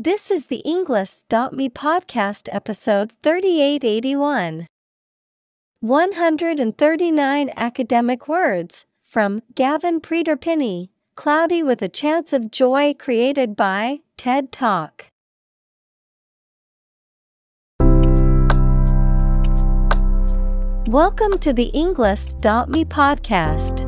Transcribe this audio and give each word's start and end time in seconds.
This 0.00 0.30
is 0.30 0.46
the 0.46 0.62
Englist.me 0.64 1.70
podcast 1.70 2.48
episode 2.52 3.12
3881. 3.24 4.68
139 5.80 7.50
academic 7.56 8.28
words 8.28 8.86
from 9.04 9.42
Gavin 9.56 9.98
Pretor-Pinney, 10.00 10.90
Cloudy 11.16 11.64
with 11.64 11.82
a 11.82 11.88
Chance 11.88 12.32
of 12.32 12.52
Joy 12.52 12.94
created 12.96 13.56
by 13.56 13.98
TED 14.16 14.52
Talk. 14.52 15.06
Welcome 20.86 21.38
to 21.40 21.52
the 21.52 21.72
Englist.me 21.74 22.84
podcast. 22.84 23.87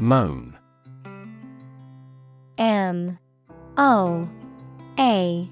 Moan. 0.00 0.56
M 2.56 3.18
O 3.76 4.26
A 4.98 5.48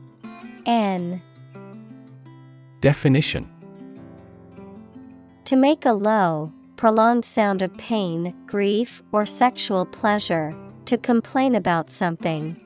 N. 0.64 1.22
Definition 2.80 3.46
To 5.44 5.54
make 5.54 5.84
a 5.84 5.92
low, 5.92 6.50
prolonged 6.76 7.26
sound 7.26 7.60
of 7.60 7.76
pain, 7.76 8.34
grief, 8.46 9.02
or 9.12 9.26
sexual 9.26 9.84
pleasure, 9.84 10.56
to 10.86 10.96
complain 10.96 11.54
about 11.54 11.90
something. 11.90 12.56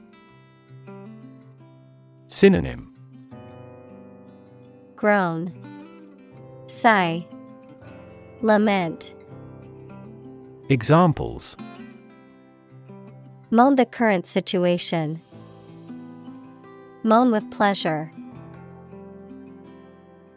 Synonym 2.29 2.95
Groan, 4.95 5.53
sigh, 6.69 7.27
lament. 8.41 9.17
Examples 10.69 11.57
Moan 13.55 13.75
the 13.75 13.85
current 13.85 14.25
situation. 14.25 15.21
Moan 17.03 17.31
with 17.31 17.51
pleasure. 17.51 18.11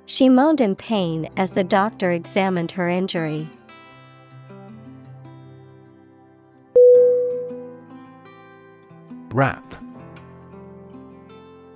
She 0.05 0.27
moaned 0.27 0.59
in 0.59 0.75
pain 0.75 1.30
as 1.38 1.52
the 1.52 1.63
doctor 1.63 2.11
examined 2.11 2.72
her 2.72 2.89
injury. 2.89 3.47
Rap. 9.29 9.75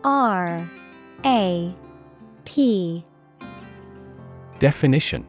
R 0.04 0.70
A 1.24 1.74
P 2.44 3.06
Definition 4.60 5.26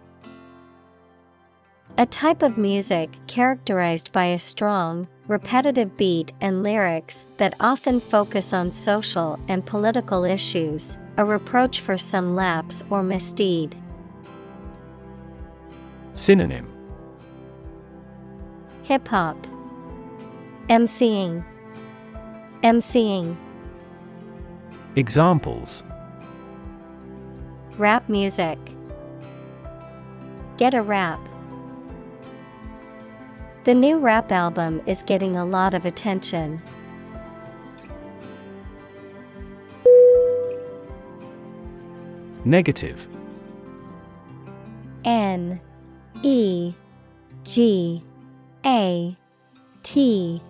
A 1.98 2.06
type 2.06 2.42
of 2.42 2.58
music 2.58 3.10
characterized 3.28 4.10
by 4.10 4.24
a 4.24 4.40
strong, 4.40 5.06
repetitive 5.30 5.96
beat 5.96 6.32
and 6.40 6.64
lyrics 6.64 7.24
that 7.36 7.54
often 7.60 8.00
focus 8.00 8.52
on 8.52 8.72
social 8.72 9.38
and 9.46 9.64
political 9.64 10.24
issues, 10.24 10.98
a 11.18 11.24
reproach 11.24 11.80
for 11.80 11.96
some 11.96 12.34
lapse 12.34 12.82
or 12.90 13.00
misdeed. 13.04 13.76
Synonym 16.14 16.66
Hip 18.82 19.06
hop, 19.06 19.46
MCing, 20.68 21.44
MCing, 22.64 23.36
Examples 24.96 25.84
rap 27.78 28.08
music. 28.08 28.58
Get 30.58 30.74
a 30.74 30.82
rap. 30.82 31.29
The 33.64 33.74
new 33.74 33.98
rap 33.98 34.32
album 34.32 34.80
is 34.86 35.02
getting 35.02 35.36
a 35.36 35.44
lot 35.44 35.74
of 35.74 35.84
attention. 35.84 36.62
Negative 42.46 43.06
N 45.04 45.60
E 46.22 46.72
G 47.44 48.02
A 48.64 49.16
T 49.82 50.42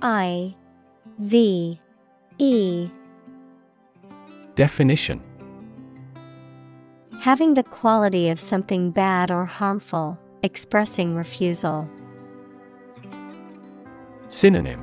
I 0.00 0.54
V 1.18 1.78
E 2.38 2.88
Definition 4.54 5.22
Having 7.20 7.52
the 7.52 7.64
quality 7.64 8.30
of 8.30 8.40
something 8.40 8.92
bad 8.92 9.30
or 9.30 9.44
harmful, 9.44 10.18
expressing 10.42 11.14
refusal. 11.16 11.86
Synonym 14.28 14.82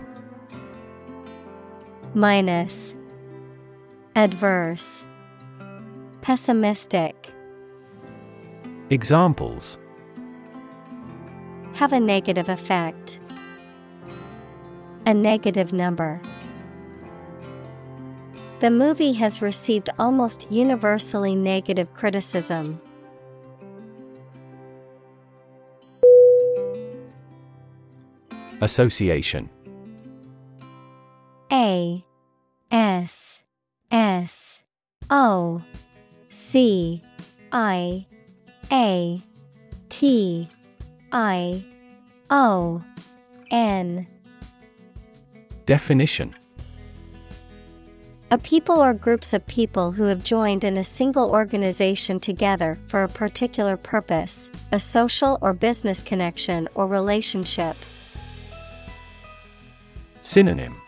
Minus 2.13 2.95
Adverse 4.15 5.03
Pessimistic 6.21 7.29
Examples 8.89 9.77
Have 11.73 11.91
a 11.91 11.99
negative 11.99 12.47
effect. 12.47 13.19
A 15.05 15.13
negative 15.13 15.73
number. 15.73 16.21
The 18.61 18.71
movie 18.71 19.11
has 19.13 19.41
received 19.41 19.89
almost 19.99 20.49
universally 20.49 21.35
negative 21.35 21.93
criticism. 21.93 22.79
Association. 28.63 29.49
A 31.51 32.03
S 32.71 33.41
S 33.91 34.61
O 35.09 35.61
C 36.29 37.03
I 37.51 38.07
A 38.71 39.21
T 39.89 40.47
I 41.11 41.65
O 42.29 42.81
N. 43.51 44.07
Definition. 45.65 46.33
A 48.31 48.37
people 48.37 48.81
or 48.81 48.93
groups 48.93 49.33
of 49.33 49.45
people 49.45 49.91
who 49.91 50.03
have 50.03 50.23
joined 50.23 50.63
in 50.63 50.77
a 50.77 50.83
single 50.83 51.29
organization 51.31 52.19
together 52.19 52.79
for 52.87 53.03
a 53.03 53.09
particular 53.09 53.75
purpose, 53.75 54.49
a 54.71 54.79
social 54.79 55.37
or 55.41 55.53
business 55.53 56.01
connection 56.01 56.67
or 56.73 56.87
relationship. 56.87 57.75
Synonym 60.25 60.81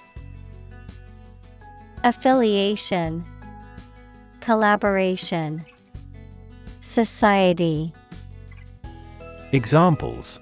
Affiliation, 2.05 3.25
Collaboration, 4.39 5.65
Society. 6.79 7.93
Examples 9.51 10.39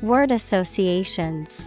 Word 0.00 0.32
associations. 0.32 1.66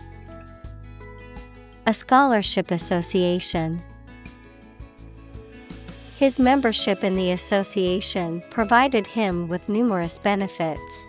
A 1.85 1.93
scholarship 1.93 2.71
association. 2.71 3.83
His 6.17 6.39
membership 6.39 7.03
in 7.03 7.13
the 7.13 7.29
association 7.29 8.41
provided 8.49 9.05
him 9.05 9.47
with 9.47 9.69
numerous 9.69 10.17
benefits. 10.17 11.07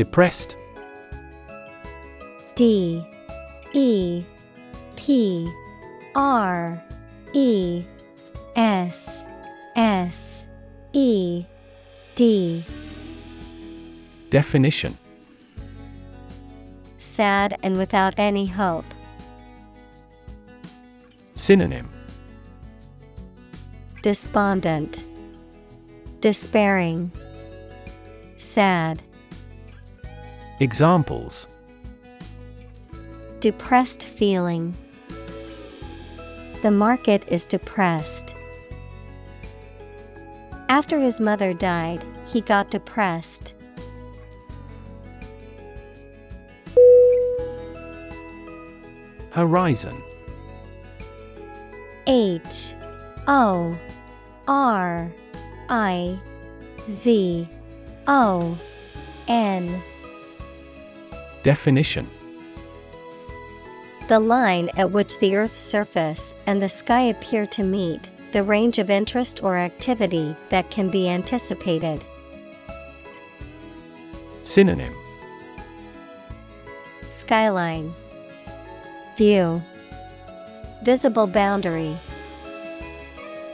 Depressed. 0.00 0.56
D 2.54 3.04
E 3.74 4.24
P 4.96 5.46
R 6.14 6.82
E 7.34 7.84
S 8.56 9.26
S 9.76 10.46
E 10.94 11.44
D. 12.14 12.64
Definition. 14.30 14.96
Sad 16.96 17.58
and 17.62 17.76
without 17.76 18.14
any 18.16 18.46
hope. 18.46 18.86
Synonym. 21.34 21.90
Despondent, 24.00 25.04
Despairing, 26.22 27.12
Sad. 28.38 29.02
Examples. 30.60 31.48
Depressed 33.40 34.04
feeling. 34.06 34.74
The 36.60 36.70
market 36.70 37.24
is 37.28 37.46
depressed. 37.46 38.34
After 40.68 41.00
his 41.00 41.18
mother 41.18 41.54
died, 41.54 42.04
he 42.26 42.42
got 42.42 42.70
depressed. 42.70 43.54
Horizon. 49.30 50.02
H. 52.06 52.74
O. 53.26 53.78
R. 54.46 55.10
I. 55.70 56.20
Z. 56.90 57.48
O. 58.06 58.58
N 59.26 59.82
Definition. 61.42 62.08
The 64.08 64.18
line 64.18 64.70
at 64.76 64.90
which 64.90 65.18
the 65.18 65.36
Earth's 65.36 65.56
surface 65.56 66.34
and 66.46 66.60
the 66.60 66.68
sky 66.68 67.02
appear 67.02 67.46
to 67.46 67.62
meet, 67.62 68.10
the 68.32 68.42
range 68.42 68.78
of 68.78 68.90
interest 68.90 69.42
or 69.42 69.56
activity 69.56 70.36
that 70.48 70.70
can 70.70 70.90
be 70.90 71.08
anticipated. 71.08 72.04
Synonym. 74.42 74.94
Skyline. 77.08 77.94
View. 79.16 79.62
Visible 80.82 81.26
boundary. 81.26 81.96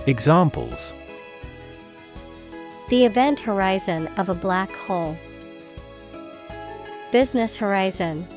Examples. 0.06 0.94
The 2.88 3.04
event 3.04 3.40
horizon 3.40 4.06
of 4.16 4.28
a 4.28 4.34
black 4.34 4.74
hole. 4.74 5.18
Business 7.16 7.56
horizon. 7.56 8.28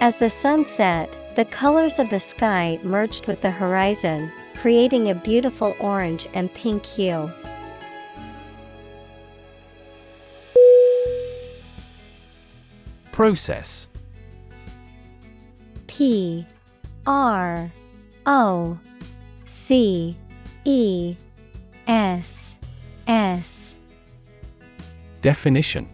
As 0.00 0.14
the 0.14 0.30
sun 0.30 0.64
set, 0.64 1.34
the 1.34 1.44
colors 1.44 1.98
of 1.98 2.10
the 2.10 2.20
sky 2.20 2.78
merged 2.84 3.26
with 3.26 3.40
the 3.40 3.50
horizon, 3.50 4.30
creating 4.54 5.10
a 5.10 5.16
beautiful 5.16 5.74
orange 5.80 6.28
and 6.32 6.54
pink 6.54 6.86
hue. 6.86 7.28
Process 13.10 13.88
P 15.88 16.46
R 17.04 17.72
O 18.26 18.78
C 19.44 20.16
E 20.64 21.16
S 21.88 22.54
S 23.08 23.74
Definition 25.20 25.93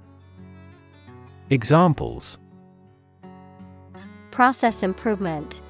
Examples. 1.51 2.37
Process 4.31 4.83
improvement. 4.83 5.61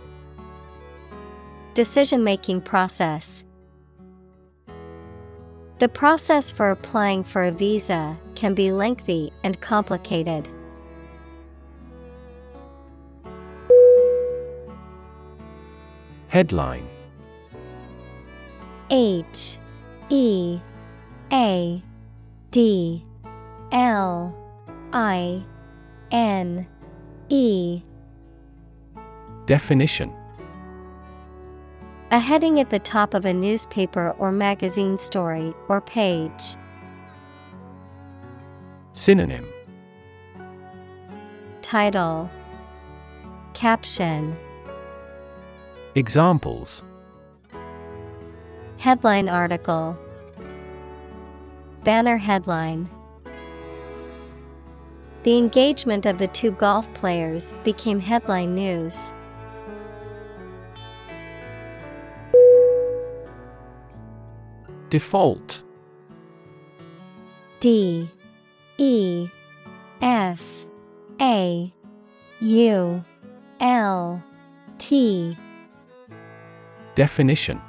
Decision 1.74 2.24
making 2.24 2.62
process. 2.62 3.44
The 5.80 5.90
process 5.90 6.52
for 6.52 6.70
applying 6.70 7.24
for 7.24 7.46
a 7.46 7.52
visa 7.52 8.16
can 8.36 8.54
be 8.54 8.72
lengthy 8.72 9.34
and 9.44 9.60
complicated. 9.60 10.48
Headline. 16.28 16.88
H 18.92 19.58
E 20.10 20.60
A 21.34 21.84
D 22.52 23.04
L 23.72 24.38
I 24.94 25.44
N 26.12 26.68
E. 27.30 27.82
Definition. 29.46 30.14
A 32.12 32.20
heading 32.20 32.60
at 32.60 32.70
the 32.70 32.80
top 32.80 33.14
of 33.14 33.26
a 33.26 33.34
newspaper 33.34 34.12
or 34.20 34.32
magazine 34.32 34.98
story 34.98 35.54
or 35.70 35.80
page. 35.80 36.58
Synonym. 38.92 39.48
Title. 41.62 42.30
Caption. 43.54 44.36
Examples. 45.96 46.84
Headline 48.78 49.30
article. 49.30 49.98
Banner 51.84 52.18
headline 52.18 52.90
The 55.24 55.38
engagement 55.38 56.08
of 56.08 56.18
the 56.18 56.28
two 56.28 56.52
golf 56.52 56.92
players 56.94 57.54
became 57.64 58.00
headline 58.00 58.56
news. 58.56 59.14
Default. 64.90 65.64
D 67.60 68.10
E 68.78 69.30
F 70.02 70.66
A 71.22 71.72
U 72.40 73.06
L 73.60 74.24
T. 74.80 75.38
Definition. 76.96 77.62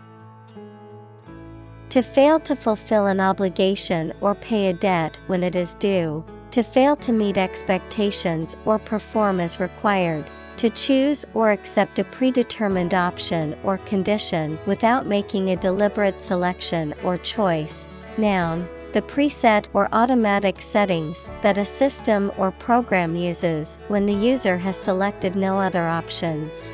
To 1.91 2.01
fail 2.01 2.41
to 2.41 2.57
fulfill 2.57 3.07
an 3.07 3.21
obligation 3.21 4.15
or 4.23 4.35
pay 4.35 4.69
a 4.69 4.73
debt 4.73 5.19
when 5.27 5.43
it 5.43 5.55
is 5.55 5.75
due, 5.75 6.25
to 6.53 6.63
fail 6.63 6.95
to 6.97 7.13
meet 7.13 7.39
expectations 7.39 8.57
or 8.67 8.79
perform 8.79 9.41
as 9.41 9.59
required, 9.59 10.25
to 10.59 10.69
choose 10.69 11.25
or 11.35 11.51
accept 11.51 11.99
a 11.99 12.05
predetermined 12.05 12.95
option 12.95 13.57
or 13.65 13.79
condition 13.79 14.59
without 14.67 15.07
making 15.07 15.51
a 15.51 15.57
deliberate 15.57 16.21
selection 16.21 16.95
or 17.03 17.17
choice. 17.17 17.89
Noun, 18.19 18.69
the 18.93 19.01
preset 19.01 19.67
or 19.73 19.89
automatic 19.93 20.61
settings 20.61 21.31
that 21.41 21.57
a 21.57 21.65
system 21.65 22.31
or 22.37 22.51
program 22.51 23.17
uses 23.17 23.79
when 23.89 24.05
the 24.05 24.13
user 24.13 24.59
has 24.59 24.77
selected 24.77 25.35
no 25.35 25.59
other 25.59 25.89
options. 25.89 26.71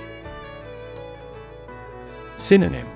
Synonym 2.37 2.89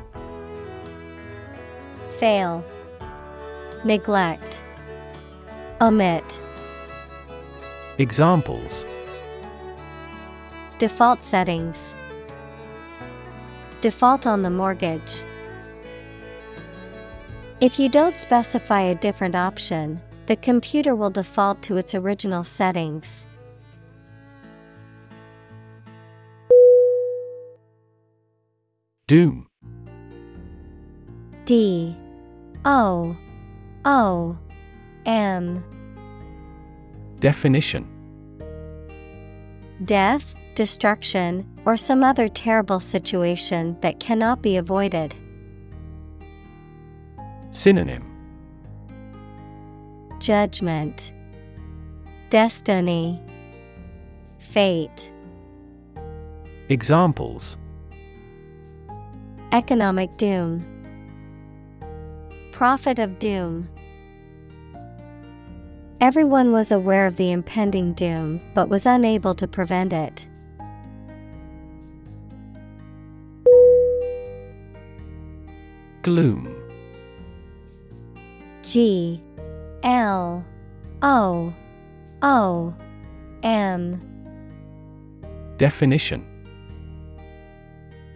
Fail, 2.19 2.65
Neglect, 3.85 4.61
Omit. 5.81 6.41
Examples. 8.02 8.85
Default 10.80 11.23
settings. 11.23 11.94
Default 13.80 14.26
on 14.26 14.42
the 14.42 14.50
mortgage. 14.50 15.23
If 17.61 17.78
you 17.78 17.88
don't 17.88 18.16
specify 18.16 18.80
a 18.80 18.97
different 18.97 19.37
option, 19.37 20.00
the 20.26 20.35
computer 20.35 20.97
will 20.97 21.11
default 21.11 21.62
to 21.62 21.76
its 21.76 21.94
original 21.94 22.42
settings. 22.42 23.25
Doom. 29.06 29.47
D. 31.44 31.97
O. 32.64 33.16
O. 33.85 34.37
M. 35.06 35.64
Definition 37.21 37.91
death, 39.85 40.35
destruction, 40.55 41.47
or 41.65 41.77
some 41.77 42.05
other 42.05 42.29
terrible 42.29 42.81
situation 42.81 43.77
that 43.81 44.01
cannot 44.01 44.43
be 44.43 44.57
avoided. 44.57 45.15
Synonym 47.51 48.09
Judgment, 50.19 51.12
Destiny, 52.31 53.21
Fate. 54.39 55.12
Examples 56.69 57.59
Economic 59.53 60.17
doom, 60.17 60.65
Prophet 62.53 62.99
of 62.99 63.19
doom. 63.19 63.69
Everyone 66.02 66.50
was 66.50 66.73
aware 66.73 67.06
of 67.06 67.14
the 67.14 67.30
impending 67.30 67.92
doom 67.92 68.40
but 68.54 68.68
was 68.68 68.87
unable 68.87 69.37
to 69.37 69.47
prevent 69.47 69.92
it. 69.92 70.26
Gloom. 76.02 76.44
G 78.64 79.23
L 79.85 80.44
O 81.02 81.54
O 82.23 82.75
M. 83.44 84.02
Definition. 85.56 86.26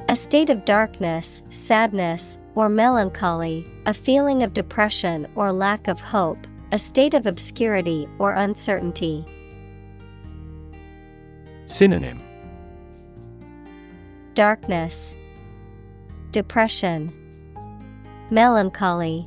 A 0.08 0.16
state 0.16 0.50
of 0.50 0.64
darkness, 0.64 1.44
sadness, 1.50 2.36
or 2.56 2.68
melancholy, 2.68 3.64
a 3.86 3.94
feeling 3.94 4.42
of 4.42 4.54
depression 4.54 5.28
or 5.36 5.52
lack 5.52 5.86
of 5.86 6.00
hope, 6.00 6.48
a 6.72 6.78
state 6.78 7.14
of 7.14 7.26
obscurity 7.26 8.08
or 8.18 8.32
uncertainty. 8.32 9.24
Synonym 11.66 12.20
Darkness, 14.34 15.14
Depression, 16.32 17.12
Melancholy. 18.30 19.26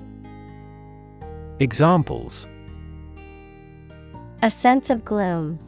Examples 1.59 2.47
A 4.43 4.51
sense 4.51 4.89
of 4.89 5.05
gloom. 5.05 5.59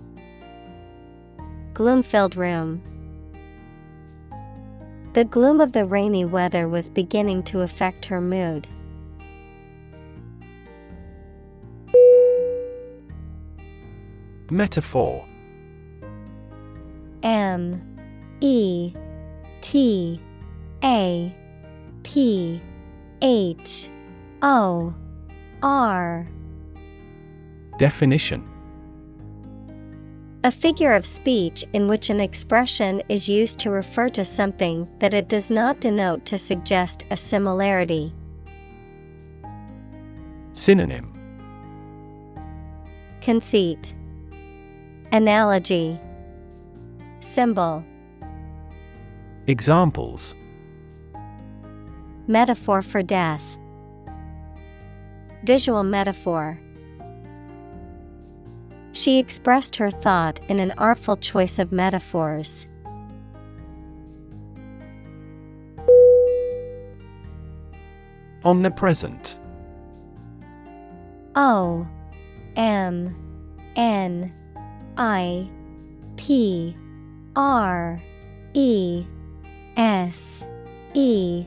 Gloom 1.74 2.04
filled 2.04 2.36
room. 2.36 2.84
The 5.14 5.26
gloom 5.26 5.60
of 5.60 5.72
the 5.72 5.86
rainy 5.86 6.26
weather 6.26 6.68
was 6.68 6.90
beginning 6.90 7.44
to 7.44 7.62
affect 7.62 8.06
her 8.06 8.22
mood. 8.22 8.68
Metaphor. 14.52 15.26
M 17.24 17.82
E 18.42 18.94
T 19.62 20.22
A 20.84 21.34
P 22.04 22.62
H 23.22 23.90
O 24.42 24.94
R. 25.64 26.28
Definition. 27.78 28.46
A 30.44 30.52
figure 30.52 30.92
of 30.92 31.06
speech 31.06 31.64
in 31.72 31.88
which 31.88 32.10
an 32.10 32.20
expression 32.20 33.02
is 33.08 33.30
used 33.30 33.58
to 33.60 33.70
refer 33.70 34.10
to 34.10 34.26
something 34.26 34.86
that 35.00 35.14
it 35.14 35.30
does 35.30 35.50
not 35.50 35.80
denote 35.80 36.26
to 36.26 36.38
suggest 36.38 37.06
a 37.10 37.16
similarity. 37.16 38.14
Synonym. 40.52 41.08
Conceit 43.22 43.94
Analogy 45.14 46.00
Symbol 47.20 47.84
Examples 49.46 50.36
Metaphor 52.28 52.82
for 52.82 53.04
death. 53.04 53.58
Visual 55.44 55.84
metaphor. 55.84 56.58
She 58.94 59.20
expressed 59.20 59.76
her 59.76 59.92
thought 59.92 60.40
in 60.48 60.62
an 60.62 60.72
artful 60.78 61.18
choice 61.18 61.60
of 61.60 61.74
metaphors. 61.74 62.68
Omnipresent 68.46 69.38
O 71.36 71.86
M 72.56 73.14
N 73.76 74.32
I 75.02 75.50
P 76.16 76.78
R 77.36 78.00
E 78.54 79.04
S 79.76 80.46
E 80.94 81.44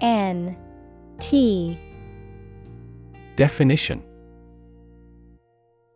N 0.00 0.56
T 1.18 1.76
Definition. 3.34 4.04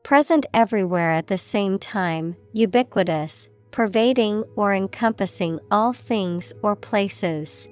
Present 0.02 0.46
everywhere 0.52 1.12
at 1.12 1.28
the 1.28 1.38
same 1.38 1.78
time, 1.78 2.34
ubiquitous, 2.52 3.46
pervading 3.70 4.42
or 4.56 4.74
encompassing 4.74 5.60
all 5.70 5.92
things 5.92 6.52
or 6.60 6.74
places. 6.74 7.68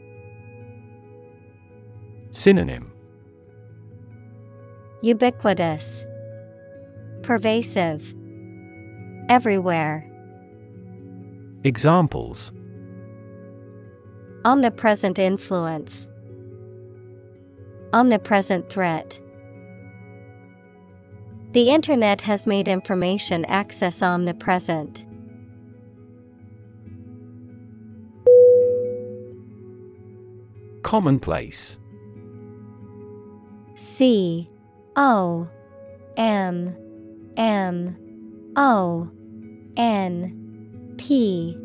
Synonym. 2.31 2.93
Ubiquitous, 5.03 6.07
Pervasive, 7.23 8.15
Everywhere. 9.29 10.05
Examples 11.65 12.51
Omnipresent 14.45 15.19
influence, 15.19 16.07
Omnipresent 17.93 18.71
threat. 18.71 19.21
The 21.53 21.71
Internet 21.71 22.21
has 22.23 22.47
made 22.47 22.69
information 22.69 23.45
access 23.47 24.03
omnipresent. 24.03 25.05
Commonplace 30.83 31.79
C 33.75 34.49
O 34.97 35.49
M 36.17 36.75
M 37.37 37.97
O 38.57 39.11
N 39.79 40.95
P 40.99 41.57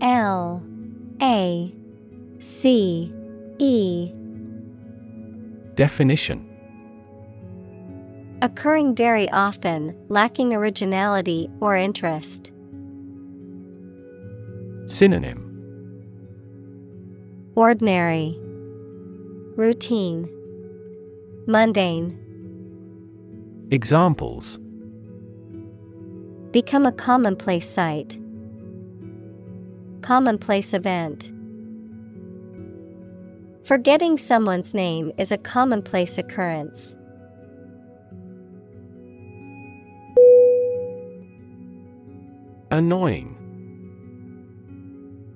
L 0.00 0.62
A 1.22 1.74
C 2.40 3.12
E. 3.58 4.12
Definition. 5.74 6.48
Occurring 8.42 8.96
very 8.96 9.30
often, 9.30 9.96
lacking 10.08 10.52
originality 10.52 11.48
or 11.60 11.76
interest. 11.76 12.50
Synonym. 14.86 15.48
Ordinary, 17.54 18.36
Routine, 19.56 20.28
Mundane. 21.46 22.18
Examples 23.70 24.58
Become 26.52 26.84
a 26.84 26.92
commonplace 26.92 27.66
sight. 27.66 28.18
Commonplace 30.02 30.74
event. 30.74 31.32
Forgetting 33.64 34.18
someone's 34.18 34.74
name 34.74 35.12
is 35.16 35.32
a 35.32 35.38
commonplace 35.38 36.18
occurrence. 36.18 36.94
Annoying 42.70 43.34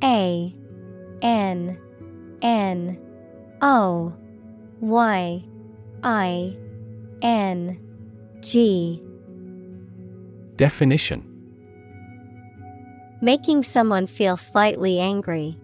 A 0.04 0.54
N 1.22 1.78
N 2.42 2.98
O 3.62 4.12
Y 4.80 5.44
I 6.02 6.56
N 7.22 7.78
G 8.42 9.05
Definition. 10.56 11.22
Making 13.20 13.62
someone 13.62 14.06
feel 14.06 14.36
slightly 14.36 14.98
angry. 14.98 15.58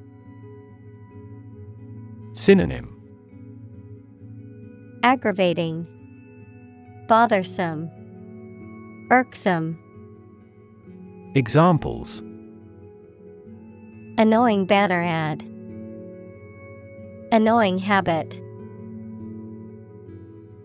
Synonym. 2.34 2.88
Aggravating, 5.02 5.87
Bothersome, 7.08 7.90
Irksome, 9.11 9.78
Examples. 11.34 12.22
Annoying 14.18 14.66
banner 14.66 15.02
ad, 15.02 15.42
Annoying 17.32 17.78
habit. 17.78 18.40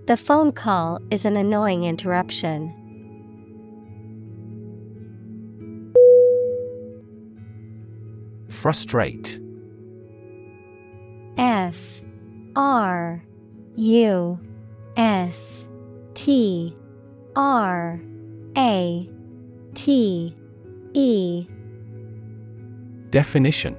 The 0.07 0.17
phone 0.17 0.51
call 0.51 0.99
is 1.11 1.25
an 1.25 1.37
annoying 1.37 1.85
interruption. 1.85 2.76
Frustrate. 8.57 9.39
F 11.37 12.01
R 12.55 13.23
U 13.75 14.39
S 14.97 15.67
T 16.15 16.75
R 17.35 18.01
A 18.57 19.09
T 19.75 20.35
E. 20.95 21.47
Definition. 23.11 23.77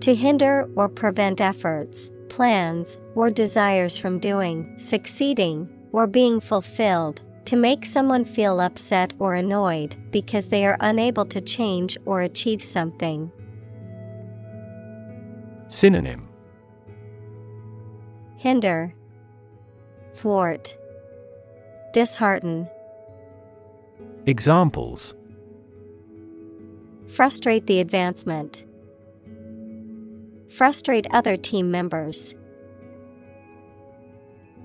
To 0.00 0.12
hinder 0.12 0.68
or 0.74 0.88
prevent 0.88 1.40
efforts, 1.40 2.10
plans, 2.28 2.98
or 3.14 3.30
desires 3.30 3.96
from 3.96 4.18
doing, 4.18 4.76
succeeding, 4.76 5.68
or 5.92 6.08
being 6.08 6.40
fulfilled, 6.40 7.22
to 7.44 7.56
make 7.56 7.84
someone 7.84 8.24
feel 8.24 8.60
upset 8.60 9.12
or 9.18 9.34
annoyed 9.34 9.96
because 10.10 10.46
they 10.46 10.64
are 10.64 10.76
unable 10.80 11.24
to 11.26 11.40
change 11.40 11.98
or 12.04 12.22
achieve 12.22 12.62
something. 12.62 13.30
Synonym 15.68 16.28
Hinder, 18.36 18.94
Thwart, 20.14 20.76
Dishearten, 21.92 22.68
Examples 24.26 25.14
Frustrate 27.08 27.66
the 27.66 27.80
advancement. 27.80 28.64
Frustrate 30.48 31.06
other 31.10 31.36
team 31.36 31.70
members. 31.70 32.34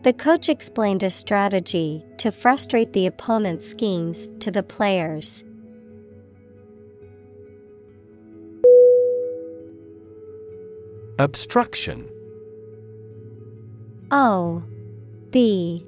The 0.03 0.13
coach 0.13 0.47
explained 0.47 1.03
a 1.03 1.09
strategy 1.09 2.05
to 2.17 2.31
frustrate 2.31 2.93
the 2.93 3.07
opponent's 3.07 3.67
schemes 3.67 4.29
to 4.39 4.51
the 4.51 4.63
players. 4.63 5.43
Obstruction. 11.19 12.07
O 14.11 14.63
B 15.31 15.85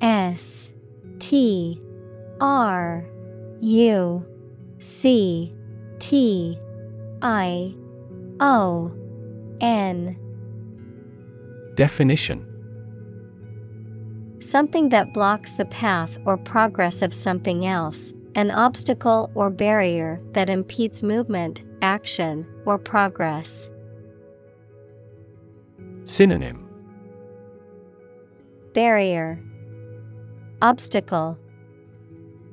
S 0.00 0.70
T 1.18 1.80
R 2.40 3.04
U 3.60 4.26
C 4.80 5.54
T 5.98 6.58
I 7.22 7.74
O 8.40 8.92
N. 9.60 10.18
Definition 11.74 12.55
Something 14.46 14.90
that 14.90 15.12
blocks 15.12 15.52
the 15.54 15.64
path 15.64 16.18
or 16.24 16.36
progress 16.36 17.02
of 17.02 17.12
something 17.12 17.66
else, 17.66 18.12
an 18.36 18.52
obstacle 18.52 19.28
or 19.34 19.50
barrier 19.50 20.20
that 20.34 20.48
impedes 20.48 21.02
movement, 21.02 21.64
action, 21.82 22.46
or 22.64 22.78
progress. 22.78 23.68
Synonym. 26.04 26.64
Barrier, 28.72 29.42
Obstacle, 30.62 31.36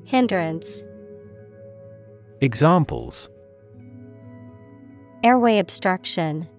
Hindrance, 0.03 0.81
Examples. 2.41 3.29
Airway 5.23 5.59
obstruction, 5.59 6.49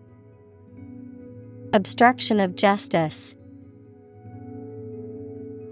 Obstruction 1.73 2.39
of 2.39 2.55
justice. 2.55 3.35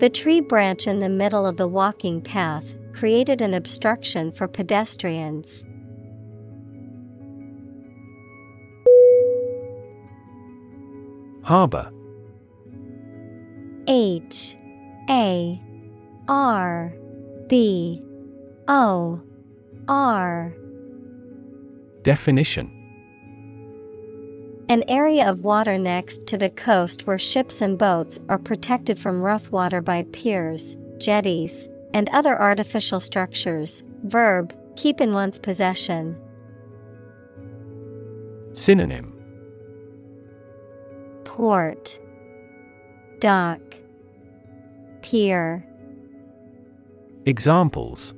The 0.02 0.10
tree 0.10 0.40
branch 0.40 0.88
in 0.88 0.98
the 0.98 1.08
middle 1.08 1.46
of 1.46 1.58
the 1.58 1.68
walking 1.68 2.20
path 2.20 2.74
created 2.92 3.40
an 3.40 3.54
obstruction 3.54 4.32
for 4.32 4.48
pedestrians. 4.48 5.62
Harbor. 11.44 11.92
H 13.86 14.56
A 15.08 15.62
R 16.26 16.92
B 17.46 18.02
O 18.66 19.22
R. 19.86 20.52
Definition 22.02 22.81
An 24.72 24.84
area 24.88 25.28
of 25.28 25.44
water 25.44 25.76
next 25.76 26.26
to 26.28 26.38
the 26.38 26.48
coast 26.48 27.06
where 27.06 27.18
ships 27.18 27.60
and 27.60 27.76
boats 27.76 28.18
are 28.30 28.38
protected 28.38 28.98
from 28.98 29.20
rough 29.20 29.50
water 29.50 29.82
by 29.82 30.06
piers, 30.12 30.78
jetties, 30.96 31.68
and 31.92 32.08
other 32.08 32.40
artificial 32.40 32.98
structures. 32.98 33.82
Verb, 34.04 34.56
keep 34.74 35.02
in 35.02 35.12
one's 35.12 35.38
possession. 35.38 36.18
Synonym 38.54 39.12
Port, 41.24 42.00
Dock, 43.20 43.60
Pier. 45.02 45.66
Examples 47.26 48.14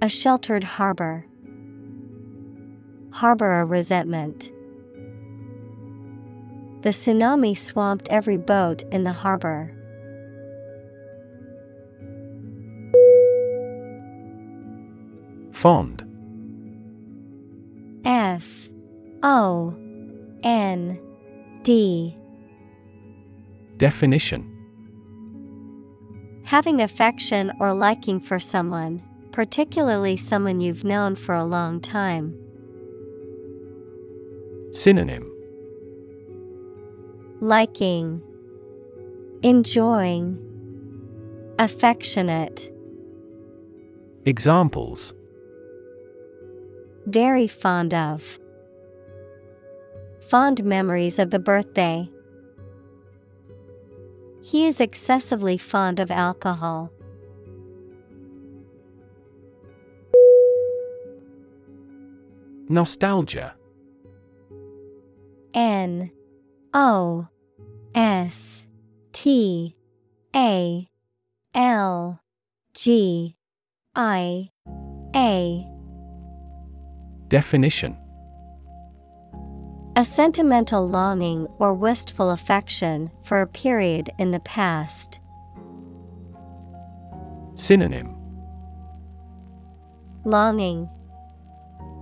A 0.00 0.08
sheltered 0.08 0.64
harbor. 0.64 1.26
Harbor 3.10 3.60
a 3.60 3.66
resentment. 3.66 4.50
The 6.84 6.90
tsunami 6.90 7.56
swamped 7.56 8.10
every 8.10 8.36
boat 8.36 8.82
in 8.92 9.04
the 9.04 9.12
harbor. 9.12 9.72
Fond. 15.50 16.04
F. 18.04 18.68
O. 19.22 19.74
N. 20.42 21.00
D. 21.62 22.18
Definition. 23.78 24.50
Having 26.44 26.82
affection 26.82 27.50
or 27.60 27.72
liking 27.72 28.20
for 28.20 28.38
someone, 28.38 29.02
particularly 29.32 30.18
someone 30.18 30.60
you've 30.60 30.84
known 30.84 31.16
for 31.16 31.34
a 31.34 31.44
long 31.44 31.80
time. 31.80 32.38
Synonym 34.72 35.33
Liking, 37.44 38.22
Enjoying, 39.42 40.38
Affectionate. 41.58 42.72
Examples 44.24 45.12
Very 47.04 47.46
fond 47.46 47.92
of. 47.92 48.38
Fond 50.20 50.64
memories 50.64 51.18
of 51.18 51.32
the 51.32 51.38
birthday. 51.38 52.08
He 54.42 54.64
is 54.64 54.80
excessively 54.80 55.58
fond 55.58 56.00
of 56.00 56.10
alcohol. 56.10 56.90
Nostalgia 62.70 63.54
N 65.52 66.10
O 66.72 67.28
S 67.94 68.64
T 69.12 69.76
A 70.34 70.88
L 71.54 72.20
G 72.74 73.36
I 73.94 74.50
A. 75.14 75.68
Definition. 77.28 77.96
A 79.96 80.04
sentimental 80.04 80.88
longing 80.88 81.46
or 81.60 81.72
wistful 81.72 82.30
affection 82.32 83.12
for 83.22 83.40
a 83.40 83.46
period 83.46 84.10
in 84.18 84.32
the 84.32 84.40
past. 84.40 85.20
Synonym. 87.54 88.16
Longing, 90.24 90.88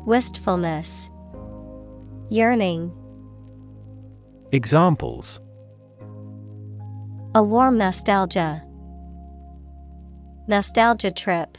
Wistfulness, 0.06 1.10
Yearning. 2.30 2.90
Examples 4.52 5.40
A 7.34 7.42
warm 7.42 7.78
nostalgia. 7.78 8.62
Nostalgia 10.46 11.10
trip. 11.10 11.56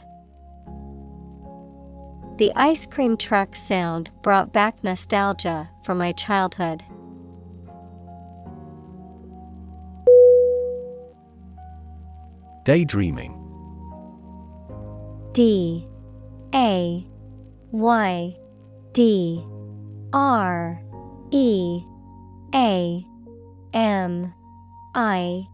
The 2.38 2.52
ice 2.54 2.86
cream 2.86 3.16
truck 3.16 3.56
sound 3.56 4.08
brought 4.22 4.52
back 4.52 4.84
nostalgia 4.84 5.68
for 5.82 5.96
my 5.96 6.12
childhood. 6.12 6.84
Daydreaming. 12.64 13.34
D. 15.32 15.88
A. 16.54 17.04
Y. 17.72 18.36
D. 18.92 19.44
R. 20.12 20.80
E. 21.32 21.82
A. 22.54 23.04
M. 23.72 24.32
I 24.94 25.48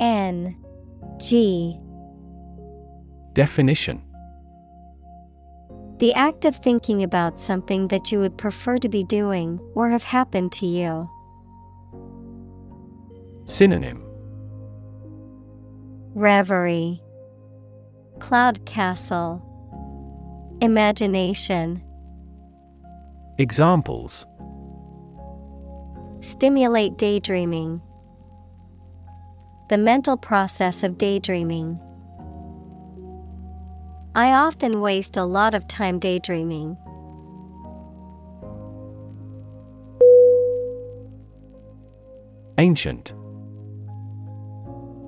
N 0.00 0.56
G 1.18 1.78
Definition 3.34 4.02
The 5.98 6.14
act 6.14 6.46
of 6.46 6.56
thinking 6.56 7.02
about 7.02 7.38
something 7.38 7.88
that 7.88 8.10
you 8.10 8.18
would 8.18 8.38
prefer 8.38 8.78
to 8.78 8.88
be 8.88 9.04
doing 9.04 9.60
or 9.74 9.90
have 9.90 10.02
happened 10.02 10.52
to 10.52 10.66
you. 10.66 11.08
Synonym 13.44 14.02
Reverie, 16.14 17.00
Cloud 18.18 18.64
Castle, 18.66 19.46
Imagination. 20.60 21.82
Examples 23.38 24.26
Stimulate 26.20 26.98
daydreaming. 26.98 27.80
The 29.70 29.78
mental 29.78 30.16
process 30.16 30.82
of 30.82 30.98
daydreaming. 30.98 31.78
I 34.16 34.32
often 34.32 34.80
waste 34.80 35.16
a 35.16 35.22
lot 35.22 35.54
of 35.54 35.68
time 35.68 36.00
daydreaming. 36.00 36.76
Ancient 42.58 43.14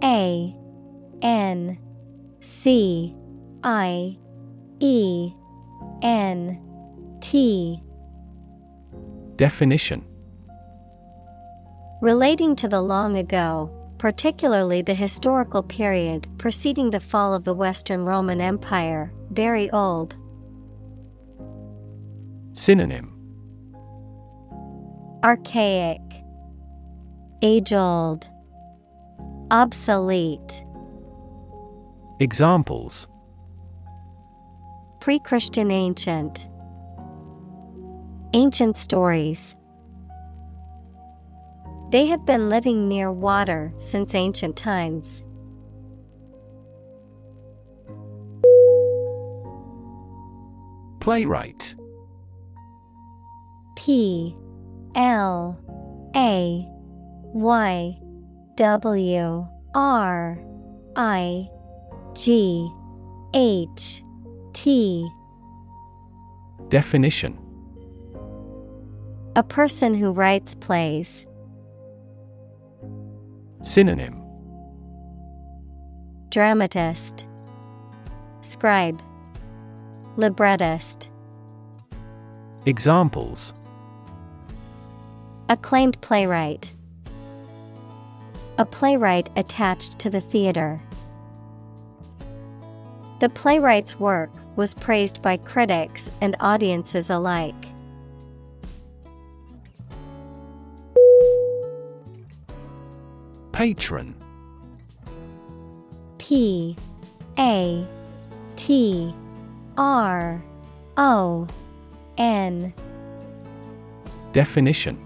A 0.04 0.54
N 1.22 1.76
C 2.40 3.16
I 3.64 4.16
E 4.78 5.32
N 6.02 6.60
T 7.20 7.82
Definition 9.34 10.04
Relating 12.00 12.54
to 12.54 12.68
the 12.68 12.80
long 12.80 13.16
ago, 13.16 13.81
particularly 14.02 14.82
the 14.82 14.94
historical 14.94 15.62
period 15.62 16.26
preceding 16.36 16.90
the 16.90 16.98
fall 16.98 17.32
of 17.32 17.44
the 17.44 17.54
Western 17.54 18.04
Roman 18.04 18.40
Empire, 18.40 19.12
very 19.30 19.70
old. 19.70 20.16
Synonym 22.52 23.14
Archaic, 25.22 26.00
Age 27.42 27.72
old, 27.72 28.28
Obsolete. 29.52 30.64
Examples 32.18 33.06
Pre 34.98 35.20
Christian 35.20 35.70
ancient. 35.70 36.48
Ancient 38.34 38.76
stories. 38.76 39.54
They 41.92 42.06
have 42.06 42.24
been 42.24 42.48
living 42.48 42.88
near 42.88 43.12
water 43.12 43.74
since 43.76 44.14
ancient 44.14 44.56
times. 44.56 45.22
Playwright. 51.00 51.74
P. 53.76 54.34
L. 54.94 55.58
A. 56.16 56.66
Y. 57.34 57.98
W. 58.56 59.46
R. 59.74 60.38
I. 60.96 61.48
G. 62.14 62.72
H. 63.34 64.02
T. 64.54 65.10
Definition. 66.70 67.38
A 69.36 69.42
person 69.42 69.94
who 69.94 70.10
writes 70.10 70.54
plays. 70.54 71.26
Synonym 73.62 74.20
Dramatist, 76.30 77.28
Scribe, 78.40 79.00
Librettist. 80.16 81.10
Examples 82.66 83.54
Acclaimed 85.48 86.00
playwright. 86.00 86.72
A 88.58 88.64
playwright 88.64 89.30
attached 89.36 89.98
to 90.00 90.10
the 90.10 90.20
theater. 90.20 90.80
The 93.20 93.28
playwright's 93.28 94.00
work 94.00 94.30
was 94.56 94.74
praised 94.74 95.22
by 95.22 95.36
critics 95.36 96.10
and 96.20 96.34
audiences 96.40 97.10
alike. 97.10 97.71
Patron. 103.62 104.12
P 106.18 106.74
A 107.38 107.86
T 108.56 109.14
R 109.78 110.42
O 110.96 111.46
N. 112.18 112.74
Definition. 114.32 114.98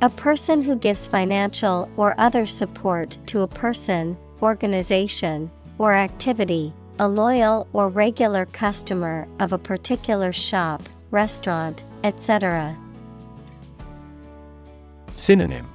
A 0.00 0.08
person 0.08 0.62
who 0.62 0.74
gives 0.76 1.06
financial 1.06 1.90
or 1.98 2.14
other 2.16 2.46
support 2.46 3.18
to 3.26 3.42
a 3.42 3.46
person, 3.46 4.16
organization, 4.40 5.50
or 5.76 5.92
activity, 5.92 6.72
a 6.98 7.06
loyal 7.06 7.68
or 7.74 7.90
regular 7.90 8.46
customer 8.46 9.28
of 9.38 9.52
a 9.52 9.58
particular 9.58 10.32
shop, 10.32 10.82
restaurant, 11.10 11.84
etc. 12.04 12.74
Synonym 15.14 15.73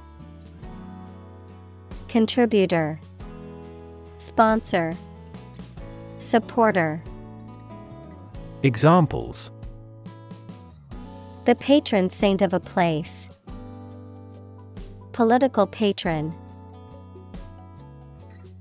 Contributor 2.10 2.98
Sponsor 4.18 4.94
Supporter 6.18 7.00
Examples 8.64 9.52
The 11.44 11.54
patron 11.54 12.10
saint 12.10 12.42
of 12.42 12.52
a 12.52 12.58
place. 12.58 13.30
Political 15.12 15.68
patron. 15.68 16.34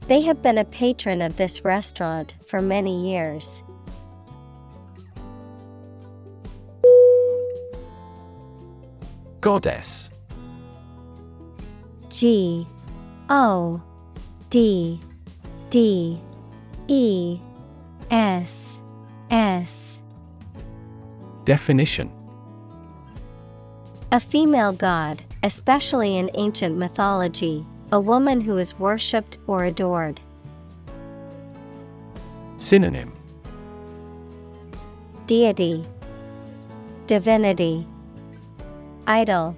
They 0.07 0.21
have 0.21 0.43
been 0.43 0.59
a 0.59 0.65
patron 0.65 1.19
of 1.19 1.37
this 1.37 1.65
restaurant 1.65 2.35
for 2.47 2.61
many 2.61 3.11
years. 3.11 3.63
Goddess 9.41 10.11
G 12.09 12.67
O 13.29 13.81
D 14.49 14.99
D 15.69 16.19
E 16.87 17.39
S 18.09 18.79
S. 19.29 19.99
Definition. 21.45 22.11
A 24.11 24.19
female 24.19 24.73
god, 24.73 25.21
especially 25.43 26.17
in 26.17 26.31
ancient 26.33 26.75
mythology, 26.77 27.63
a 27.91 27.99
woman 27.99 28.41
who 28.41 28.57
is 28.57 28.77
worshipped 28.79 29.37
or 29.45 29.65
adored. 29.65 30.19
Synonym. 32.57 33.13
Deity, 35.27 35.85
Divinity, 37.05 37.85
Idol, 39.05 39.55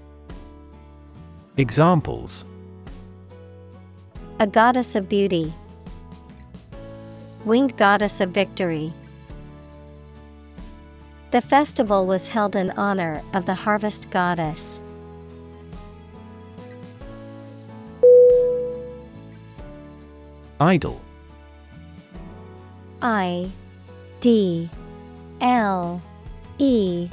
Examples 1.57 2.45
a 4.41 4.47
goddess 4.47 4.95
of 4.95 5.07
beauty, 5.07 5.53
winged 7.45 7.77
goddess 7.77 8.19
of 8.19 8.31
victory. 8.31 8.91
The 11.29 11.41
festival 11.41 12.07
was 12.07 12.29
held 12.29 12.55
in 12.55 12.71
honor 12.71 13.21
of 13.35 13.45
the 13.45 13.53
harvest 13.53 14.09
goddess. 14.09 14.79
Idle. 20.59 20.99
I 22.99 23.47
D 24.21 24.71
L 25.39 26.01
E. 26.57 27.09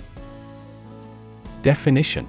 Definition. 1.61 2.27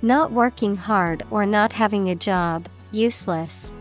Not 0.00 0.32
working 0.32 0.78
hard 0.78 1.22
or 1.30 1.44
not 1.44 1.74
having 1.74 2.08
a 2.08 2.14
job, 2.14 2.66
useless. 2.94 3.72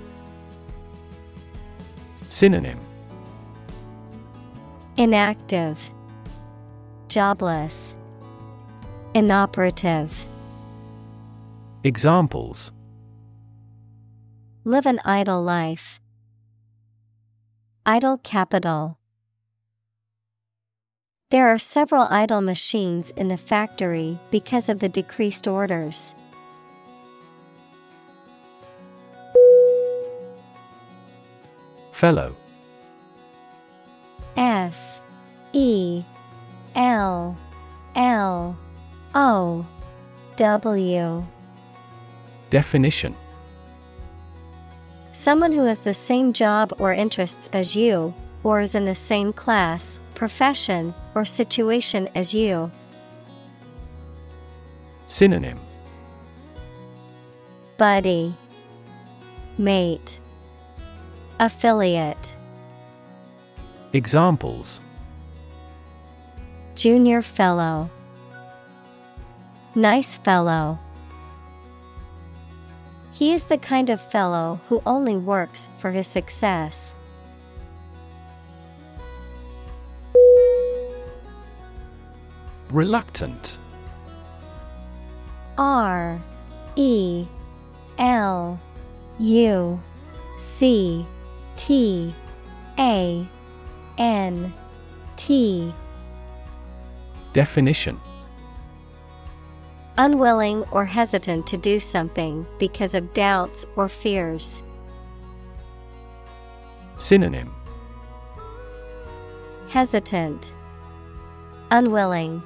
Synonym 2.29 2.79
Inactive, 4.97 5.91
Jobless, 7.07 7.95
Inoperative. 9.13 10.25
Examples 11.83 12.71
Live 14.65 14.85
an 14.85 14.99
idle 15.03 15.43
life. 15.43 15.99
Idle 17.85 18.17
capital. 18.19 18.97
There 21.29 21.49
are 21.49 21.59
several 21.59 22.07
idle 22.09 22.41
machines 22.41 23.11
in 23.17 23.27
the 23.27 23.37
factory 23.37 24.19
because 24.31 24.69
of 24.69 24.79
the 24.79 24.87
decreased 24.87 25.47
orders. 25.47 26.15
Fellow. 32.03 32.35
F 34.35 34.99
E 35.53 36.03
L 36.75 37.37
L 37.95 38.57
O 39.15 39.65
W. 40.35 41.23
Definition. 42.49 43.15
Someone 45.13 45.53
who 45.53 45.63
has 45.63 45.79
the 45.79 45.93
same 45.93 46.33
job 46.33 46.73
or 46.77 46.91
interests 46.91 47.49
as 47.53 47.73
you, 47.73 48.13
or 48.43 48.59
is 48.59 48.75
in 48.75 48.83
the 48.83 48.95
same 48.95 49.31
class, 49.31 50.01
profession, 50.13 50.93
or 51.15 51.23
situation 51.23 52.09
as 52.15 52.33
you. 52.33 52.69
Synonym. 55.07 55.57
Buddy, 57.77 58.35
Mate, 59.57 60.19
Affiliate, 61.39 62.35
Examples. 63.91 64.81
Junior 66.75 67.21
Fellow, 67.21 67.89
Nice 69.75 70.17
Fellow. 70.17 70.79
He 73.11 73.31
is 73.33 73.45
the 73.45 73.57
kind 73.57 73.89
of 73.89 74.01
fellow 74.01 74.59
who 74.69 74.81
only 74.85 75.15
works 75.15 75.69
for 75.77 75.91
his 75.91 76.07
success. 76.07 76.95
Reluctant. 82.71 83.59
R 85.57 86.19
E 86.75 87.27
L 87.99 88.59
U 89.19 89.79
C 90.39 91.05
T 91.55 92.13
A 92.79 93.27
N 93.97 94.53
T. 95.15 95.73
Definition. 97.33 97.99
Unwilling 99.97 100.63
or 100.71 100.85
hesitant 100.85 101.45
to 101.47 101.57
do 101.57 101.79
something 101.79 102.45
because 102.57 102.93
of 102.93 103.13
doubts 103.13 103.65
or 103.75 103.87
fears. 103.87 104.63
Synonym. 106.97 107.53
Hesitant, 109.69 110.53
Unwilling, 111.71 112.43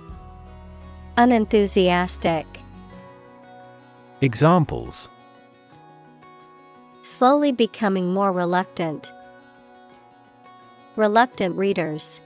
Unenthusiastic. 1.17 2.45
Examples 4.21 5.09
Slowly 7.07 7.53
becoming 7.53 8.13
more 8.13 8.33
reluctant. 8.33 9.13
Reluctant 10.97 11.55
readers. 11.55 12.19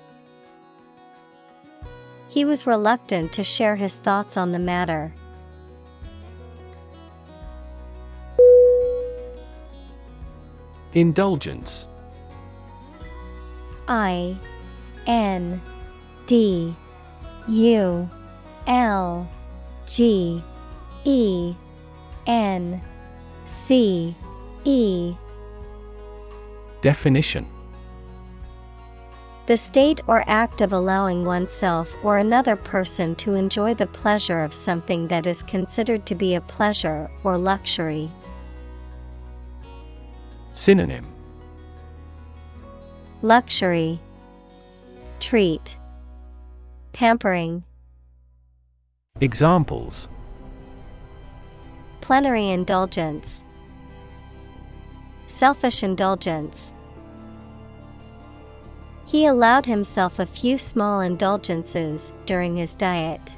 He 2.29 2.43
was 2.45 2.65
reluctant 2.65 3.31
to 3.33 3.43
share 3.43 3.75
his 3.75 3.97
thoughts 3.97 4.37
on 4.37 4.53
the 4.53 4.57
matter. 4.57 5.13
Indulgence 10.95 11.87
I 13.87 14.35
N 15.05 15.61
D 16.25 16.75
U 17.47 18.09
L 18.65 19.29
G 19.85 20.43
E 21.05 21.53
N 22.25 22.81
C 23.45 24.15
E. 24.65 25.15
Definition. 26.81 27.47
The 29.47 29.57
state 29.57 30.01
or 30.07 30.23
act 30.27 30.61
of 30.61 30.71
allowing 30.71 31.25
oneself 31.25 31.95
or 32.03 32.19
another 32.19 32.55
person 32.55 33.15
to 33.15 33.33
enjoy 33.33 33.73
the 33.73 33.87
pleasure 33.87 34.41
of 34.41 34.53
something 34.53 35.07
that 35.07 35.25
is 35.25 35.43
considered 35.43 36.05
to 36.05 36.15
be 36.15 36.35
a 36.35 36.41
pleasure 36.41 37.09
or 37.23 37.37
luxury. 37.37 38.09
Synonym. 40.53 41.05
Luxury, 43.23 43.99
Treat, 45.19 45.77
Pampering, 46.93 47.63
Examples. 49.19 50.07
Plenary 52.01 52.49
indulgence, 52.49 53.43
Selfish 55.31 55.81
indulgence. 55.81 56.73
He 59.05 59.25
allowed 59.25 59.65
himself 59.65 60.19
a 60.19 60.25
few 60.25 60.57
small 60.57 60.99
indulgences 60.99 62.11
during 62.25 62.57
his 62.57 62.75
diet. 62.75 63.37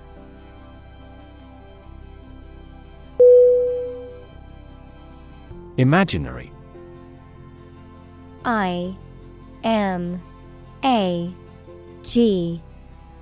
Imaginary 5.78 6.52
I 8.44 8.96
M 9.64 10.22
A 10.84 11.32
G 12.02 12.62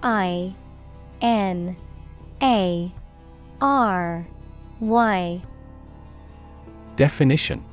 I 0.01 0.55
N 1.21 1.75
A 2.41 2.91
R 3.59 4.25
Y 4.79 5.41
Definition 6.95 7.63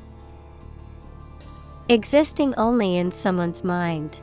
Existing 1.90 2.54
only 2.56 2.98
in 2.98 3.10
someone's 3.10 3.64
mind. 3.64 4.20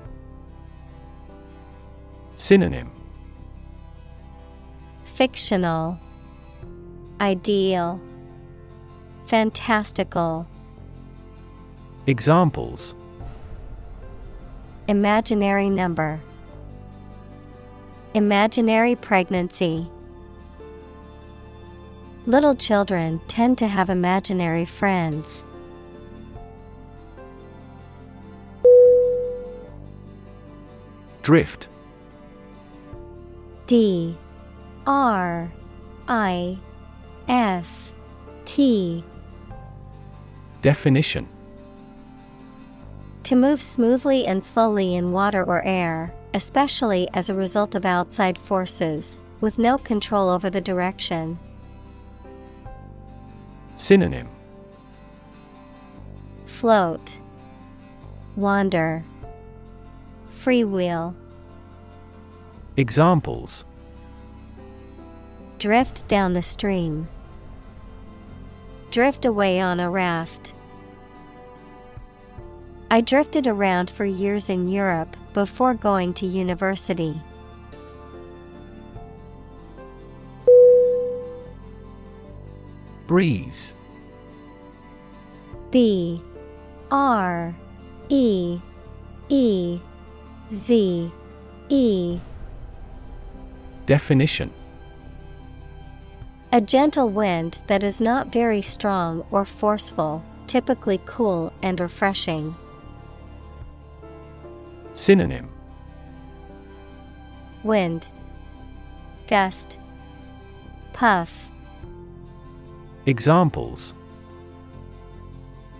Synonym 2.35 2.91
Fictional, 5.03 5.97
Ideal, 7.19 7.99
Fantastical, 9.25 10.45
Examples 12.05 12.93
Imaginary 14.87 15.71
number, 15.71 16.21
Imaginary 18.13 18.95
pregnancy. 18.95 19.89
Little 22.27 22.55
children 22.55 23.21
tend 23.27 23.57
to 23.57 23.67
have 23.67 23.89
imaginary 23.89 24.65
friends. 24.65 25.44
Drift. 31.25 31.69
D 33.65 34.15
R 34.85 35.51
I 36.07 36.59
F 37.27 37.91
T. 38.45 39.03
Definition. 40.61 41.27
To 43.23 43.35
move 43.35 43.59
smoothly 43.59 44.27
and 44.27 44.45
slowly 44.45 44.93
in 44.93 45.13
water 45.13 45.43
or 45.43 45.63
air, 45.63 46.13
especially 46.35 47.09
as 47.15 47.27
a 47.27 47.33
result 47.33 47.73
of 47.73 47.85
outside 47.85 48.37
forces, 48.37 49.19
with 49.41 49.57
no 49.57 49.79
control 49.79 50.29
over 50.29 50.51
the 50.51 50.61
direction. 50.61 51.39
Synonym. 53.77 54.29
Float, 56.45 57.17
Wander, 58.35 59.03
Freewheel, 60.45 61.15
Examples 62.77 63.65
Drift 65.57 66.07
down 66.07 66.35
the 66.35 66.43
stream, 66.43 67.07
Drift 68.91 69.25
away 69.25 69.59
on 69.59 69.79
a 69.79 69.89
raft. 69.89 70.53
I 72.91 73.01
drifted 73.01 73.47
around 73.47 73.89
for 73.89 74.05
years 74.05 74.51
in 74.51 74.69
Europe 74.69 75.17
before 75.33 75.73
going 75.73 76.13
to 76.13 76.27
university. 76.27 77.19
Breeze 83.07 83.73
B 85.71 86.21
R 86.91 87.55
E 88.09 88.59
E 89.29 89.79
Z 90.53 91.11
E 91.69 92.19
Definition 93.87 94.51
A 96.51 96.61
gentle 96.61 97.09
wind 97.09 97.59
that 97.65 97.83
is 97.83 97.99
not 97.99 98.31
very 98.31 98.61
strong 98.61 99.25
or 99.31 99.43
forceful, 99.43 100.23
typically 100.45 101.01
cool 101.05 101.51
and 101.63 101.79
refreshing. 101.79 102.55
Synonym 104.93 105.49
Wind, 107.63 108.07
Gust, 109.27 109.79
Puff. 110.93 111.49
Examples 113.07 113.95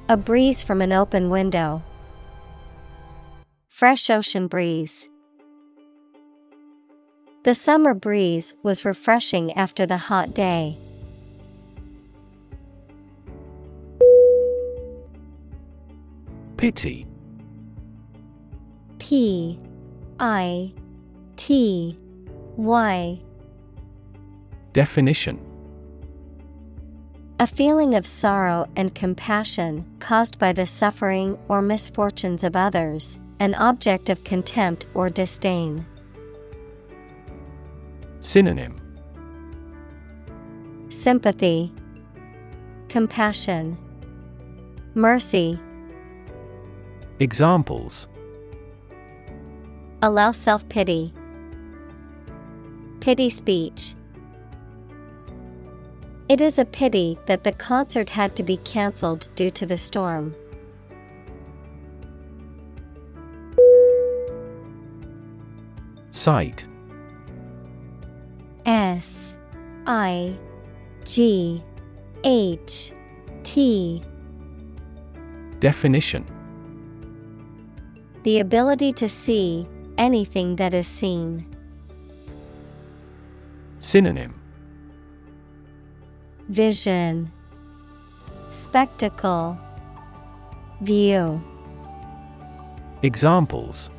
A 0.09 0.17
breeze 0.17 0.63
from 0.63 0.81
an 0.81 0.91
open 0.91 1.29
window. 1.29 1.83
Fresh 3.75 4.09
ocean 4.09 4.47
breeze. 4.47 5.09
The 7.43 7.53
summer 7.53 7.93
breeze 7.93 8.53
was 8.63 8.85
refreshing 8.85 9.51
after 9.51 9.85
the 9.85 9.97
hot 9.97 10.33
day. 10.33 10.77
Pity 16.55 17.05
P 18.99 19.59
I 20.21 20.71
T 21.35 21.99
Y 22.55 23.19
Definition 24.71 25.37
A 27.41 27.45
feeling 27.45 27.93
of 27.93 28.07
sorrow 28.07 28.69
and 28.77 28.95
compassion 28.95 29.85
caused 29.99 30.39
by 30.39 30.53
the 30.53 30.65
suffering 30.65 31.37
or 31.49 31.61
misfortunes 31.61 32.45
of 32.45 32.55
others, 32.55 33.19
an 33.39 33.53
object 33.55 34.09
of 34.09 34.23
contempt 34.23 34.85
or 34.93 35.09
disdain. 35.09 35.85
Synonym 38.21 38.81
Sympathy, 40.89 41.73
Compassion, 42.87 43.77
Mercy. 44.93 45.59
Examples 47.19 48.07
Allow 50.01 50.31
self 50.31 50.67
pity. 50.69 51.13
Pity 52.99 53.29
speech. 53.29 53.95
It 56.27 56.41
is 56.41 56.57
a 56.57 56.65
pity 56.65 57.19
that 57.25 57.43
the 57.43 57.51
concert 57.51 58.09
had 58.09 58.35
to 58.35 58.43
be 58.43 58.57
cancelled 58.57 59.27
due 59.35 59.51
to 59.51 59.65
the 59.65 59.77
storm. 59.77 60.35
Sight 66.15 66.65
S 68.65 69.35
I 69.85 70.33
G 71.03 71.61
H 72.23 72.93
T. 73.43 74.01
Definition. 75.59 76.25
The 78.23 78.39
ability 78.39 78.93
to 78.93 79.09
see 79.09 79.67
anything 79.97 80.55
that 80.55 80.73
is 80.73 80.87
seen. 80.87 81.45
Synonym. 83.79 84.39
Vision. 86.47 87.29
Spectacle. 88.51 89.59
View. 90.79 91.43
Examples 93.03 93.89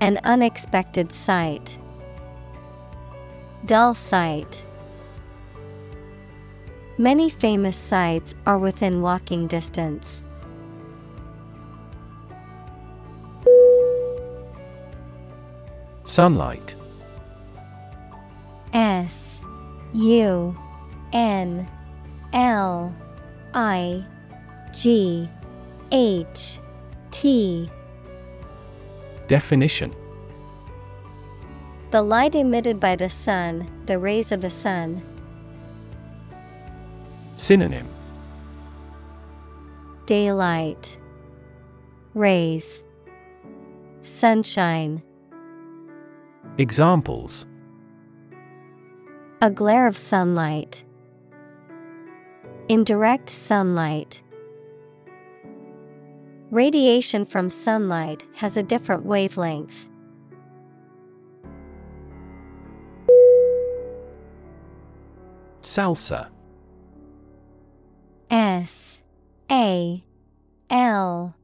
An 0.00 0.18
unexpected 0.24 1.12
sight. 1.12 1.78
Dull 3.66 3.92
sight. 3.92 4.64
Many 6.96 7.28
famous 7.28 7.76
sites 7.76 8.34
are 8.46 8.58
within 8.58 9.02
walking 9.02 9.46
distance. 9.46 10.22
Sunlight 16.04 16.74
S 18.72 19.40
U 19.92 20.56
N 21.12 21.68
L 22.32 22.94
I 23.54 24.04
G 24.72 25.28
H 25.92 26.58
T 27.10 27.70
Definition 29.30 29.94
The 31.92 32.02
light 32.02 32.34
emitted 32.34 32.80
by 32.80 32.96
the 32.96 33.08
sun, 33.08 33.64
the 33.86 33.96
rays 33.96 34.32
of 34.32 34.40
the 34.40 34.50
sun. 34.50 35.04
Synonym 37.36 37.86
Daylight, 40.06 40.98
rays, 42.12 42.82
sunshine. 44.02 45.00
Examples 46.58 47.46
A 49.40 49.48
glare 49.48 49.86
of 49.86 49.96
sunlight. 49.96 50.82
Indirect 52.68 53.28
sunlight. 53.28 54.24
Radiation 56.50 57.26
from 57.26 57.48
sunlight 57.48 58.24
has 58.34 58.56
a 58.56 58.62
different 58.62 59.06
wavelength. 59.06 59.88
Salsa. 65.62 66.28
S 68.30 68.98
A 69.48 70.02
L 70.68 71.36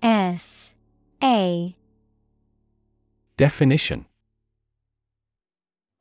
S 0.00 0.72
A. 1.20 1.76
Definition. 3.36 4.06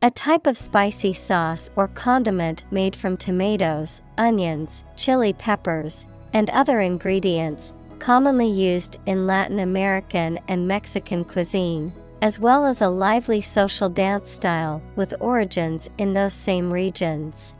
A 0.03 0.11
type 0.11 0.45
of 0.45 0.57
spicy 0.57 1.13
sauce 1.13 1.71
or 1.75 1.87
condiment 1.87 2.65
made 2.71 2.95
from 2.95 3.17
tomatoes, 3.17 4.03
onions, 4.19 4.83
chili 4.95 5.33
peppers, 5.33 6.05
and 6.33 6.49
other 6.51 6.81
ingredients, 6.81 7.73
commonly 8.01 8.49
used 8.49 8.99
in 9.05 9.27
Latin 9.27 9.59
American 9.59 10.39
and 10.47 10.67
Mexican 10.67 11.23
cuisine, 11.23 11.93
as 12.23 12.39
well 12.39 12.65
as 12.65 12.81
a 12.81 12.89
lively 12.89 13.41
social 13.41 13.87
dance 13.89 14.27
style 14.27 14.81
with 14.95 15.13
origins 15.19 15.87
in 15.99 16.13
those 16.13 16.33
same 16.33 16.73
regions. 16.73 17.53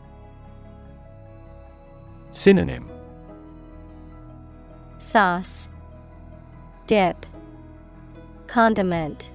Synonym. 2.32 2.90
Sauce, 4.98 5.68
Dip, 6.88 7.24
Condiment, 8.48 9.30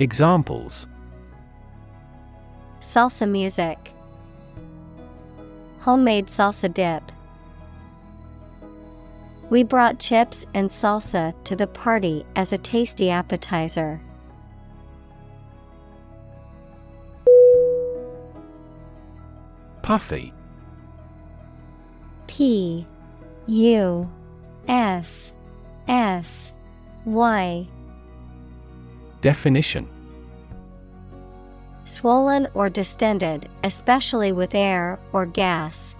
Examples. 0.00 0.88
Salsa 2.80 3.30
music, 3.30 3.78
Homemade 5.78 6.26
salsa 6.26 6.72
dip. 6.72 7.12
We 9.54 9.62
brought 9.62 10.00
chips 10.00 10.44
and 10.52 10.68
salsa 10.68 11.32
to 11.44 11.54
the 11.54 11.68
party 11.68 12.26
as 12.34 12.52
a 12.52 12.58
tasty 12.58 13.08
appetizer. 13.08 14.00
Puffy 19.80 20.34
P 22.26 22.84
U 23.46 24.10
F 24.66 25.32
F 25.86 26.52
Y 27.04 27.68
Definition 29.20 29.88
Swollen 31.84 32.48
or 32.54 32.68
distended, 32.68 33.48
especially 33.62 34.32
with 34.32 34.52
air 34.52 34.98
or 35.12 35.26
gas. 35.26 35.94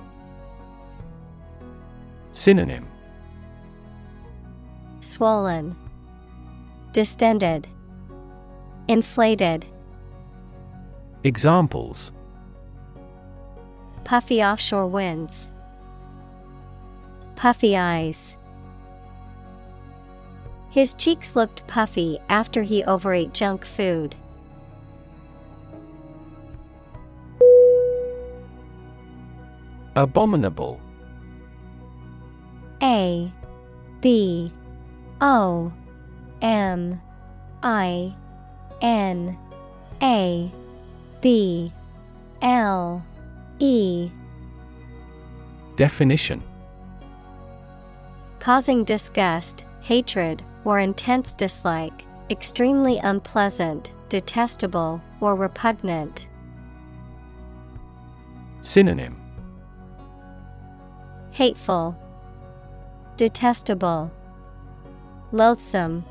Synonym 2.33 2.88
Swollen, 5.05 5.77
Distended, 6.93 7.69
Inflated, 8.88 9.67
Examples 11.23 12.11
Puffy 14.05 14.43
offshore 14.43 14.87
winds, 14.87 15.51
Puffy 17.37 17.76
eyes. 17.76 18.39
His 20.70 20.95
cheeks 20.95 21.37
looked 21.37 21.66
puffy 21.66 22.18
after 22.28 22.62
he 22.62 22.83
overate 22.85 23.35
junk 23.35 23.64
food. 23.64 24.14
Abominable 29.97 30.81
A 32.83 33.33
B 34.01 34.51
O 35.25 35.72
M 36.43 37.01
I 37.62 38.14
N 38.83 39.39
A 40.03 40.53
B 41.22 41.72
L 42.43 43.03
E. 43.59 44.11
Definition. 45.77 46.43
Causing 48.39 48.85
disgust, 48.85 49.64
hatred, 49.81 50.43
or 50.66 50.79
intense 50.79 51.33
dislike, 51.33 52.05
extremely 52.29 52.99
unpleasant, 52.99 53.95
detestable, 54.11 55.01
or 55.20 55.35
repugnant. 55.37 56.29
Synonym. 58.61 59.18
Hateful, 61.31 61.97
Detestable, 63.16 64.11
Loathsome. 65.35 66.05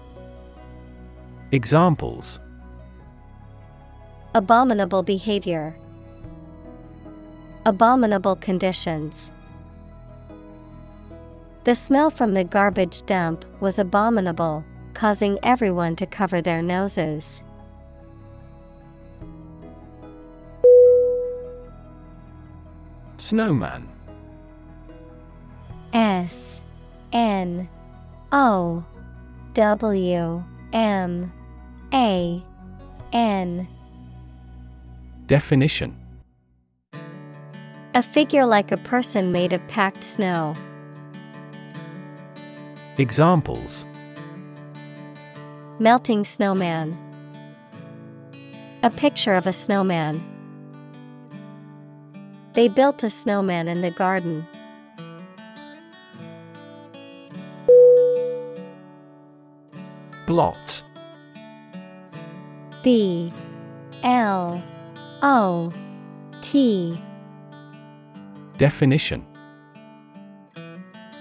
Examples 1.54 2.42
Abominable 4.36 5.02
behavior. 5.02 5.78
Abominable 7.66 8.36
conditions. 8.36 9.32
The 11.64 11.74
smell 11.74 12.10
from 12.10 12.34
the 12.34 12.44
garbage 12.44 13.04
dump 13.04 13.46
was 13.62 13.80
abominable, 13.80 14.66
causing 14.94 15.40
everyone 15.42 15.96
to 15.96 16.06
cover 16.06 16.42
their 16.42 16.62
noses. 16.62 17.44
Snowman. 23.16 23.88
S 25.94 26.62
N 27.14 27.70
O 28.34 28.84
W 29.54 30.44
M 30.74 31.32
A 31.94 32.44
N 33.12 33.68
Definition 35.28 35.96
A 37.94 38.02
figure 38.02 38.48
like 38.48 38.72
a 38.72 38.78
person 38.78 39.32
made 39.32 39.54
of 39.54 39.66
packed 39.68 40.04
snow. 40.04 40.56
Examples 42.98 43.86
Melting 45.78 46.26
snowman. 46.26 46.98
A 48.82 48.90
picture 48.90 49.36
of 49.36 49.46
a 49.46 49.54
snowman. 49.54 50.24
They 52.54 52.68
built 52.70 53.04
a 53.04 53.10
snowman 53.12 53.68
in 53.68 53.82
the 53.82 53.92
garden. 53.92 54.48
Blot 60.34 60.82
B 62.82 63.32
L 64.02 64.64
O 65.22 65.72
T 66.42 67.00
Definition 68.58 69.24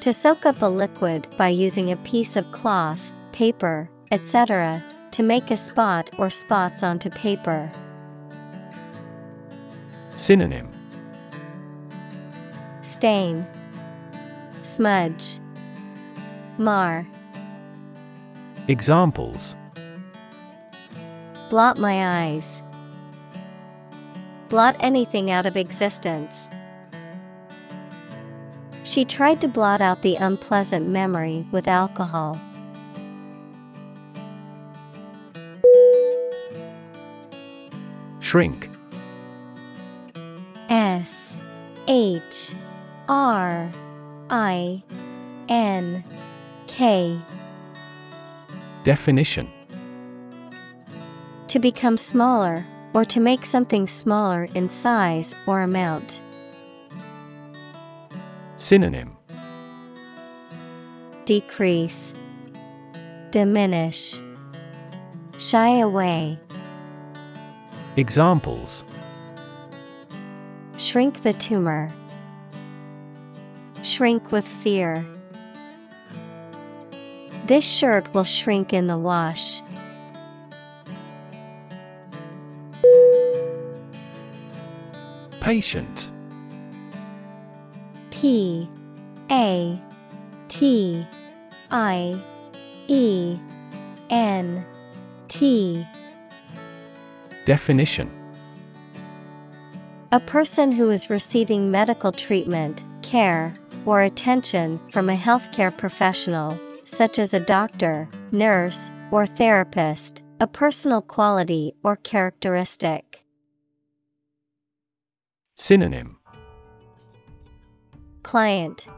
To 0.01 0.15
soak 0.15 0.47
up 0.47 0.63
a 0.63 0.67
liquid 0.67 1.27
by 1.37 1.49
using 1.49 1.93
a 1.93 1.97
piece 1.99 2.37
of 2.37 2.51
cloth, 2.53 3.13
paper, 3.33 3.91
etc., 4.13 4.83
to 5.11 5.23
make 5.23 5.51
a 5.51 5.59
spot 5.59 6.09
or 6.17 6.31
spots 6.31 6.83
onto 6.83 7.11
paper. 7.11 7.71
Synonym 10.17 10.71
Stain, 12.81 13.47
Smudge, 14.63 15.39
Mar. 16.57 17.07
Examples 18.69 19.57
Blot 21.51 21.77
my 21.79 22.23
eyes. 22.23 22.63
Blot 24.49 24.75
anything 24.81 25.31
out 25.31 25.45
of 25.45 25.55
existence. 25.55 26.49
She 28.85 29.05
tried 29.05 29.41
to 29.43 29.49
blot 29.49 29.81
out 29.81 30.01
the 30.01 30.17
unpleasant 30.17 30.89
memory 30.89 31.47
with 31.53 31.69
alcohol. 31.69 32.41
Shrink 38.21 38.71
S 40.71 41.37
H 41.87 42.55
R 43.09 43.71
I 44.31 44.83
N 45.51 46.03
K 46.67 47.21
Definition 48.85 49.49
To 51.49 51.59
become 51.59 51.97
smaller, 51.97 52.67
or 52.95 53.05
to 53.05 53.21
make 53.21 53.45
something 53.45 53.87
smaller 53.87 54.49
in 54.55 54.69
size 54.69 55.35
or 55.47 55.63
amount. 55.63 56.21
Synonym 58.57 59.17
Decrease, 61.25 62.13
Diminish, 63.31 64.21
Shy 65.39 65.79
away, 65.79 66.39
Examples 67.97 68.85
Shrink 70.79 71.23
the 71.23 71.33
tumor. 71.35 71.93
Shrink 73.85 74.33
with 74.33 74.47
fear. 74.47 75.07
This 77.45 77.69
shirt 77.69 78.13
will 78.15 78.25
shrink 78.25 78.73
in 78.73 78.87
the 78.87 78.97
wash. 78.97 79.63
Patient. 85.41 86.09
P 88.11 88.69
A 89.31 89.81
T 90.49 91.05
I 91.73 92.17
E 92.87 93.37
N 94.09 94.65
T. 95.27 95.85
Definition. 97.45 98.09
A 100.13 100.21
person 100.21 100.71
who 100.71 100.91
is 100.91 101.11
receiving 101.11 101.73
medical 101.73 102.13
treatment, 102.13 102.85
care, 103.03 103.59
or 103.85 104.03
attention 104.03 104.79
from 104.93 105.11
a 105.11 105.17
healthcare 105.17 105.77
professional, 105.77 106.57
such 106.85 107.19
as 107.19 107.35
a 107.35 107.41
doctor, 107.41 108.09
nurse, 108.31 108.91
or 109.11 109.27
therapist, 109.27 110.23
a 110.41 110.47
personal 110.47 111.03
quality 111.03 111.73
or 111.83 111.97
characteristic. 111.97 113.25
Synonym 115.57 116.19
Client 118.23 118.89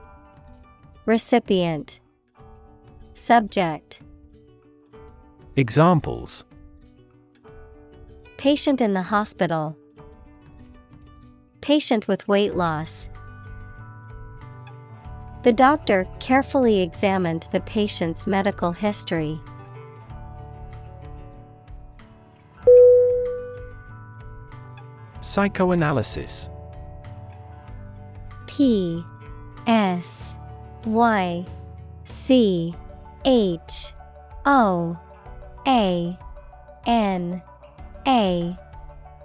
Recipient 1.05 2.01
Subject 3.13 4.01
Examples 5.57 6.45
Patient 8.39 8.81
in 8.81 8.93
the 8.95 9.03
hospital. 9.03 9.77
Patient 11.61 12.09
with 12.09 12.27
weight 12.29 12.57
loss. 12.57 13.09
The 15.45 15.53
doctor 15.53 16.09
carefully 16.21 16.81
examined 16.81 17.49
the 17.53 17.61
patient's 17.61 18.27
medical 18.27 18.73
history. 18.73 19.39
Psychoanalysis 25.21 26.49
P 28.47 29.05
S 29.67 30.35
Y 30.87 31.45
C 32.07 32.75
H 33.27 33.93
O 34.47 34.99
A 35.67 36.19
N 36.87 37.43
A 38.07 38.59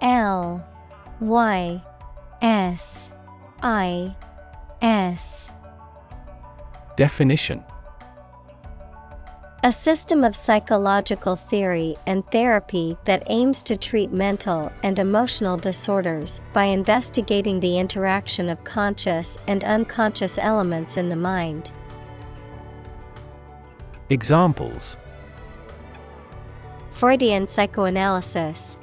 L 0.02 0.68
Y 1.22 1.82
S 2.42 3.10
I 3.62 4.14
S 4.82 5.50
Definition 7.00 7.64
A 9.64 9.72
system 9.72 10.26
of 10.26 10.36
psychological 10.36 11.38
theory 11.38 11.96
and 12.06 12.30
therapy 12.30 12.98
that 13.06 13.24
aims 13.28 13.64
to 13.64 13.78
treat 13.78 14.12
mental 14.12 14.70
and 14.84 15.00
emotional 15.00 15.56
disorders 15.56 16.42
by 16.52 16.66
investigating 16.66 17.62
the 17.62 17.80
interaction 17.80 18.50
of 18.50 18.62
conscious 18.66 19.38
and 19.48 19.64
unconscious 19.64 20.38
elements 20.38 20.98
in 20.98 21.08
the 21.08 21.16
mind. 21.16 21.72
Examples 24.10 24.98
Freudian 26.92 27.48
psychoanalysis, 27.48 28.78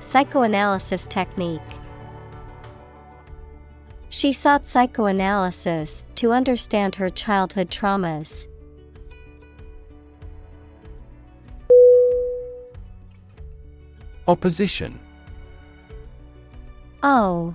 Psychoanalysis 0.00 1.06
technique. 1.06 1.62
She 4.16 4.32
sought 4.32 4.66
psychoanalysis 4.66 6.02
to 6.14 6.32
understand 6.32 6.94
her 6.94 7.10
childhood 7.10 7.68
traumas. 7.68 8.48
Opposition. 14.26 14.98
O 17.02 17.54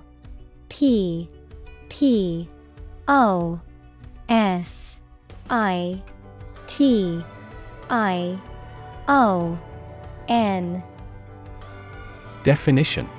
P 0.70 1.28
P 1.90 2.48
O 3.08 3.60
S 4.30 5.00
I 5.50 6.00
T 6.68 7.24
I 7.90 8.40
O 9.08 9.58
N. 10.28 10.84
Definition 12.44 13.10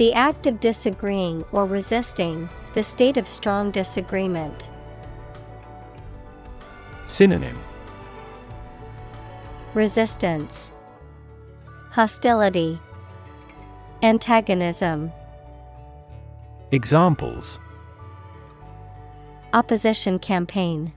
The 0.00 0.14
act 0.14 0.46
of 0.46 0.60
disagreeing 0.60 1.44
or 1.52 1.66
resisting, 1.66 2.48
the 2.72 2.82
state 2.82 3.18
of 3.18 3.28
strong 3.28 3.70
disagreement. 3.70 4.70
Synonym 7.04 7.58
Resistance, 9.74 10.72
Hostility, 11.90 12.80
Antagonism, 14.02 15.12
Examples 16.72 17.60
Opposition 19.52 20.18
campaign. 20.18 20.94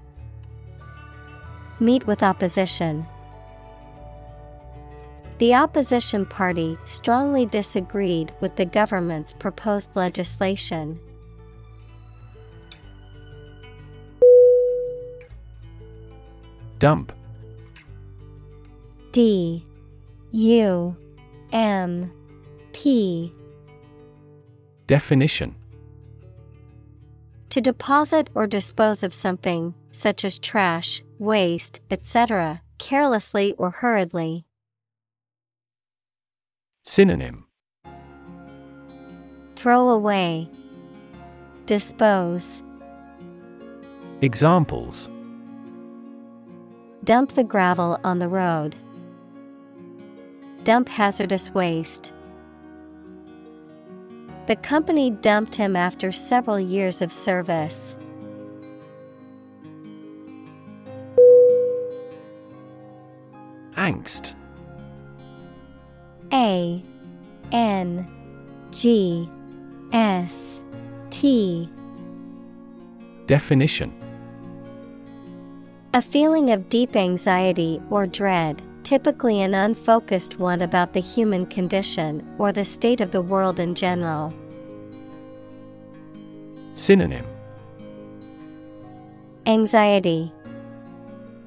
Meet 1.82 2.08
with 2.08 2.24
opposition. 2.24 3.06
The 5.40 5.56
opposition 5.56 6.26
party 6.26 6.78
strongly 6.86 7.46
disagreed 7.46 8.34
with 8.40 8.56
the 8.56 8.66
government's 8.66 9.34
proposed 9.34 9.90
legislation. 9.96 11.00
Dump 16.80 17.14
D 19.12 19.66
U 20.32 20.96
M 21.52 22.12
P 22.74 23.34
Definition 24.88 25.56
To 27.50 27.62
deposit 27.62 28.30
or 28.36 28.48
dispose 28.48 29.04
of 29.04 29.14
something, 29.14 29.74
such 29.92 30.26
as 30.26 30.40
trash, 30.40 31.02
waste, 31.20 31.80
etc., 31.90 32.62
carelessly 32.80 33.54
or 33.58 33.70
hurriedly. 33.72 34.46
Synonym. 36.84 37.46
Throw 39.56 39.88
away, 39.88 40.50
dispose, 41.66 42.62
Examples. 44.22 45.10
Dump 47.04 47.34
the 47.34 47.44
gravel 47.44 48.00
on 48.04 48.20
the 48.20 48.28
road, 48.28 48.76
dump 50.64 50.88
hazardous 50.90 51.54
waste. 51.54 52.14
The 54.48 54.56
company 54.58 55.10
dumped 55.10 55.56
him 55.56 55.76
after 55.76 56.12
several 56.12 56.60
years 56.60 57.02
of 57.02 57.12
service. 57.12 57.96
Angst 63.76 64.36
A 66.34 66.84
N 67.52 68.08
G 68.72 69.30
S 69.92 70.62
T 71.12 71.70
Definition 73.28 73.94
A 75.94 76.02
feeling 76.02 76.50
of 76.50 76.70
deep 76.70 76.96
anxiety 76.96 77.80
or 77.92 78.08
dread, 78.08 78.64
typically 78.84 79.42
an 79.44 79.54
unfocused 79.54 80.40
one 80.40 80.64
about 80.64 80.94
the 80.94 81.00
human 81.00 81.46
condition 81.46 82.28
or 82.40 82.52
the 82.52 82.66
state 82.66 83.00
of 83.00 83.12
the 83.12 83.22
world 83.22 83.60
in 83.60 83.76
general. 83.76 84.34
Synonym 86.74 87.28
Anxiety, 89.46 90.34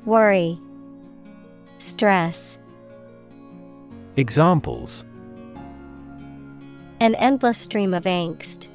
Worry, 0.04 0.60
Stress. 1.78 2.58
Examples. 4.18 5.04
An 7.00 7.14
endless 7.16 7.58
stream 7.58 7.92
of 7.92 8.04
angst. 8.04 8.68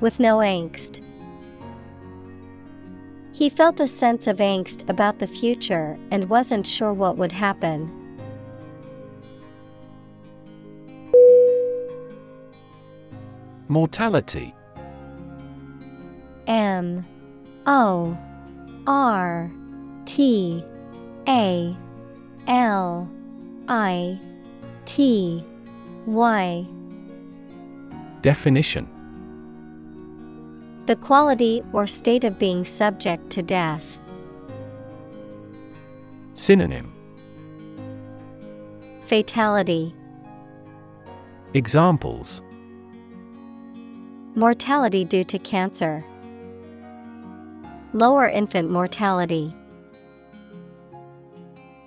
With 0.00 0.20
no 0.20 0.36
angst. 0.36 1.02
He 3.32 3.48
felt 3.48 3.80
a 3.80 3.88
sense 3.88 4.26
of 4.26 4.36
angst 4.36 4.86
about 4.90 5.18
the 5.18 5.26
future 5.26 5.98
and 6.10 6.28
wasn't 6.28 6.66
sure 6.66 6.92
what 6.92 7.16
would 7.16 7.32
happen. 7.32 7.90
Mortality. 13.68 14.54
M. 16.46 17.06
O. 17.64 18.14
R. 18.86 19.50
T. 20.04 20.62
A. 21.26 21.74
L 22.46 23.08
I 23.68 24.20
T 24.84 25.42
Y 26.06 26.66
Definition 28.20 28.88
The 30.86 30.96
quality 30.96 31.62
or 31.72 31.86
state 31.86 32.24
of 32.24 32.38
being 32.38 32.66
subject 32.66 33.30
to 33.30 33.42
death. 33.42 33.98
Synonym 36.34 36.92
Fatality, 39.02 39.94
Examples 41.54 42.42
Mortality 44.34 45.04
due 45.04 45.24
to 45.24 45.38
cancer. 45.38 46.04
Lower 47.92 48.28
infant 48.28 48.70
mortality. 48.70 49.54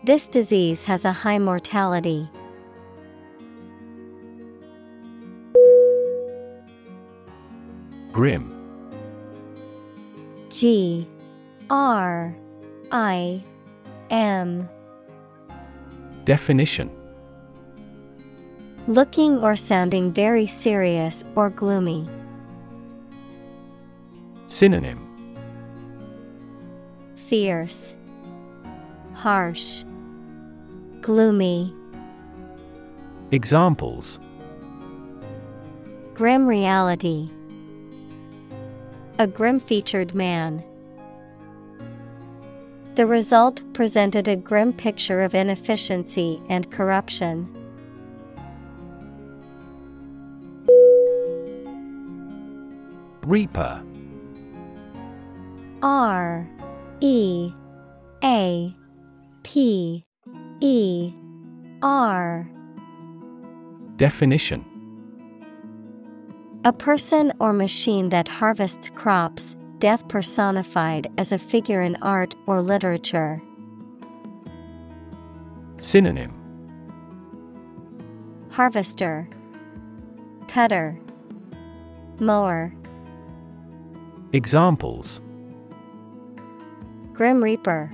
This 0.08 0.30
disease 0.30 0.86
has 0.86 1.04
a 1.04 1.12
high 1.12 1.38
mortality. 1.38 2.30
Grim. 8.14 8.54
G 10.50 11.06
R 11.70 12.34
I 12.90 13.44
M. 14.10 14.70
Definition. 16.24 16.90
Looking 18.88 19.40
or 19.40 19.58
sounding 19.58 20.14
very 20.14 20.46
serious 20.46 21.26
or 21.36 21.50
gloomy. 21.50 22.08
Synonym. 24.48 25.04
Fierce, 27.18 27.98
Harsh, 29.14 29.84
Gloomy. 31.08 31.74
Examples 33.32 34.20
Grim 36.14 36.46
reality. 36.46 37.30
A 39.18 39.26
grim 39.26 39.62
featured 39.62 40.14
man. 40.14 40.62
The 42.96 43.06
result 43.06 43.62
presented 43.72 44.28
a 44.28 44.36
grim 44.36 44.74
picture 44.74 45.22
of 45.22 45.34
inefficiency 45.34 46.42
and 46.50 46.70
corruption. 46.70 47.56
Reaper 53.24 53.82
R 55.82 56.50
E 57.00 57.54
A 58.22 58.76
P 59.44 60.07
E 60.60 61.14
R 61.84 62.50
Definition 63.96 64.66
A 66.66 66.74
person 66.74 67.32
or 67.40 67.54
machine 67.54 68.10
that 68.10 68.28
harvests 68.28 68.90
crops, 68.90 69.56
death 69.78 70.08
personified 70.08 71.08
as 71.20 71.32
a 71.32 71.38
figure 71.38 71.82
in 71.82 71.96
art 72.02 72.36
or 72.48 72.62
literature. 72.62 73.42
Synonym 75.80 76.34
Harvester, 78.50 79.30
Cutter, 80.48 81.00
Mower. 82.20 82.74
Examples 84.34 85.22
Grim 87.14 87.44
Reaper. 87.44 87.92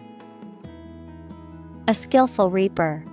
A 1.85 1.93
skillful 1.93 2.49
reaper. 2.49 3.03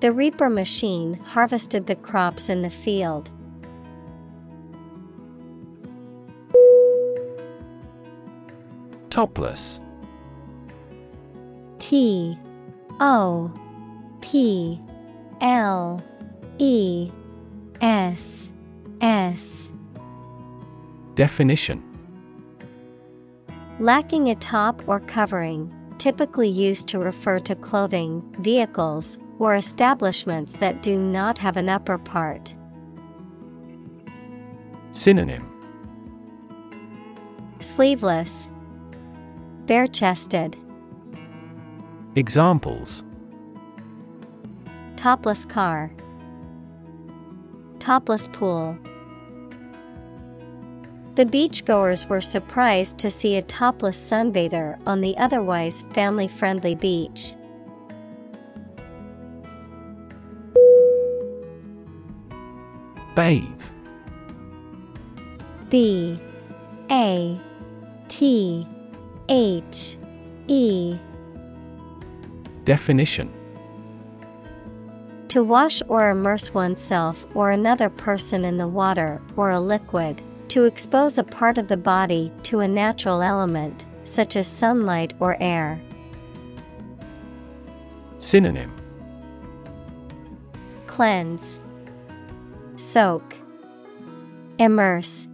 The 0.00 0.12
reaper 0.12 0.50
machine 0.50 1.14
harvested 1.24 1.86
the 1.86 1.94
crops 1.94 2.50
in 2.50 2.60
the 2.60 2.68
field. 2.68 3.30
Topless 9.08 9.80
T 11.78 12.36
O 13.00 13.50
P 14.20 14.78
L 15.40 16.02
E 16.58 17.10
S 17.80 18.50
S 19.00 19.70
Definition 21.14 21.82
Lacking 23.80 24.28
a 24.28 24.34
top 24.34 24.82
or 24.86 25.00
covering, 25.00 25.72
typically 26.04 26.50
used 26.50 26.86
to 26.86 26.98
refer 26.98 27.38
to 27.38 27.54
clothing, 27.54 28.22
vehicles, 28.40 29.16
or 29.38 29.54
establishments 29.54 30.52
that 30.52 30.82
do 30.82 30.98
not 30.98 31.38
have 31.38 31.56
an 31.56 31.70
upper 31.70 31.96
part. 31.96 32.54
Synonym. 34.92 35.50
Sleeveless, 37.60 38.50
bare 39.64 39.86
chested, 39.86 40.58
Examples. 42.16 43.02
Topless 44.96 45.46
car, 45.46 45.90
topless 47.78 48.28
pool. 48.28 48.76
The 51.14 51.24
beachgoers 51.24 52.08
were 52.08 52.20
surprised 52.20 52.98
to 52.98 53.10
see 53.10 53.36
a 53.36 53.42
topless 53.42 53.96
sunbather 53.96 54.78
on 54.84 55.00
the 55.00 55.16
otherwise 55.16 55.82
family 55.92 56.26
friendly 56.26 56.74
beach. 56.74 57.34
Bathe. 63.14 63.44
B 65.70 66.20
A 66.90 67.40
T 68.08 68.66
H 69.28 69.96
E 70.48 70.98
Definition 72.64 73.32
To 75.28 75.44
wash 75.44 75.80
or 75.86 76.10
immerse 76.10 76.52
oneself 76.52 77.24
or 77.34 77.52
another 77.52 77.88
person 77.88 78.44
in 78.44 78.56
the 78.56 78.66
water 78.66 79.22
or 79.36 79.50
a 79.50 79.60
liquid, 79.60 80.20
to 80.54 80.66
expose 80.66 81.18
a 81.18 81.24
part 81.24 81.58
of 81.58 81.66
the 81.66 81.76
body 81.76 82.30
to 82.44 82.60
a 82.60 82.68
natural 82.68 83.22
element, 83.22 83.86
such 84.04 84.36
as 84.36 84.46
sunlight 84.46 85.12
or 85.18 85.36
air. 85.42 85.82
Synonym 88.20 88.72
Cleanse, 90.86 91.60
Soak, 92.76 93.34
Immerse. 94.60 95.26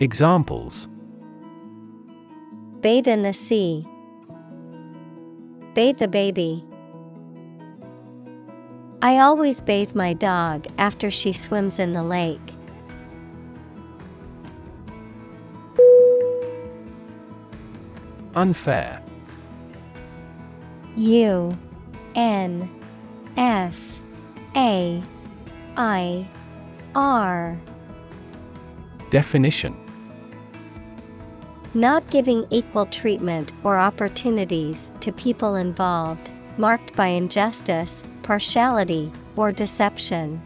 Examples 0.00 0.88
Bathe 2.80 3.06
in 3.06 3.22
the 3.22 3.32
sea. 3.32 3.86
Bathe 5.74 5.98
the 5.98 6.08
baby. 6.08 6.64
I 9.00 9.18
always 9.18 9.60
bathe 9.60 9.94
my 9.94 10.12
dog 10.12 10.66
after 10.76 11.08
she 11.08 11.32
swims 11.32 11.78
in 11.78 11.92
the 11.92 12.02
lake. 12.02 12.40
Unfair. 18.34 19.02
U 20.96 21.56
N 22.14 22.68
F 23.36 24.00
A 24.56 25.02
I 25.76 26.28
R. 26.94 27.58
Definition. 29.10 29.76
Not 31.74 32.08
giving 32.10 32.46
equal 32.50 32.86
treatment 32.86 33.52
or 33.62 33.78
opportunities 33.78 34.90
to 35.00 35.12
people 35.12 35.54
involved, 35.54 36.32
marked 36.58 36.94
by 36.96 37.06
injustice, 37.06 38.02
partiality, 38.22 39.12
or 39.36 39.52
deception. 39.52 40.42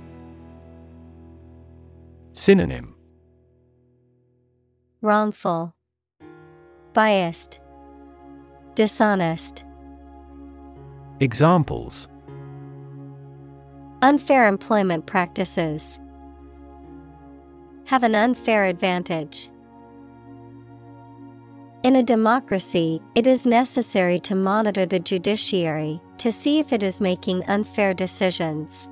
Synonym. 2.32 2.94
Wrongful, 5.00 5.74
Biased, 6.92 7.60
Dishonest. 8.74 9.64
Examples 11.20 12.08
Unfair 14.02 14.48
employment 14.48 15.06
practices. 15.06 16.00
Have 17.86 18.02
an 18.02 18.16
unfair 18.16 18.64
advantage. 18.64 19.48
In 21.84 21.94
a 21.94 22.02
democracy, 22.02 23.00
it 23.14 23.28
is 23.28 23.46
necessary 23.46 24.18
to 24.20 24.34
monitor 24.34 24.84
the 24.86 24.98
judiciary 24.98 26.00
to 26.18 26.32
see 26.32 26.58
if 26.58 26.72
it 26.72 26.82
is 26.82 27.00
making 27.00 27.44
unfair 27.44 27.94
decisions. 27.94 28.88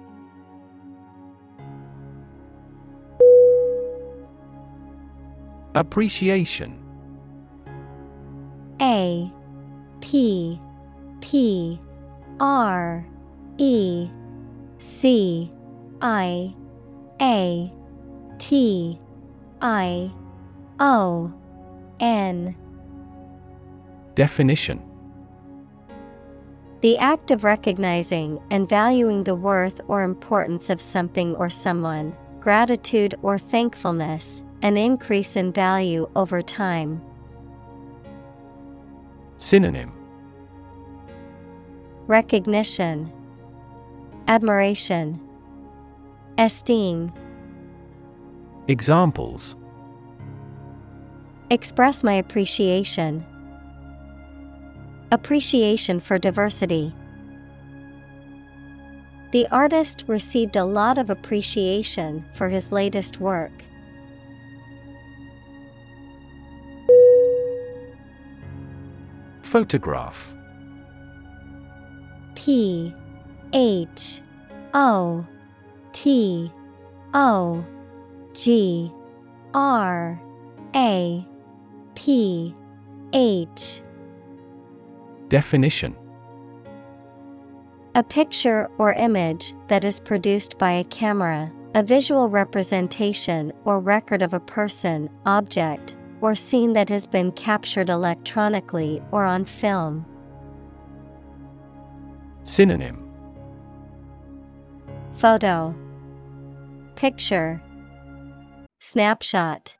Appreciation 5.74 6.78
A 8.80 9.32
P 10.02 10.60
P 11.22 11.80
R 12.38 13.06
E 13.56 14.10
C 14.78 15.50
I 16.02 16.54
A 17.22 17.72
T 18.38 19.00
I 19.62 20.10
O 20.80 21.32
N 22.00 22.54
Definition 24.14 24.82
The 26.80 26.98
act 26.98 27.30
of 27.30 27.44
recognizing 27.44 28.42
and 28.50 28.68
valuing 28.68 29.24
the 29.24 29.36
worth 29.36 29.80
or 29.86 30.02
importance 30.02 30.68
of 30.68 30.80
something 30.80 31.36
or 31.36 31.48
someone, 31.48 32.14
gratitude 32.40 33.14
or 33.22 33.38
thankfulness, 33.38 34.44
an 34.62 34.76
increase 34.76 35.36
in 35.36 35.52
value 35.52 36.10
over 36.16 36.42
time. 36.42 37.00
Synonym 39.42 39.92
Recognition, 42.06 43.12
Admiration, 44.28 45.20
Esteem. 46.38 47.12
Examples 48.68 49.56
Express 51.50 52.04
my 52.04 52.14
appreciation. 52.14 53.26
Appreciation 55.10 55.98
for 55.98 56.18
diversity. 56.18 56.94
The 59.32 59.48
artist 59.50 60.04
received 60.06 60.54
a 60.54 60.64
lot 60.64 60.98
of 60.98 61.10
appreciation 61.10 62.24
for 62.32 62.48
his 62.48 62.70
latest 62.70 63.18
work. 63.18 63.64
Photograph. 69.52 70.34
P 72.34 72.94
H 73.52 74.22
O 74.72 75.26
T 75.92 76.50
O 77.12 77.62
G 78.32 78.90
R 79.52 80.18
A 80.74 81.26
P 81.94 82.54
H. 83.12 83.82
Definition. 85.28 85.94
A 87.94 88.02
picture 88.02 88.70
or 88.78 88.94
image 88.94 89.52
that 89.68 89.84
is 89.84 90.00
produced 90.00 90.56
by 90.56 90.72
a 90.72 90.84
camera, 90.84 91.52
a 91.74 91.82
visual 91.82 92.30
representation 92.30 93.52
or 93.66 93.80
record 93.80 94.22
of 94.22 94.32
a 94.32 94.40
person, 94.40 95.10
object, 95.26 95.94
or 96.22 96.34
scene 96.34 96.72
that 96.72 96.88
has 96.88 97.06
been 97.06 97.32
captured 97.32 97.90
electronically 97.90 99.02
or 99.10 99.24
on 99.24 99.44
film. 99.44 100.06
Synonym. 102.44 103.12
Photo. 105.12 105.74
Picture. 106.94 107.60
Snapshot. 108.78 109.76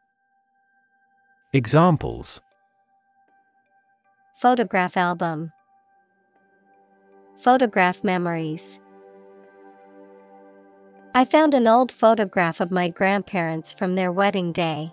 Examples. 1.53 2.40
Photograph 4.36 4.97
album. 4.97 5.53
Photograph 7.38 8.03
memories. 8.03 8.80
I 11.14 11.24
found 11.24 11.55
an 11.55 11.68
old 11.68 11.93
photograph 11.93 12.61
of 12.61 12.70
my 12.70 12.88
grandparents 12.88 13.72
from 13.72 13.95
their 13.95 14.11
wedding 14.11 14.51
day. 14.51 14.93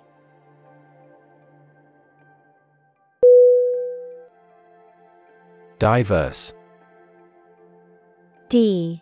Diverse. 5.80 6.54
D 8.50 9.02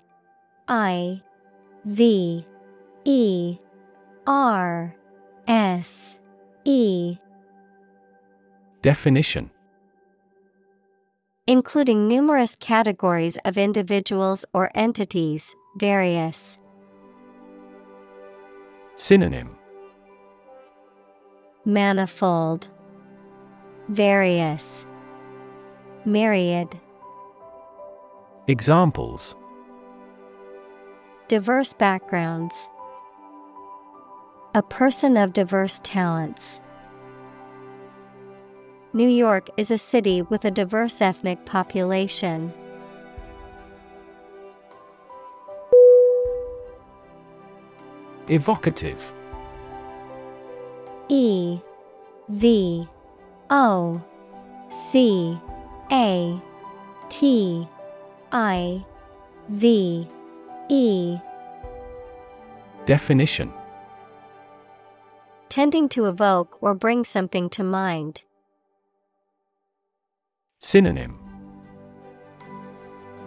I 0.67 1.21
V 1.86 2.45
E 3.05 3.57
R 4.28 4.95
S 5.47 6.17
E. 6.65 7.17
Definition. 8.82 9.49
Including 11.47 12.07
numerous 12.07 12.55
categories 12.59 13.38
of 13.45 13.57
individuals 13.57 14.45
or 14.53 14.69
entities, 14.75 15.55
various. 15.78 16.59
Synonym. 18.97 19.55
Manifold, 21.65 22.69
Various, 23.89 24.86
Myriad. 26.07 26.79
Examples 28.47 29.35
Diverse 31.27 31.73
backgrounds. 31.73 32.69
A 34.55 34.61
person 34.61 35.17
of 35.17 35.33
diverse 35.33 35.81
talents. 35.83 36.61
New 38.93 39.09
York 39.09 39.49
is 39.57 39.69
a 39.69 39.77
city 39.77 40.21
with 40.21 40.45
a 40.45 40.49
diverse 40.49 41.01
ethnic 41.01 41.45
population. 41.45 42.53
Evocative 48.29 49.11
E 51.09 51.59
V 52.29 52.87
O 53.49 54.01
C 54.71 55.37
a 55.91 56.41
T 57.09 57.67
I 58.31 58.85
V 59.49 60.07
E. 60.69 61.17
Definition. 62.85 63.51
Tending 65.49 65.89
to 65.89 66.05
evoke 66.05 66.57
or 66.61 66.73
bring 66.73 67.03
something 67.03 67.49
to 67.49 67.63
mind. 67.63 68.23
Synonym. 70.59 71.17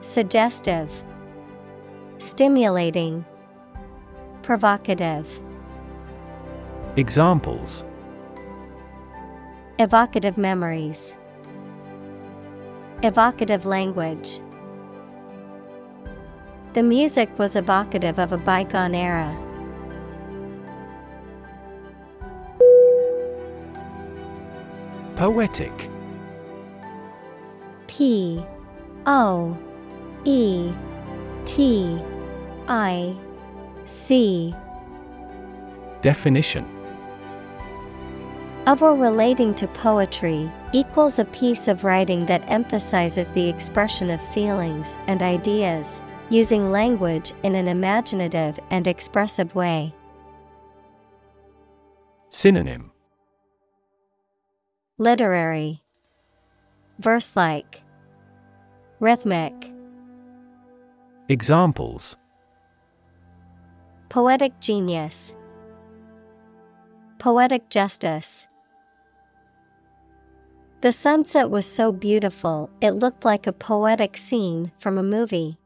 Suggestive, 0.00 1.04
Stimulating, 2.18 3.24
Provocative. 4.42 5.40
Examples. 6.96 7.84
Evocative 9.78 10.36
memories, 10.36 11.16
Evocative 13.02 13.64
language. 13.64 14.40
The 16.74 16.82
music 16.82 17.30
was 17.38 17.56
evocative 17.56 18.18
of 18.18 18.30
a 18.30 18.36
bygone 18.36 18.94
era. 18.94 19.34
Poetic 25.16 25.72
P 27.86 28.44
O 29.06 29.56
E 30.26 30.70
T 31.46 31.98
I 32.68 33.16
C 33.86 34.54
Definition 36.02 36.66
of 38.66 38.82
or 38.82 38.94
relating 38.94 39.54
to 39.54 39.66
poetry 39.68 40.50
equals 40.72 41.18
a 41.18 41.24
piece 41.26 41.66
of 41.66 41.84
writing 41.84 42.26
that 42.26 42.44
emphasizes 42.46 43.28
the 43.30 43.48
expression 43.48 44.10
of 44.10 44.20
feelings 44.28 44.96
and 45.08 45.22
ideas 45.22 46.02
using 46.30 46.70
language 46.70 47.32
in 47.42 47.56
an 47.56 47.66
imaginative 47.66 48.58
and 48.70 48.86
expressive 48.86 49.54
way. 49.54 49.92
Synonym. 52.30 52.92
Literary. 54.98 55.82
Verse 57.00 57.34
like 57.34 57.82
Rhythmic. 59.00 59.72
Examples. 61.28 62.16
Poetic 64.08 64.60
genius. 64.60 65.34
Poetic 67.18 67.70
justice 67.70 68.46
The 70.82 70.92
sunset 70.92 71.50
was 71.50 71.66
so 71.66 71.92
beautiful 71.92 72.70
it 72.80 72.92
looked 72.92 73.22
like 73.22 73.46
a 73.46 73.52
poetic 73.52 74.16
scene 74.16 74.72
from 74.78 74.96
a 74.96 75.02
movie. 75.02 75.58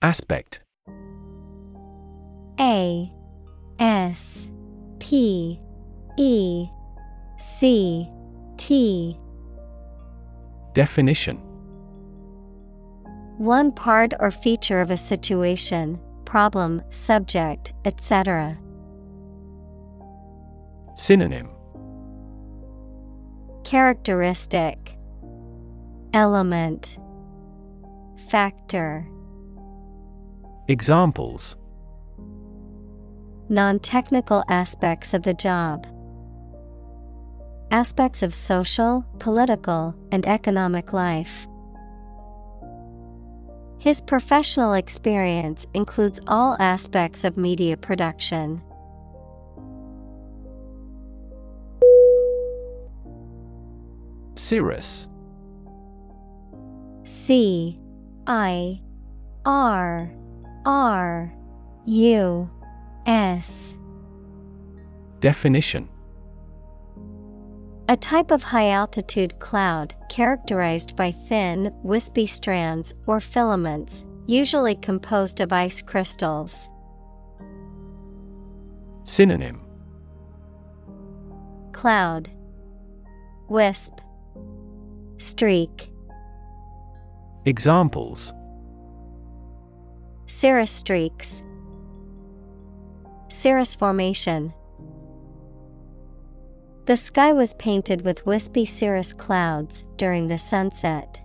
Aspect 0.00 0.60
A 2.60 3.12
S 3.80 4.48
P 5.00 5.58
E 6.16 6.66
C 7.38 8.08
T 8.56 9.18
Definition 10.72 11.38
One 13.38 13.72
part 13.72 14.12
or 14.20 14.30
feature 14.30 14.80
of 14.80 14.92
a 14.92 14.96
situation, 14.96 15.98
problem, 16.24 16.80
subject, 16.90 17.72
etc. 17.84 18.56
Synonym 20.94 21.48
Characteristic 23.64 24.96
Element 26.12 26.98
Factor 28.28 29.08
Examples 30.68 31.56
Non 33.48 33.78
technical 33.80 34.44
aspects 34.48 35.14
of 35.14 35.22
the 35.22 35.34
job. 35.34 35.86
Aspects 37.70 38.22
of 38.22 38.34
social, 38.34 39.04
political, 39.18 39.94
and 40.10 40.26
economic 40.26 40.92
life. 40.92 41.46
His 43.78 44.00
professional 44.00 44.74
experience 44.74 45.66
includes 45.74 46.20
all 46.26 46.56
aspects 46.60 47.24
of 47.24 47.36
media 47.36 47.76
production. 47.76 48.62
Cirrus. 54.34 55.08
C 57.04 57.78
I 58.26 58.80
R 59.44 60.12
R 60.64 61.34
U 61.86 62.50
S. 63.06 63.74
Definition. 65.20 65.88
A 67.88 67.96
type 67.96 68.30
of 68.30 68.42
high 68.42 68.70
altitude 68.70 69.38
cloud 69.38 69.94
characterized 70.08 70.96
by 70.96 71.10
thin, 71.10 71.72
wispy 71.82 72.26
strands 72.26 72.94
or 73.06 73.20
filaments, 73.20 74.04
usually 74.26 74.76
composed 74.76 75.40
of 75.40 75.52
ice 75.52 75.82
crystals. 75.82 76.68
Synonym. 79.04 79.60
Cloud. 81.72 82.30
Wisp 83.48 84.01
Streak. 85.22 85.88
Examples. 87.44 88.34
Cirrus 90.26 90.72
streaks. 90.72 91.44
Cirrus 93.28 93.76
formation. 93.76 94.52
The 96.86 96.96
sky 96.96 97.32
was 97.32 97.54
painted 97.54 98.02
with 98.02 98.26
wispy 98.26 98.64
cirrus 98.64 99.14
clouds 99.14 99.84
during 99.96 100.26
the 100.26 100.38
sunset. 100.38 101.22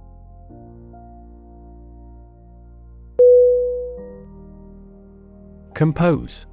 Compose. 5.73 6.45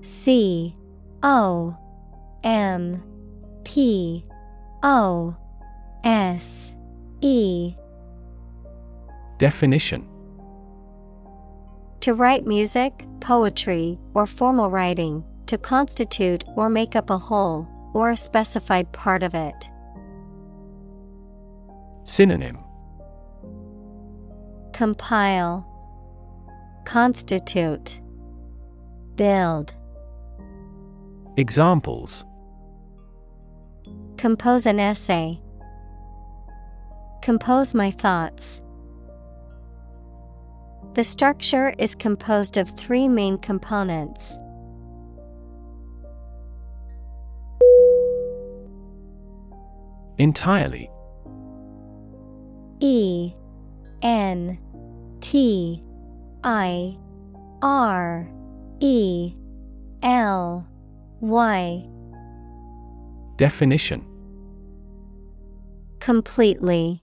C 0.00 0.74
O 1.22 1.76
M 2.44 3.02
P 3.64 4.24
O 4.82 5.36
S 6.04 6.72
E 7.20 7.74
Definition 9.38 10.06
To 12.00 12.14
write 12.14 12.46
music, 12.46 13.06
poetry, 13.20 13.98
or 14.14 14.26
formal 14.26 14.70
writing, 14.70 15.24
to 15.46 15.58
constitute 15.58 16.44
or 16.56 16.70
make 16.70 16.96
up 16.96 17.10
a 17.10 17.18
whole, 17.18 17.68
or 17.92 18.10
a 18.10 18.16
specified 18.16 18.90
part 18.92 19.22
of 19.22 19.34
it. 19.34 19.70
Synonym 22.04 22.58
Compile, 24.72 25.66
Constitute, 26.84 28.00
Build. 29.16 29.74
Examples 31.36 32.24
Compose 34.16 34.66
an 34.66 34.80
essay. 34.80 35.40
Compose 37.22 37.74
my 37.74 37.90
thoughts. 37.90 38.62
The 40.94 41.04
structure 41.04 41.74
is 41.78 41.94
composed 41.94 42.56
of 42.56 42.70
three 42.70 43.08
main 43.08 43.38
components. 43.38 44.38
Entirely 50.18 50.90
E 52.80 53.32
N 54.02 54.58
T 55.20 55.82
I 56.42 56.98
R 57.62 58.30
E 58.80 59.34
L 60.02 60.66
Y 61.20 61.86
Definition 63.36 64.04
Completely. 66.00 67.02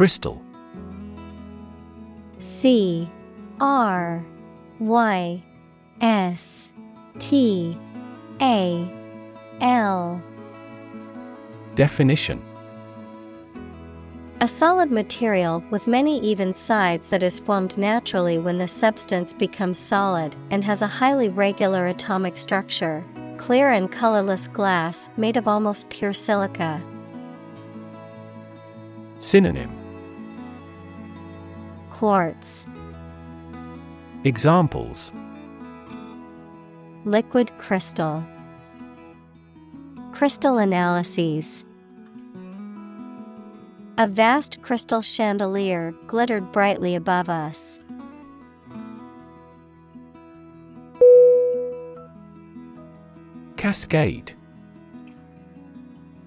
Crystal 0.00 0.40
C 2.38 3.06
R 3.60 4.24
Y 4.78 5.42
S 6.00 6.70
T 7.18 7.76
A 8.40 8.90
L 9.60 10.22
Definition 11.74 12.42
A 14.40 14.48
solid 14.48 14.90
material 14.90 15.62
with 15.68 15.86
many 15.86 16.18
even 16.20 16.54
sides 16.54 17.10
that 17.10 17.22
is 17.22 17.38
formed 17.38 17.76
naturally 17.76 18.38
when 18.38 18.56
the 18.56 18.68
substance 18.68 19.34
becomes 19.34 19.78
solid 19.78 20.34
and 20.50 20.64
has 20.64 20.80
a 20.80 20.86
highly 20.86 21.28
regular 21.28 21.88
atomic 21.88 22.38
structure. 22.38 23.04
Clear 23.36 23.68
and 23.72 23.92
colorless 23.92 24.48
glass 24.48 25.10
made 25.18 25.36
of 25.36 25.46
almost 25.46 25.90
pure 25.90 26.14
silica. 26.14 26.82
Synonym 29.18 29.79
Quartz, 32.00 32.66
Examples 34.24 35.12
liquid 37.04 37.52
crystal, 37.58 38.24
crystal 40.10 40.56
analyses. 40.56 41.66
A 43.98 44.06
vast 44.06 44.62
crystal 44.62 45.02
chandelier 45.02 45.92
glittered 46.06 46.50
brightly 46.52 46.94
above 46.94 47.28
us. 47.28 47.80
Cascade 53.58 54.32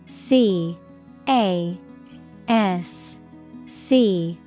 C 0.06 0.78
A 1.28 1.80
S 2.48 3.18
C 3.66 4.38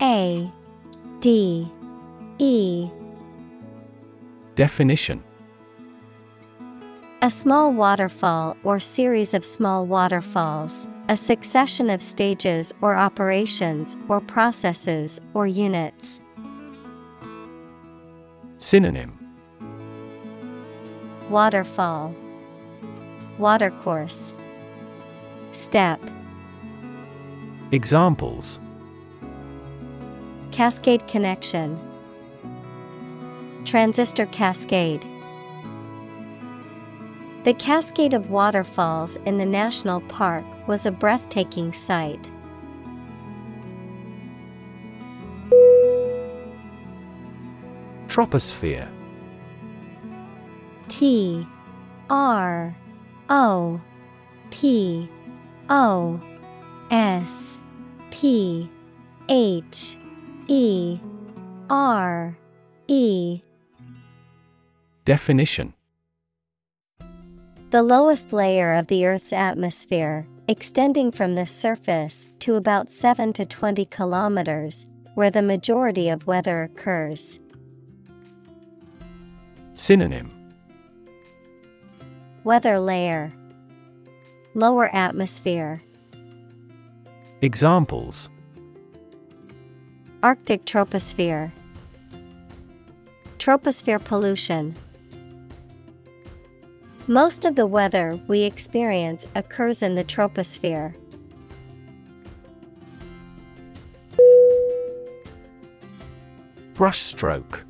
A 0.00 0.52
D 1.26 1.66
E. 2.38 2.88
Definition. 4.54 5.24
A 7.20 7.28
small 7.28 7.72
waterfall 7.72 8.56
or 8.62 8.78
series 8.78 9.34
of 9.34 9.44
small 9.44 9.86
waterfalls, 9.86 10.86
a 11.08 11.16
succession 11.16 11.90
of 11.90 12.00
stages 12.00 12.72
or 12.80 12.94
operations 12.94 13.96
or 14.08 14.20
processes 14.20 15.20
or 15.34 15.48
units. 15.48 16.20
Synonym. 18.58 19.18
Waterfall, 21.28 22.14
Watercourse, 23.40 24.36
Step, 25.50 26.00
Examples 27.72 28.60
Cascade 30.52 31.06
connection, 31.06 31.78
Transistor 33.64 34.26
cascade. 34.26 35.04
The 37.44 37.52
cascade 37.54 38.14
of 38.14 38.30
waterfalls 38.30 39.16
in 39.26 39.38
the 39.38 39.44
national 39.44 40.00
park 40.02 40.44
was 40.66 40.86
a 40.86 40.90
breathtaking 40.90 41.72
sight. 41.72 42.30
Troposphere 48.08 48.88
T 50.88 51.46
R 52.08 52.74
O 53.28 53.80
P 54.50 55.08
O 55.68 56.20
S 56.90 57.58
P 58.10 58.70
H 59.28 59.98
E 60.48 61.00
R 61.68 62.36
E. 62.86 63.42
Definition. 65.04 65.74
The 67.70 67.82
lowest 67.82 68.32
layer 68.32 68.74
of 68.74 68.86
the 68.86 69.06
Earth's 69.06 69.32
atmosphere, 69.32 70.26
extending 70.46 71.10
from 71.10 71.34
the 71.34 71.46
surface 71.46 72.28
to 72.40 72.54
about 72.54 72.90
7 72.90 73.32
to 73.32 73.44
20 73.44 73.84
kilometers, 73.86 74.86
where 75.14 75.30
the 75.30 75.42
majority 75.42 76.08
of 76.08 76.26
weather 76.26 76.62
occurs. 76.62 77.40
Synonym. 79.74 80.30
Weather 82.44 82.78
layer, 82.78 83.30
Lower 84.54 84.94
atmosphere, 84.94 85.82
Examples 87.42 88.30
Arctic 90.22 90.64
troposphere, 90.64 91.52
Troposphere 93.38 94.02
pollution. 94.02 94.74
Most 97.06 97.44
of 97.44 97.54
the 97.54 97.66
weather 97.66 98.18
we 98.26 98.42
experience 98.42 99.28
occurs 99.36 99.82
in 99.82 99.94
the 99.94 100.02
troposphere. 100.02 100.96
Brushstroke 106.74 107.62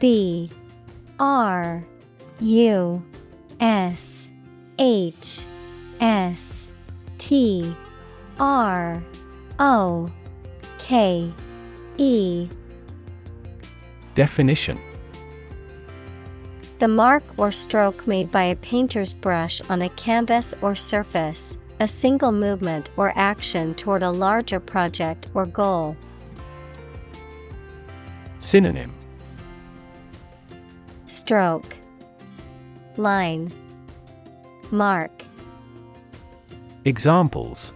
B. 0.00 0.50
R. 1.20 1.84
U. 2.40 3.04
S. 3.60 4.28
H. 4.78 5.44
S. 6.00 6.68
T. 7.18 7.76
R. 8.40 9.02
O 9.58 10.10
K 10.84 11.32
E. 11.96 12.46
Definition. 14.14 14.78
The 16.78 16.88
mark 16.88 17.22
or 17.38 17.50
stroke 17.50 18.06
made 18.06 18.30
by 18.30 18.42
a 18.42 18.56
painter's 18.56 19.14
brush 19.14 19.62
on 19.70 19.80
a 19.80 19.88
canvas 19.88 20.52
or 20.60 20.74
surface, 20.74 21.56
a 21.80 21.88
single 21.88 22.32
movement 22.32 22.90
or 22.98 23.14
action 23.16 23.74
toward 23.74 24.02
a 24.02 24.10
larger 24.10 24.60
project 24.60 25.26
or 25.32 25.46
goal. 25.46 25.96
Synonym. 28.40 28.92
Stroke, 31.06 31.78
Line, 32.98 33.50
Mark. 34.70 35.22
Examples 36.84 37.72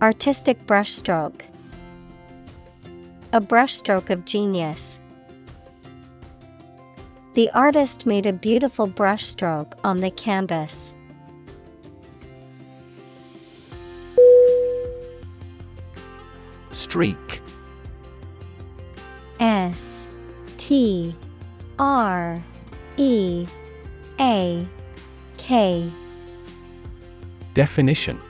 Artistic 0.00 0.64
brushstroke. 0.64 1.40
A 3.32 3.40
brushstroke 3.40 4.10
of 4.10 4.24
genius. 4.24 5.00
The 7.34 7.50
artist 7.50 8.06
made 8.06 8.24
a 8.24 8.32
beautiful 8.32 8.86
brushstroke 8.88 9.72
on 9.82 10.00
the 10.00 10.12
canvas. 10.12 10.94
Streak 16.70 17.42
S 19.40 20.06
T 20.58 21.12
R 21.80 22.40
E 22.96 23.48
A 24.20 24.64
K 25.38 25.90
Definition 27.54 28.20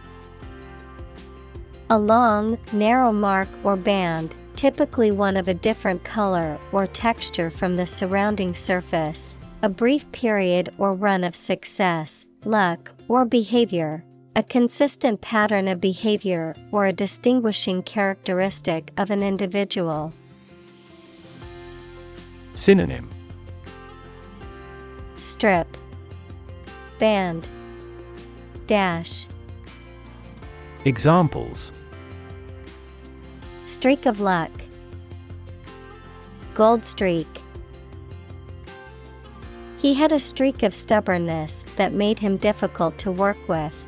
A 1.91 1.99
long, 1.99 2.59
narrow 2.71 3.11
mark 3.13 3.49
or 3.65 3.75
band, 3.75 4.35
typically 4.57 5.11
one 5.11 5.39
of 5.39 5.49
a 5.49 5.55
different 5.55 6.05
color 6.05 6.59
or 6.71 6.87
texture 6.87 7.49
from 7.49 7.77
the 7.77 7.87
surrounding 7.87 8.55
surface, 8.55 9.39
a 9.63 9.71
brief 9.71 10.11
period 10.13 10.69
or 10.77 10.93
run 10.93 11.25
of 11.25 11.35
success, 11.35 12.27
luck, 12.45 12.93
or 13.09 13.25
behavior, 13.25 14.05
a 14.37 14.43
consistent 14.43 15.23
pattern 15.23 15.67
of 15.67 15.81
behavior 15.81 16.55
or 16.73 16.85
a 16.85 16.93
distinguishing 16.93 17.83
characteristic 17.83 18.91
of 18.99 19.11
an 19.11 19.23
individual. 19.23 20.13
Synonym. 22.53 23.09
Strip, 25.17 25.75
Band, 26.99 27.49
Dash, 28.67 29.27
Examples 30.85 31.73
Streak 33.69 34.07
of 34.07 34.19
luck, 34.19 34.51
Gold 36.55 36.87
streak. 36.87 37.29
He 39.77 39.93
had 39.93 40.11
a 40.11 40.19
streak 40.19 40.63
of 40.63 40.73
stubbornness 40.73 41.67
that 41.77 41.93
made 41.93 42.19
him 42.19 42.39
difficult 42.39 42.97
to 42.97 43.13
work 43.13 43.37
with. 43.47 43.87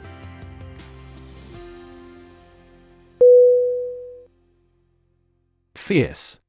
Fierce. 5.74 6.40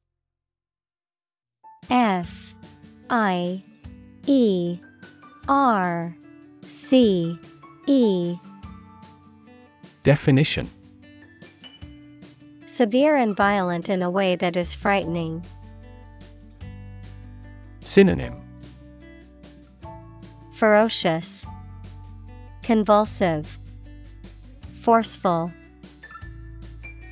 F 1.90 2.54
I 3.10 3.64
E 4.28 4.78
R 5.48 6.18
C 6.68 7.40
E 7.88 8.36
Definition 10.04 10.70
Severe 12.72 13.18
and 13.18 13.36
violent 13.36 13.90
in 13.90 14.02
a 14.02 14.10
way 14.10 14.38
that 14.38 14.56
is 14.56 14.74
frightening. 14.74 15.46
Synonym 17.82 18.42
Ferocious, 20.54 21.46
Convulsive, 22.64 23.60
Forceful. 24.72 25.52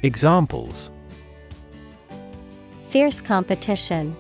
Examples 0.01 0.91
Fierce 2.85 3.19
competition. 3.21 4.15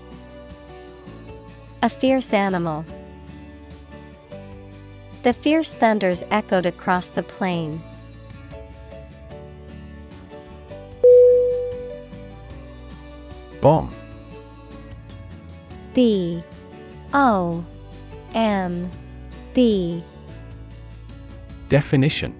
A 1.83 1.87
fierce 1.87 2.33
animal. 2.33 2.83
The 5.23 5.31
fierce 5.31 5.73
thunders 5.73 6.21
echoed 6.31 6.65
across 6.65 7.07
the 7.07 7.23
plain. 7.23 7.81
Bomb. 13.61 13.93
B 15.93 16.43
O. 17.13 17.65
M. 18.33 18.91
B 19.53 20.03
Definition. 21.67 22.35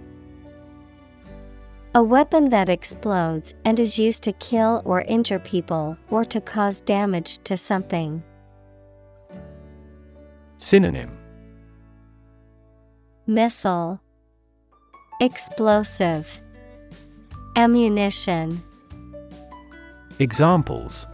A 1.95 2.03
weapon 2.03 2.49
that 2.49 2.69
explodes 2.69 3.53
and 3.65 3.79
is 3.79 3.97
used 3.97 4.23
to 4.23 4.33
kill 4.33 4.81
or 4.85 5.01
injure 5.01 5.39
people 5.39 5.97
or 6.09 6.23
to 6.25 6.39
cause 6.39 6.81
damage 6.81 7.39
to 7.39 7.57
something. 7.57 8.23
Synonym. 10.59 11.17
Missile. 13.25 13.99
Explosive. 15.19 16.41
Ammunition 17.55 18.63
Examples 20.21 21.07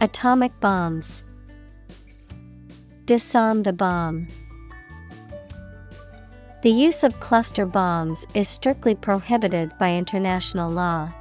Atomic 0.00 0.52
bombs 0.60 1.24
Disarm 3.06 3.64
the 3.64 3.72
bomb. 3.72 4.28
The 6.62 6.70
use 6.70 7.02
of 7.02 7.18
cluster 7.18 7.66
bombs 7.66 8.24
is 8.34 8.48
strictly 8.48 8.94
prohibited 8.94 9.72
by 9.78 9.94
international 9.96 10.70
law. 10.70 11.12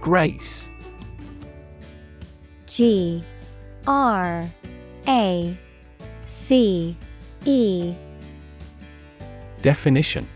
Grace. 0.00 0.70
G 2.66 3.24
R 3.84 4.48
A 5.08 5.58
C 6.26 6.96
E 7.44 7.96
Definition. 9.62 10.26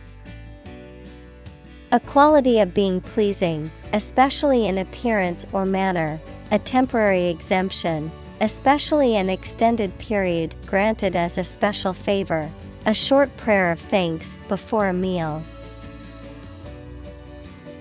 A 1.92 2.00
quality 2.00 2.60
of 2.60 2.74
being 2.74 3.00
pleasing, 3.00 3.70
especially 3.92 4.66
in 4.66 4.78
appearance 4.78 5.46
or 5.52 5.64
manner, 5.64 6.20
a 6.50 6.58
temporary 6.58 7.28
exemption, 7.28 8.10
especially 8.40 9.16
an 9.16 9.30
extended 9.30 9.96
period 9.98 10.54
granted 10.66 11.16
as 11.16 11.38
a 11.38 11.44
special 11.44 11.92
favor, 11.92 12.50
a 12.84 12.92
short 12.92 13.34
prayer 13.36 13.72
of 13.72 13.78
thanks 13.78 14.36
before 14.48 14.88
a 14.88 14.92
meal. 14.92 15.42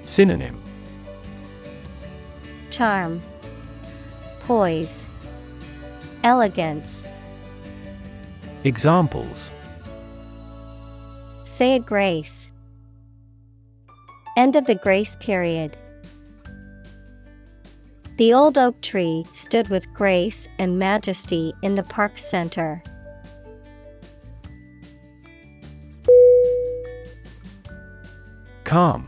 Synonym. 0.06 0.62
Charm, 2.70 3.22
Poise, 4.42 5.08
Elegance. 6.24 7.04
Examples 8.64 9.52
Say 11.54 11.76
a 11.76 11.80
grace. 11.80 12.52
End 14.36 14.56
of 14.56 14.66
the 14.66 14.74
grace 14.74 15.16
period. 15.18 15.78
The 18.18 18.34
old 18.34 18.58
oak 18.58 18.82
tree 18.82 19.24
stood 19.34 19.68
with 19.68 19.86
grace 19.94 20.48
and 20.58 20.80
majesty 20.80 21.54
in 21.62 21.76
the 21.76 21.84
park 21.84 22.18
center. 22.18 22.82
Calm 28.64 29.08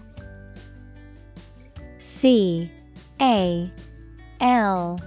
C 1.98 2.70
A 3.20 3.72
L 4.39 5.00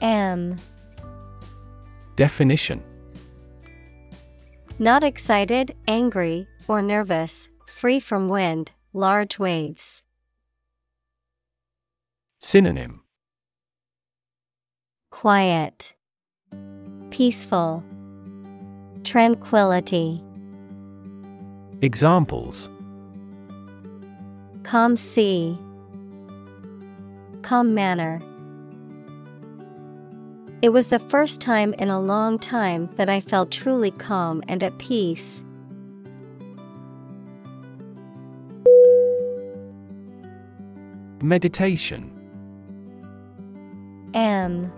M 0.00 0.54
Definition 2.14 2.80
Not 4.78 5.02
excited, 5.02 5.74
angry, 5.88 6.46
or 6.68 6.82
nervous, 6.82 7.48
free 7.66 8.00
from 8.00 8.28
wind, 8.28 8.72
large 8.92 9.38
waves. 9.38 10.02
Synonym 12.40 13.02
Quiet, 15.10 15.94
Peaceful, 17.10 17.82
Tranquility. 19.04 20.22
Examples 21.82 22.68
Calm 24.62 24.96
sea, 24.96 25.58
Calm 27.42 27.74
manner. 27.74 28.20
It 30.62 30.70
was 30.70 30.88
the 30.88 30.98
first 30.98 31.40
time 31.40 31.74
in 31.74 31.88
a 31.88 32.00
long 32.00 32.38
time 32.38 32.90
that 32.96 33.08
I 33.08 33.20
felt 33.20 33.50
truly 33.50 33.92
calm 33.92 34.42
and 34.48 34.62
at 34.62 34.78
peace. 34.78 35.44
Meditation. 41.22 42.12
M 44.14 44.72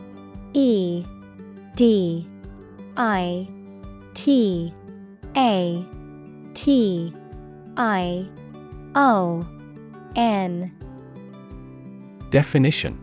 E 0.55 1.05
D 1.75 2.29
I 2.97 3.49
T 4.15 4.75
A 5.37 5.87
T 6.55 7.15
I 7.77 8.29
O 8.95 9.47
N 10.17 10.73
Definition 12.31 12.99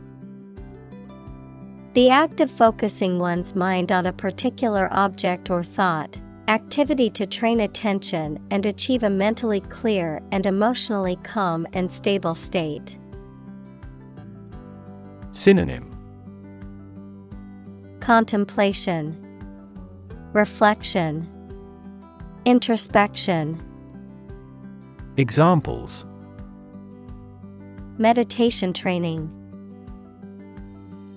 The 1.94 2.10
act 2.10 2.42
of 2.42 2.52
focusing 2.52 3.20
one's 3.20 3.56
mind 3.56 3.92
on 3.92 4.06
a 4.06 4.14
particular 4.14 4.88
object 4.92 5.50
or 5.50 5.64
thought, 5.64 6.18
activity 6.48 7.10
to 7.12 7.26
train 7.26 7.62
attention 7.62 8.46
and 8.52 8.66
achieve 8.66 9.04
a 9.04 9.10
mentally 9.10 9.62
clear 9.62 10.22
and 10.32 10.46
emotionally 10.46 11.16
calm 11.24 11.66
and 11.74 11.92
stable 11.92 12.36
state. 12.36 12.98
Synonym 15.36 15.92
Contemplation, 18.00 19.22
Reflection, 20.32 21.30
Introspection. 22.46 23.62
Examples 25.18 26.06
Meditation 27.98 28.72
training, 28.72 29.30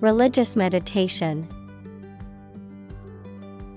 Religious 0.01 0.57
meditation. 0.57 1.47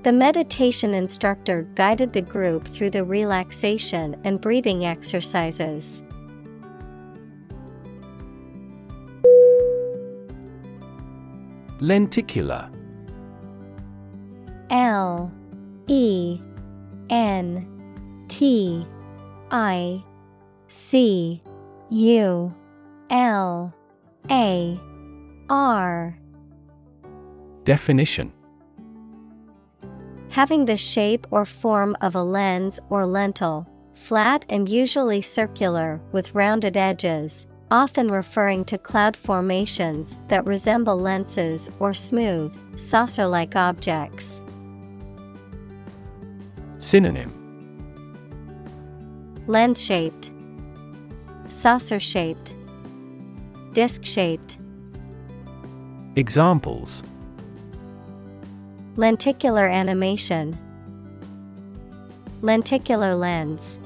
The 0.02 0.12
meditation 0.12 0.92
instructor 0.92 1.62
guided 1.76 2.12
the 2.12 2.20
group 2.20 2.66
through 2.66 2.90
the 2.90 3.04
relaxation 3.04 4.20
and 4.24 4.40
breathing 4.40 4.86
exercises. 4.86 6.02
Lenticular. 11.82 12.70
L 14.70 15.32
E 15.88 16.40
N 17.10 18.24
T 18.28 18.86
I 19.50 20.04
C 20.68 21.42
U 21.90 22.54
L 23.10 23.74
A 24.30 24.80
R. 25.50 26.16
Definition. 27.64 28.32
Having 30.30 30.66
the 30.66 30.76
shape 30.76 31.26
or 31.32 31.44
form 31.44 31.96
of 32.00 32.14
a 32.14 32.22
lens 32.22 32.78
or 32.90 33.04
lentil, 33.04 33.66
flat 33.92 34.46
and 34.48 34.68
usually 34.68 35.20
circular 35.20 36.00
with 36.12 36.32
rounded 36.32 36.76
edges, 36.76 37.48
often 37.72 38.10
referring 38.10 38.66
to 38.66 38.76
cloud 38.76 39.16
formations 39.16 40.20
that 40.28 40.44
resemble 40.44 40.94
lenses 40.94 41.70
or 41.80 41.94
smooth, 41.94 42.54
saucer 42.78 43.26
like 43.26 43.56
objects. 43.56 44.42
Synonym 46.78 47.32
Lens 49.46 49.82
shaped, 49.82 50.30
Saucer 51.48 51.98
shaped, 51.98 52.54
Disc 53.72 54.04
shaped. 54.04 54.58
Examples 56.16 57.02
Lenticular 58.96 59.66
animation, 59.66 60.58
Lenticular 62.42 63.14
lens. 63.14 63.78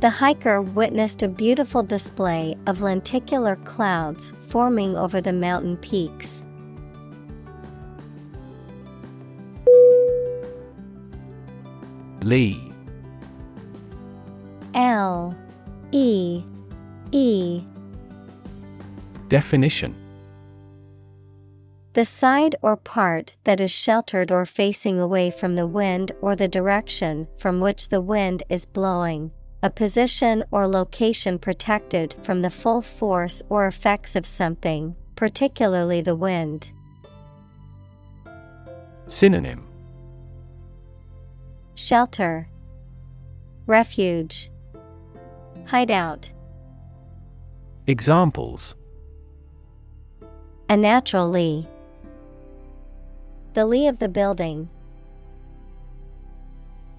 The 0.00 0.10
hiker 0.10 0.62
witnessed 0.62 1.24
a 1.24 1.28
beautiful 1.28 1.82
display 1.82 2.56
of 2.68 2.82
lenticular 2.82 3.56
clouds 3.56 4.32
forming 4.46 4.96
over 4.96 5.20
the 5.20 5.32
mountain 5.32 5.76
peaks. 5.76 6.44
Lee. 12.22 12.72
L. 14.74 15.36
E. 15.90 16.44
E. 17.10 17.64
Definition. 19.26 19.96
The 21.94 22.04
side 22.04 22.54
or 22.62 22.76
part 22.76 23.34
that 23.42 23.60
is 23.60 23.72
sheltered 23.72 24.30
or 24.30 24.46
facing 24.46 25.00
away 25.00 25.32
from 25.32 25.56
the 25.56 25.66
wind 25.66 26.12
or 26.20 26.36
the 26.36 26.46
direction 26.46 27.26
from 27.36 27.58
which 27.58 27.88
the 27.88 28.00
wind 28.00 28.44
is 28.48 28.64
blowing, 28.64 29.32
a 29.62 29.70
position 29.70 30.44
or 30.52 30.68
location 30.68 31.38
protected 31.38 32.14
from 32.22 32.42
the 32.42 32.50
full 32.50 32.80
force 32.80 33.42
or 33.48 33.66
effects 33.66 34.14
of 34.14 34.24
something, 34.24 34.94
particularly 35.16 36.00
the 36.00 36.14
wind. 36.14 36.70
Synonym 39.08 39.64
Shelter, 41.74 42.48
Refuge, 43.66 44.50
Hideout. 45.66 46.30
Examples 47.86 48.76
A 50.68 50.76
natural 50.76 51.28
lee. 51.28 51.66
The 53.54 53.66
lee 53.66 53.88
of 53.88 53.98
the 53.98 54.08
building. 54.08 54.68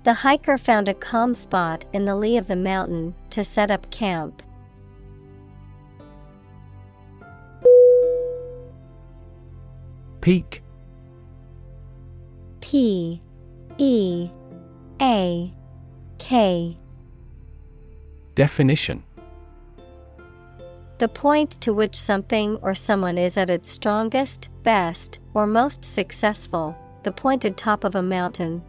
The 0.03 0.13
hiker 0.13 0.57
found 0.57 0.87
a 0.87 0.93
calm 0.93 1.33
spot 1.33 1.85
in 1.91 2.05
the 2.05 2.15
lee 2.15 2.37
of 2.37 2.47
the 2.47 2.55
mountain 2.55 3.15
to 3.31 3.43
set 3.43 3.69
up 3.69 3.89
camp. 3.91 4.41
Peak 10.21 10.63
P 12.61 13.21
E 13.77 14.29
A 15.01 15.53
K 16.17 16.77
Definition 18.35 19.03
The 20.97 21.07
point 21.07 21.51
to 21.61 21.73
which 21.73 21.95
something 21.95 22.57
or 22.61 22.75
someone 22.75 23.17
is 23.17 23.37
at 23.37 23.49
its 23.49 23.69
strongest, 23.69 24.49
best, 24.63 25.19
or 25.33 25.47
most 25.47 25.83
successful, 25.83 26.75
the 27.03 27.11
pointed 27.11 27.57
top 27.57 27.83
of 27.83 27.95
a 27.95 28.01
mountain. 28.01 28.61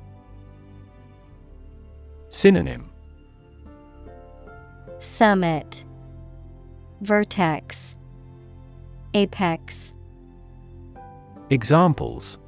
Synonym 2.32 2.88
Summit, 5.00 5.84
Vertex, 7.00 7.96
Apex. 9.14 9.92
Examples 11.50 12.38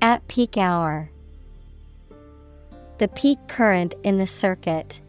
At 0.00 0.26
peak 0.28 0.56
hour. 0.56 1.10
The 2.98 3.08
peak 3.08 3.38
current 3.48 3.96
in 4.04 4.18
the 4.18 4.28
circuit. 4.28 5.00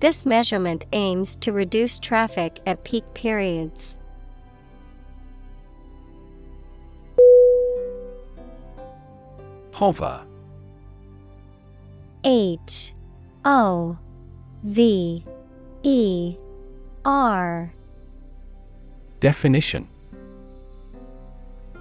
This 0.00 0.26
measurement 0.26 0.84
aims 0.92 1.36
to 1.36 1.52
reduce 1.52 2.00
traffic 2.00 2.58
at 2.66 2.82
peak 2.82 3.04
periods. 3.14 3.96
Hover 9.72 10.26
H 12.28 12.92
O 13.44 13.96
V 14.64 15.24
E 15.84 16.36
R 17.04 17.72
Definition 19.20 19.86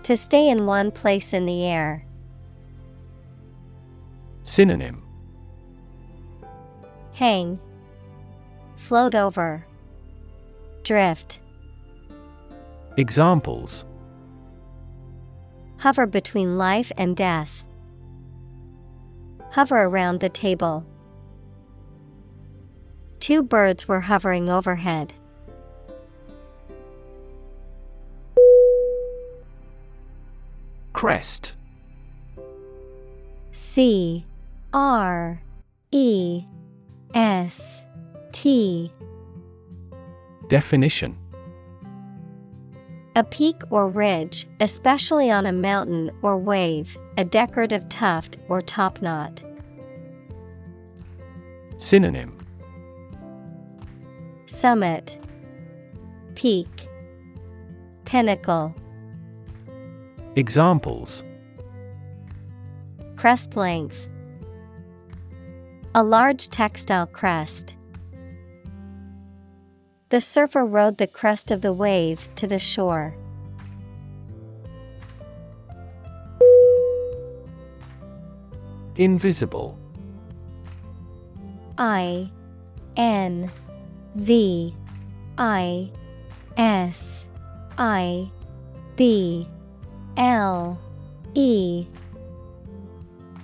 To 0.03 0.15
stay 0.15 0.47
in 0.47 0.67
one 0.67 0.91
place 0.91 1.33
in 1.33 1.47
the 1.47 1.65
air. 1.65 2.05
Synonym 4.43 5.01
Hang. 7.13 7.59
Float 8.75 9.15
over. 9.15 9.65
Drift. 10.83 11.39
Examples 12.97 13.83
Hover 15.79 16.05
between 16.05 16.59
life 16.59 16.91
and 16.97 17.17
death. 17.17 17.64
Hover 19.55 19.83
around 19.83 20.19
the 20.19 20.27
table. 20.27 20.85
Two 23.21 23.41
birds 23.41 23.87
were 23.87 24.01
hovering 24.01 24.49
overhead. 24.49 25.13
Crest 30.91 31.53
C 33.53 34.25
R 34.73 35.41
E 35.89 36.43
S 37.13 37.81
T 38.33 38.91
Definition 40.49 41.17
A 43.17 43.23
peak 43.23 43.61
or 43.69 43.87
ridge, 43.87 44.45
especially 44.59 45.31
on 45.31 45.45
a 45.45 45.53
mountain 45.53 46.11
or 46.21 46.37
wave, 46.37 46.97
a 47.17 47.23
decorative 47.23 47.87
tuft 47.87 48.37
or 48.49 48.61
topknot. 48.61 49.41
Synonym 51.77 52.37
Summit, 54.47 55.17
Peak, 56.35 56.67
Pinnacle. 58.03 58.75
Examples 60.35 61.23
Crest 63.15 63.55
length. 63.55 64.09
A 65.95 66.03
large 66.03 66.49
textile 66.49 67.07
crest. 67.07 67.77
The 70.09 70.21
surfer 70.21 70.63
rode 70.63 70.97
the 70.97 71.07
crest 71.07 71.49
of 71.49 71.61
the 71.61 71.73
wave 71.73 72.29
to 72.35 72.45
the 72.45 72.59
shore. 72.59 73.15
Invisible 78.95 79.77
I 81.77 82.29
N 82.95 83.51
V 84.15 84.73
I 85.37 85.91
S 86.55 87.25
I 87.77 88.29
B 88.95 89.47
L 90.17 90.79
E 91.33 91.87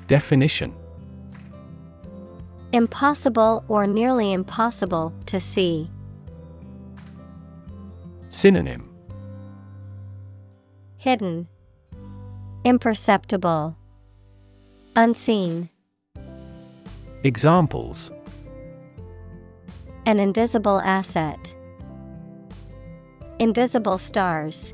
Definition 0.07 0.73
Impossible 2.71 3.65
or 3.67 3.85
nearly 3.87 4.31
impossible 4.31 5.11
to 5.25 5.39
see. 5.41 5.89
Synonym 8.33 8.89
Hidden, 10.95 11.49
Imperceptible, 12.63 13.75
Unseen. 14.95 15.69
Examples 17.25 18.09
An 20.05 20.17
invisible 20.17 20.79
asset. 20.79 21.53
Invisible 23.39 23.97
stars. 23.97 24.73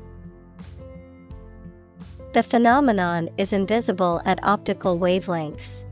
The 2.34 2.44
phenomenon 2.44 3.28
is 3.38 3.52
invisible 3.52 4.22
at 4.24 4.38
optical 4.44 5.00
wavelengths. 5.00 5.84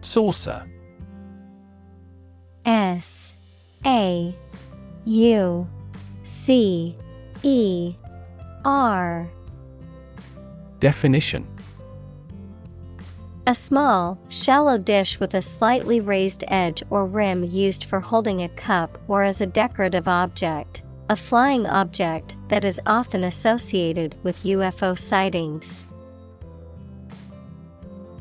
Saucer 0.00 0.64
S 2.68 3.32
A 3.86 4.36
U 5.06 5.66
C 6.24 6.94
E 7.42 7.94
R. 8.62 9.26
Definition. 10.78 11.46
A 13.46 13.54
small, 13.54 14.18
shallow 14.28 14.76
dish 14.76 15.18
with 15.18 15.32
a 15.32 15.40
slightly 15.40 16.02
raised 16.02 16.44
edge 16.48 16.82
or 16.90 17.06
rim 17.06 17.42
used 17.42 17.86
for 17.86 18.00
holding 18.00 18.42
a 18.42 18.50
cup 18.50 18.98
or 19.08 19.22
as 19.22 19.40
a 19.40 19.46
decorative 19.46 20.06
object, 20.06 20.82
a 21.08 21.16
flying 21.16 21.66
object, 21.66 22.36
that 22.48 22.66
is 22.66 22.78
often 22.84 23.24
associated 23.24 24.14
with 24.22 24.44
UFO 24.44 24.98
sightings. 24.98 25.86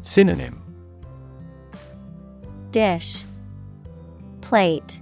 Synonym. 0.04 0.62
Dish, 2.72 3.26
Plate, 4.48 5.02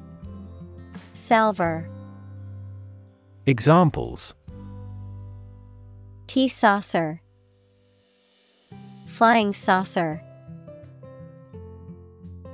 Salver. 1.14 1.88
Examples. 3.46 4.34
Tea 6.26 6.48
saucer, 6.48 7.22
Flying 9.06 9.54
saucer. 9.54 10.20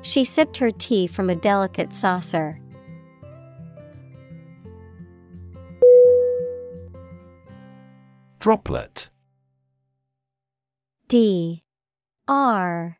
She 0.01 0.25
sipped 0.25 0.57
her 0.57 0.69
tea 0.69 1.07
from 1.07 1.29
a 1.29 1.35
delicate 1.35 1.93
saucer. 1.93 2.59
Droplet. 8.39 9.09
D. 11.07 11.63
R. 12.27 12.97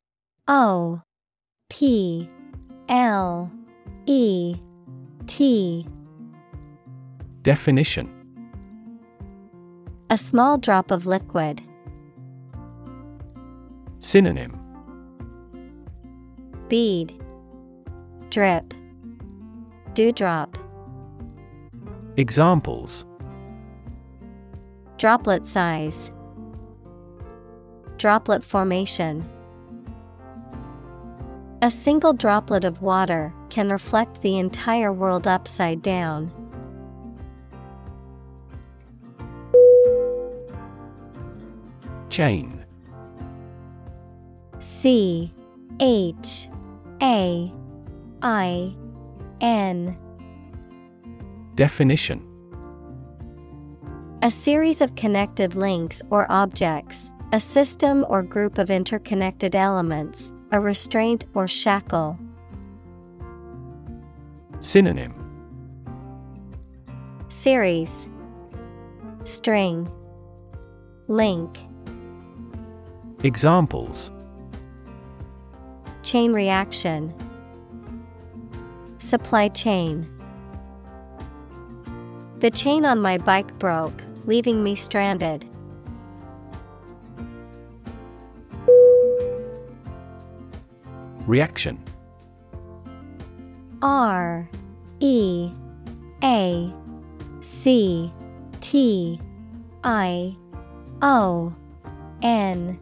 O. 0.47 1.01
P. 1.67 2.29
L 2.87 3.51
E 4.05 4.55
T. 5.27 5.87
Definition. 7.43 8.09
A 10.09 10.17
small 10.17 10.57
drop 10.57 10.91
of 10.91 11.05
liquid. 11.05 11.61
Synonym. 13.99 14.59
Bead. 16.67 17.13
Drip. 18.29 18.73
Dewdrop. 19.93 20.57
Examples. 22.17 23.05
Droplet 24.97 25.45
size. 25.45 26.11
Droplet 27.97 28.43
formation 28.43 29.27
A 31.63 31.69
single 31.69 32.13
droplet 32.13 32.65
of 32.65 32.81
water 32.81 33.31
can 33.51 33.69
reflect 33.69 34.23
the 34.23 34.39
entire 34.39 34.91
world 34.91 35.27
upside 35.27 35.83
down. 35.83 36.31
Chain. 42.09 42.65
C 44.59 45.31
H 45.79 46.49
A 47.01 47.53
I 48.23 48.75
N. 49.39 49.95
Definition. 51.53 52.27
A 54.23 54.31
series 54.31 54.81
of 54.81 54.95
connected 54.95 55.53
links 55.53 56.01
or 56.09 56.25
objects, 56.31 57.11
a 57.33 57.39
system 57.39 58.03
or 58.09 58.23
group 58.23 58.57
of 58.57 58.71
interconnected 58.71 59.55
elements, 59.55 60.33
a 60.51 60.59
restraint 60.59 61.25
or 61.33 61.47
shackle. 61.47 62.19
Synonym. 64.59 65.13
Series. 67.29 68.07
String. 69.23 69.89
Link. 71.07 71.57
Examples. 73.23 74.11
Chain 76.03 76.33
reaction. 76.33 77.13
Supply 78.97 79.47
chain. 79.47 80.07
The 82.39 82.51
chain 82.51 82.85
on 82.85 82.99
my 82.99 83.17
bike 83.17 83.57
broke, 83.59 84.03
leaving 84.25 84.63
me 84.63 84.75
stranded. 84.75 85.47
Reaction 91.27 91.77
R 93.81 94.49
E 94.99 95.51
A 96.23 96.73
C 97.41 98.11
T 98.59 99.19
I 99.83 100.35
O 101.01 101.53
N 102.21 102.79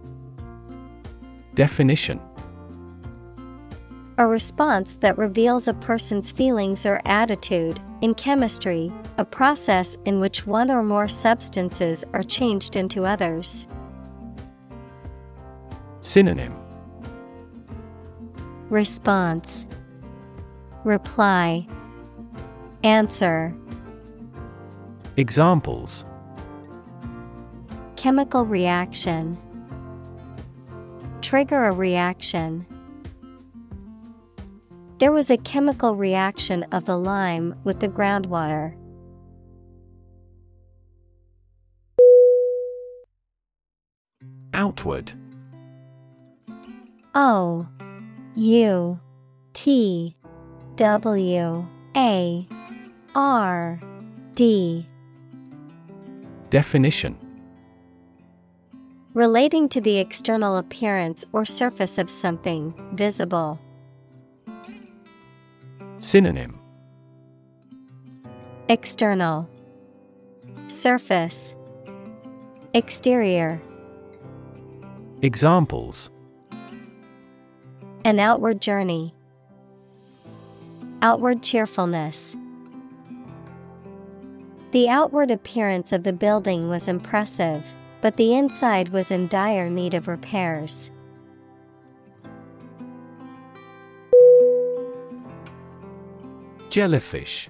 Definition 1.56 2.20
A 4.18 4.28
response 4.28 4.96
that 4.96 5.18
reveals 5.18 5.68
a 5.68 5.74
person's 5.74 6.32
feelings 6.32 6.86
or 6.86 7.02
attitude. 7.06 7.80
In 8.02 8.14
chemistry, 8.14 8.92
a 9.18 9.26
process 9.26 9.98
in 10.06 10.22
which 10.22 10.48
one 10.48 10.72
or 10.72 10.84
more 10.84 11.10
substances 11.10 12.06
are 12.14 12.24
changed 12.24 12.78
into 12.78 13.04
others. 13.04 13.68
Synonym 16.00 16.56
Response 18.70 19.66
Reply 20.84 21.68
Answer. 22.84 23.54
Examples. 25.18 26.06
Chemical 27.96 28.46
reaction. 28.46 29.38
Trigger 31.22 31.66
a 31.66 31.72
reaction. 31.72 32.66
There 35.00 35.12
was 35.12 35.32
a 35.32 35.38
chemical 35.38 35.96
reaction 35.96 36.64
of 36.72 36.86
the 36.86 36.98
lime 36.98 37.56
with 37.64 37.80
the 37.80 37.90
groundwater. 37.90 38.76
Outward. 44.54 45.14
O 47.16 47.68
U 48.36 49.00
T 49.54 50.16
W 50.76 51.68
A 51.96 52.48
R 53.16 53.80
D. 54.36 54.88
Definition. 56.50 57.18
Relating 59.14 59.68
to 59.70 59.82
the 59.82 59.98
external 59.98 60.58
appearance 60.58 61.26
or 61.34 61.44
surface 61.44 61.98
of 61.98 62.10
something, 62.10 62.74
visible. 62.94 63.60
Synonym. 65.98 66.60
External. 68.70 69.50
Surface. 70.68 71.56
Exterior. 72.74 73.62
Examples 75.22 76.12
An 78.06 78.20
outward 78.20 78.62
journey. 78.62 79.14
Outward 81.02 81.44
cheerfulness. 81.44 82.36
The 84.72 84.88
outward 84.88 85.32
appearance 85.32 85.92
of 85.92 86.04
the 86.04 86.14
building 86.14 86.70
was 86.70 86.88
impressive, 86.88 87.76
but 88.02 88.18
the 88.18 88.36
inside 88.36 88.90
was 88.90 89.12
in 89.12 89.28
dire 89.28 89.70
need 89.70 89.94
of 89.94 90.08
repairs. 90.08 90.92
Jellyfish 96.70 97.50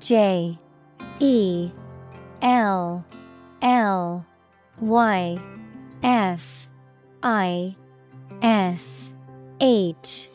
J 0.00 0.58
E 1.20 1.70
L 2.42 3.04
L 3.62 4.26
Y 4.80 5.40
F 6.02 6.68
I 7.22 7.76
S 8.40 9.10
H. 9.60 10.28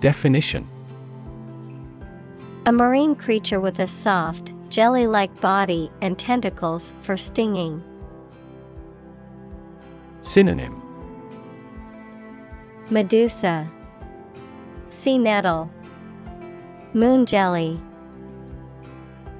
Definition. 0.00 0.68
A 2.66 2.72
marine 2.72 3.14
creature 3.14 3.60
with 3.60 3.78
a 3.78 3.86
soft, 3.86 4.54
jelly 4.70 5.06
like 5.06 5.40
body 5.40 5.90
and 6.02 6.18
tentacles 6.18 6.92
for 7.00 7.16
stinging. 7.16 7.82
Synonym. 10.22 10.82
Medusa, 12.90 13.70
Sea 14.90 15.18
nettle, 15.18 15.70
Moon 16.94 17.26
jelly, 17.26 17.80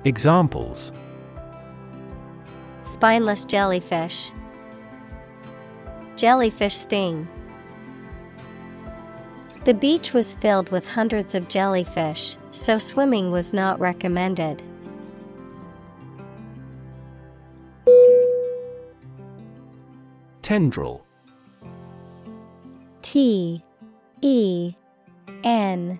Examples. 0.04 0.92
Spineless 2.84 3.44
jellyfish, 3.44 4.30
Jellyfish 6.16 6.74
sting. 6.74 7.28
The 9.64 9.74
beach 9.74 10.12
was 10.12 10.34
filled 10.34 10.70
with 10.70 10.88
hundreds 10.88 11.34
of 11.34 11.48
jellyfish, 11.48 12.36
so 12.52 12.78
swimming 12.78 13.30
was 13.30 13.52
not 13.52 13.78
recommended. 13.80 14.62
Tendril 20.42 21.02
T 23.02 23.64
E 24.20 24.74
N 25.42 25.98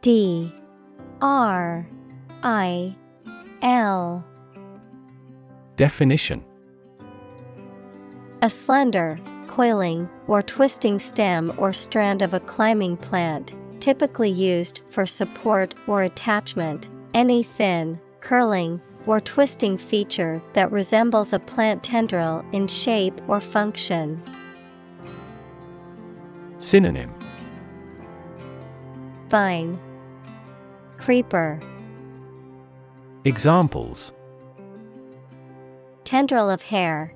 D 0.00 0.50
R 1.20 1.86
I 2.42 2.96
L. 3.60 4.24
Definition 5.76 6.42
A 8.40 8.48
slender, 8.48 9.18
coiling, 9.44 10.08
or 10.26 10.42
twisting 10.42 10.98
stem 10.98 11.52
or 11.58 11.72
strand 11.72 12.22
of 12.22 12.34
a 12.34 12.40
climbing 12.40 12.96
plant, 12.96 13.54
typically 13.80 14.30
used 14.30 14.82
for 14.90 15.06
support 15.06 15.74
or 15.86 16.02
attachment, 16.02 16.88
any 17.14 17.42
thin, 17.42 18.00
curling, 18.20 18.80
or 19.06 19.20
twisting 19.20 19.76
feature 19.78 20.42
that 20.54 20.72
resembles 20.72 21.32
a 21.32 21.38
plant 21.38 21.82
tendril 21.82 22.44
in 22.52 22.66
shape 22.66 23.20
or 23.28 23.40
function. 23.40 24.22
Synonym. 26.58 27.12
Vine, 29.28 29.78
Creeper, 30.96 31.60
Examples. 33.26 34.12
Tendril 36.04 36.50
of 36.50 36.60
hair, 36.60 37.13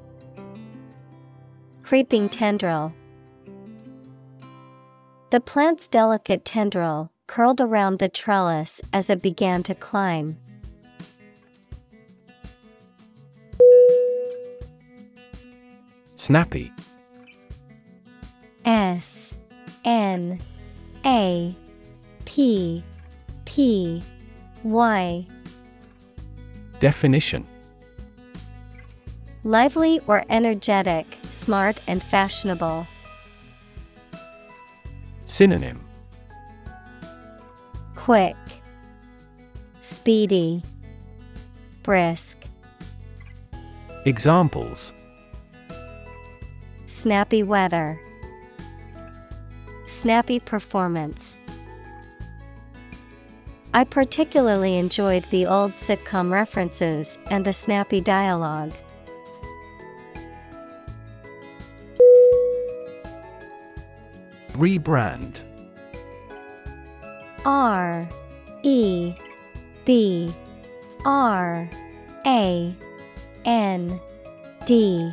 Creeping 1.88 2.28
tendril. 2.28 2.92
The 5.30 5.40
plant's 5.40 5.88
delicate 5.88 6.44
tendril 6.44 7.10
curled 7.26 7.62
around 7.62 7.98
the 7.98 8.10
trellis 8.10 8.82
as 8.92 9.08
it 9.08 9.22
began 9.22 9.62
to 9.62 9.74
climb. 9.74 10.36
Snappy 16.16 16.70
S 18.66 19.32
N 19.86 20.38
A 21.06 21.56
P 22.26 22.84
P 23.46 24.02
Y 24.62 25.26
Definition 26.80 27.46
Lively 29.48 29.98
or 30.06 30.26
energetic, 30.28 31.06
smart 31.30 31.80
and 31.86 32.02
fashionable. 32.02 32.86
Synonym 35.24 35.80
Quick, 37.96 38.36
Speedy, 39.80 40.62
Brisk, 41.82 42.44
Examples 44.04 44.92
Snappy 46.84 47.42
weather, 47.42 47.98
Snappy 49.86 50.40
performance. 50.40 51.38
I 53.72 53.84
particularly 53.84 54.76
enjoyed 54.76 55.24
the 55.30 55.46
old 55.46 55.72
sitcom 55.72 56.30
references 56.30 57.18
and 57.30 57.46
the 57.46 57.54
snappy 57.54 58.02
dialogue. 58.02 58.72
Rebrand. 64.58 65.42
R 67.44 68.08
E 68.64 69.14
B 69.84 70.34
R 71.04 71.70
A 72.26 72.74
N 73.44 74.00
D. 74.66 75.12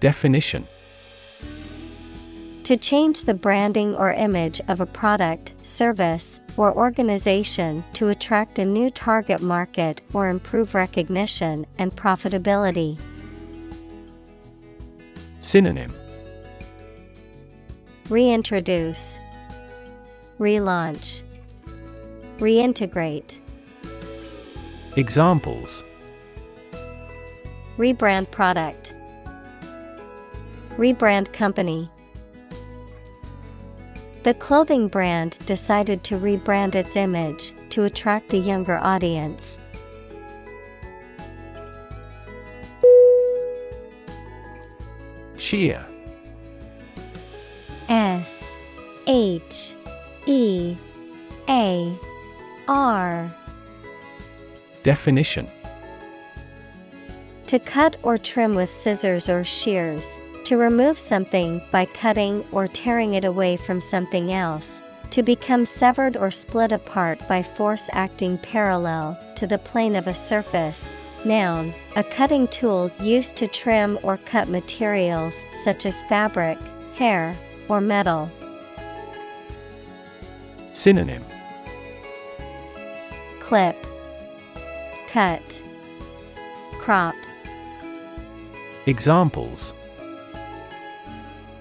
Definition. 0.00 0.66
To 2.64 2.76
change 2.76 3.22
the 3.22 3.32
branding 3.32 3.94
or 3.94 4.12
image 4.12 4.60
of 4.66 4.80
a 4.80 4.86
product, 4.86 5.54
service, 5.62 6.40
or 6.56 6.74
organization 6.74 7.84
to 7.92 8.08
attract 8.08 8.58
a 8.58 8.64
new 8.64 8.90
target 8.90 9.40
market 9.40 10.02
or 10.12 10.28
improve 10.28 10.74
recognition 10.74 11.64
and 11.78 11.94
profitability. 11.94 12.98
Synonym 15.38 15.97
Reintroduce, 18.08 19.18
Relaunch, 20.40 21.22
Reintegrate. 22.38 23.38
Examples 24.96 25.84
Rebrand 27.76 28.30
product. 28.30 28.94
Rebrand 30.78 31.34
company. 31.34 31.90
The 34.22 34.32
clothing 34.32 34.88
brand 34.88 35.38
decided 35.44 36.02
to 36.04 36.18
rebrand 36.18 36.76
its 36.76 36.96
image 36.96 37.52
to 37.68 37.84
attract 37.84 38.32
a 38.32 38.38
younger 38.38 38.78
audience. 38.78 39.60
Shear 45.36 45.84
S 47.88 48.54
H 49.06 49.74
E 50.26 50.76
A 51.48 51.98
R 52.68 53.34
Definition 54.82 55.50
To 57.46 57.58
cut 57.58 57.96
or 58.02 58.18
trim 58.18 58.54
with 58.54 58.68
scissors 58.68 59.30
or 59.30 59.42
shears, 59.42 60.20
to 60.44 60.58
remove 60.58 60.98
something 60.98 61.62
by 61.70 61.86
cutting 61.86 62.44
or 62.52 62.68
tearing 62.68 63.14
it 63.14 63.24
away 63.24 63.56
from 63.56 63.80
something 63.80 64.32
else, 64.32 64.82
to 65.10 65.22
become 65.22 65.64
severed 65.64 66.16
or 66.16 66.30
split 66.30 66.72
apart 66.72 67.26
by 67.26 67.42
force 67.42 67.88
acting 67.92 68.36
parallel 68.38 69.18
to 69.36 69.46
the 69.46 69.58
plane 69.58 69.96
of 69.96 70.06
a 70.06 70.14
surface. 70.14 70.94
Noun, 71.24 71.74
a 71.96 72.04
cutting 72.04 72.48
tool 72.48 72.90
used 73.00 73.34
to 73.36 73.46
trim 73.48 73.98
or 74.02 74.18
cut 74.18 74.48
materials 74.48 75.46
such 75.50 75.86
as 75.86 76.02
fabric, 76.02 76.58
hair, 76.94 77.34
or 77.68 77.80
metal. 77.80 78.30
Synonym 80.72 81.24
Clip, 83.40 83.76
Cut, 85.08 85.62
Crop. 86.80 87.14
Examples 88.86 89.74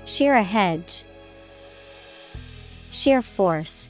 Shear 0.05 0.35
a 0.35 0.43
hedge. 0.43 1.03
Shear 2.91 3.21
force. 3.21 3.89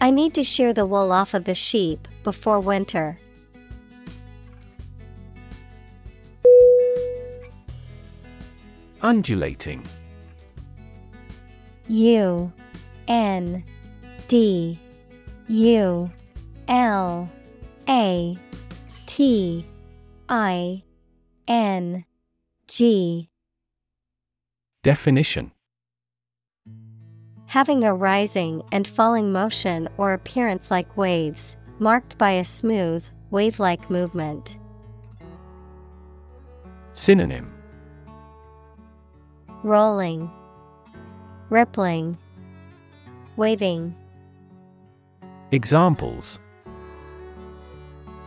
I 0.00 0.10
need 0.10 0.34
to 0.34 0.44
shear 0.44 0.72
the 0.72 0.86
wool 0.86 1.12
off 1.12 1.34
of 1.34 1.44
the 1.44 1.54
sheep 1.54 2.08
before 2.22 2.60
winter. 2.60 3.18
Undulating. 9.04 9.82
U 11.88 12.50
N 13.06 13.62
D. 14.28 14.80
U 15.46 16.10
L 16.68 17.30
A 17.86 18.38
T 19.04 19.66
I 20.30 20.82
N 21.46 22.06
G. 22.66 23.28
Definition. 24.82 25.52
Having 27.44 27.84
a 27.84 27.94
rising 27.94 28.62
and 28.72 28.88
falling 28.88 29.30
motion 29.30 29.86
or 29.98 30.14
appearance 30.14 30.70
like 30.70 30.96
waves, 30.96 31.58
marked 31.78 32.16
by 32.16 32.30
a 32.30 32.44
smooth, 32.44 33.04
wave 33.30 33.60
like 33.60 33.90
movement. 33.90 34.56
Synonym 36.94 37.53
Rolling, 39.64 40.30
Rippling, 41.48 42.18
Waving. 43.36 43.94
Examples 45.52 46.38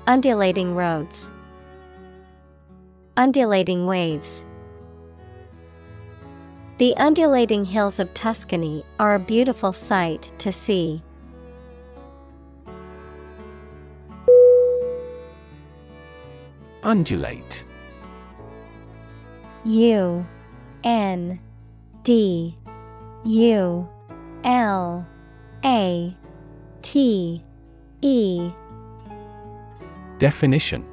Undulating 0.07 0.73
roads, 0.73 1.30
Undulating 3.18 3.85
waves. 3.85 4.45
The 6.80 6.97
undulating 6.97 7.65
hills 7.65 7.99
of 7.99 8.11
Tuscany 8.15 8.84
are 8.99 9.14
a 9.14 9.19
beautiful 9.19 9.72
sight 9.72 10.31
to 10.39 10.51
see. 10.51 11.03
Undulate 16.81 17.64
U 19.65 20.26
N 20.88 21.38
D 22.03 22.55
U 23.26 23.89
L 24.45 25.05
A 25.65 26.15
T 26.81 27.43
E. 28.01 28.51
Definition. 30.18 30.85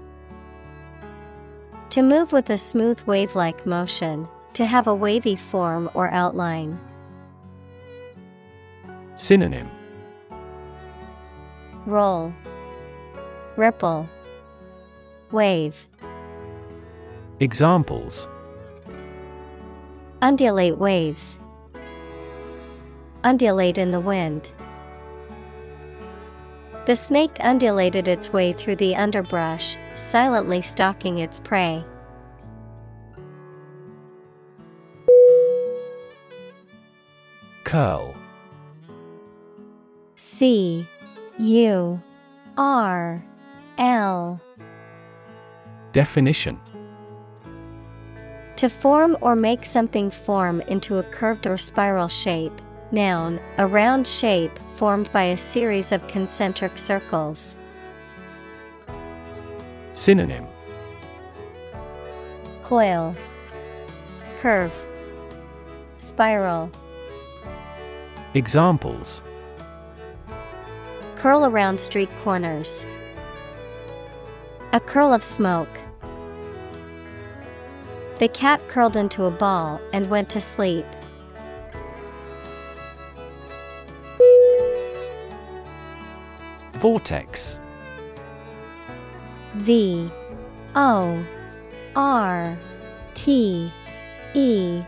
To 1.90 2.02
move 2.02 2.32
with 2.32 2.50
a 2.50 2.58
smooth 2.58 3.00
wave 3.02 3.36
like 3.36 3.64
motion, 3.66 4.26
to 4.54 4.66
have 4.66 4.88
a 4.88 4.94
wavy 4.94 5.36
form 5.36 5.88
or 5.94 6.10
outline. 6.10 6.76
Synonym. 9.14 9.70
Roll, 11.86 12.34
Ripple, 13.56 14.08
Wave. 15.30 15.86
Examples 17.38 18.26
Undulate 20.24 20.78
waves. 20.78 21.38
Undulate 23.24 23.76
in 23.76 23.90
the 23.90 24.00
wind. 24.00 24.50
The 26.86 26.96
snake 26.96 27.36
undulated 27.40 28.08
its 28.08 28.32
way 28.32 28.54
through 28.54 28.76
the 28.76 28.96
underbrush, 28.96 29.76
silently 29.94 30.62
stalking 30.62 31.18
its 31.18 31.38
prey. 31.38 31.84
Curl 37.64 38.14
C 40.16 40.86
U 41.38 42.00
R 42.56 43.22
L 43.76 44.40
Definition 45.92 46.58
To 48.56 48.68
form 48.68 49.16
or 49.20 49.34
make 49.34 49.64
something 49.64 50.10
form 50.10 50.60
into 50.62 50.98
a 50.98 51.02
curved 51.02 51.46
or 51.46 51.58
spiral 51.58 52.08
shape. 52.08 52.52
Noun, 52.92 53.40
a 53.58 53.66
round 53.66 54.06
shape 54.06 54.56
formed 54.76 55.10
by 55.12 55.24
a 55.24 55.36
series 55.36 55.90
of 55.90 56.06
concentric 56.06 56.78
circles. 56.78 57.56
Synonym 59.92 60.46
Coil, 62.62 63.14
Curve, 64.38 64.86
Spiral. 65.98 66.70
Examples 68.34 69.22
Curl 71.16 71.44
around 71.46 71.80
street 71.80 72.10
corners. 72.22 72.86
A 74.72 74.80
curl 74.80 75.12
of 75.12 75.24
smoke. 75.24 75.68
The 78.18 78.28
cat 78.28 78.60
curled 78.68 78.96
into 78.96 79.24
a 79.24 79.30
ball 79.30 79.80
and 79.92 80.08
went 80.08 80.28
to 80.30 80.40
sleep. 80.40 80.86
Vortex 86.74 87.60
V 89.54 90.10
O 90.74 91.24
R 91.96 92.58
T 93.14 93.72
E 94.34 94.82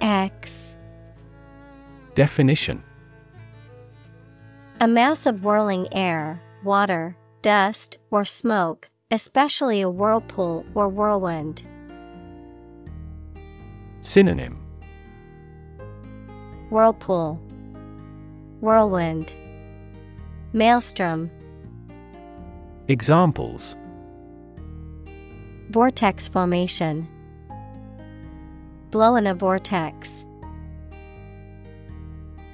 X 0.00 0.74
Definition 2.14 2.82
A 4.80 4.88
mass 4.88 5.26
of 5.26 5.44
whirling 5.44 5.86
air, 5.92 6.40
water, 6.64 7.16
dust, 7.42 7.98
or 8.10 8.24
smoke, 8.24 8.88
especially 9.10 9.80
a 9.80 9.90
whirlpool 9.90 10.64
or 10.74 10.88
whirlwind. 10.88 11.64
Synonym 14.08 14.56
Whirlpool, 16.70 17.38
Whirlwind, 18.62 19.34
Maelstrom, 20.54 21.30
Examples 22.88 23.76
Vortex 25.68 26.26
formation. 26.26 27.06
Blow 28.90 29.16
in 29.16 29.26
a 29.26 29.34
vortex. 29.34 30.24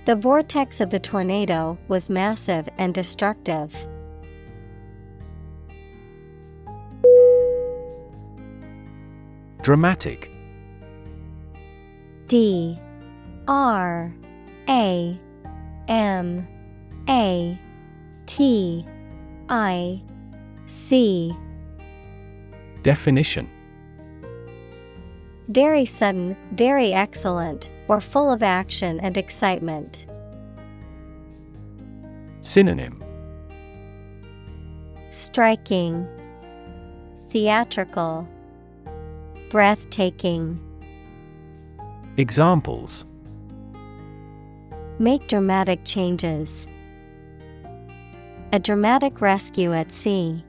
The 0.07 0.17
vortex 0.17 0.81
of 0.81 0.91
the 0.91 0.99
tornado 0.99 1.79
was 1.87 2.11
massive 2.11 2.69
and 2.79 2.93
destructive. 2.93 3.87
Dramatic 9.63 10.34
D 12.35 12.77
R 13.47 14.13
A 14.69 15.21
M 15.87 16.49
A 17.09 17.57
T 18.27 18.85
I 19.49 20.03
C. 20.67 21.33
Definition. 22.83 23.49
Very 25.47 25.85
sudden, 25.85 26.37
very 26.51 26.93
excellent, 26.93 27.71
or 27.87 28.01
full 28.01 28.33
of 28.33 28.43
action 28.43 28.99
and 28.99 29.17
excitement. 29.17 30.05
Synonym. 32.41 33.01
Striking, 35.11 36.09
Theatrical, 37.31 38.29
Breathtaking. 39.51 40.59
Examples 42.17 43.13
Make 45.01 45.27
dramatic 45.27 45.81
changes. 45.85 46.69
A 48.53 48.61
dramatic 48.61 49.21
rescue 49.21 49.73
at 49.73 49.91
sea. 49.91 50.45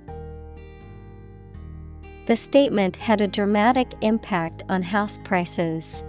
The 2.28 2.36
statement 2.36 2.96
had 2.96 3.20
a 3.20 3.28
dramatic 3.28 3.92
impact 4.02 4.62
on 4.70 4.84
house 4.84 5.18
prices. 5.24 6.04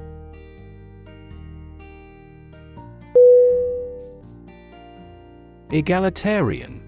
Egalitarian 5.71 6.83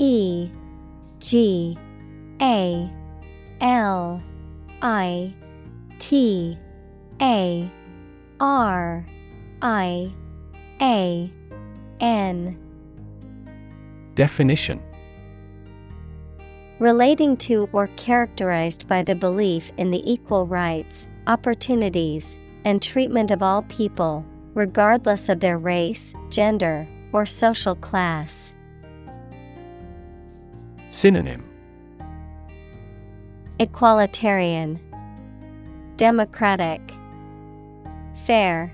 E 0.00 0.50
G 1.20 1.78
A 2.42 2.90
L 3.60 4.20
I 4.82 5.32
T 6.00 6.58
A 7.20 7.70
R 8.40 9.06
I 9.62 10.12
A 10.80 11.32
N. 12.00 12.58
Definition. 14.14 14.82
Relating 16.80 17.36
to 17.36 17.68
or 17.72 17.86
characterized 17.96 18.88
by 18.88 19.02
the 19.02 19.14
belief 19.14 19.70
in 19.76 19.90
the 19.90 20.02
equal 20.10 20.46
rights, 20.46 21.06
opportunities, 21.26 22.38
and 22.64 22.82
treatment 22.82 23.30
of 23.30 23.42
all 23.42 23.62
people, 23.62 24.24
regardless 24.54 25.28
of 25.28 25.40
their 25.40 25.58
race, 25.58 26.14
gender, 26.30 26.86
or 27.12 27.24
social 27.24 27.76
class. 27.76 28.54
Synonym. 30.90 31.44
Equalitarian, 33.60 34.80
Democratic, 35.96 36.80
Fair. 38.24 38.72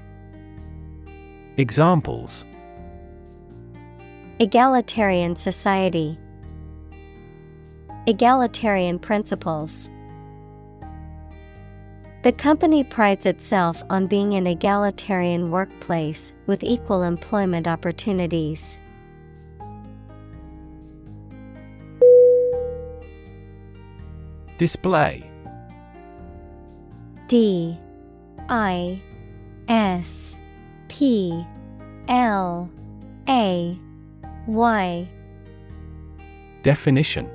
Examples 1.56 2.44
Egalitarian 4.39 5.35
society. 5.35 6.16
Egalitarian 8.06 9.01
principles. 9.01 9.90
The 12.22 12.31
company 12.31 12.85
prides 12.85 13.27
itself 13.27 13.82
on 13.90 14.06
being 14.06 14.35
an 14.35 14.47
egalitarian 14.47 15.51
workplace 15.51 16.32
with 16.47 16.62
equal 16.62 17.02
employment 17.02 17.66
opportunities. 17.66 18.78
Display 24.59 25.24
D 27.27 27.77
I 28.48 29.02
S 29.70 30.36
P 30.88 31.47
L 32.09 32.68
A 33.28 33.78
Y. 34.48 35.09
Definition. 36.62 37.30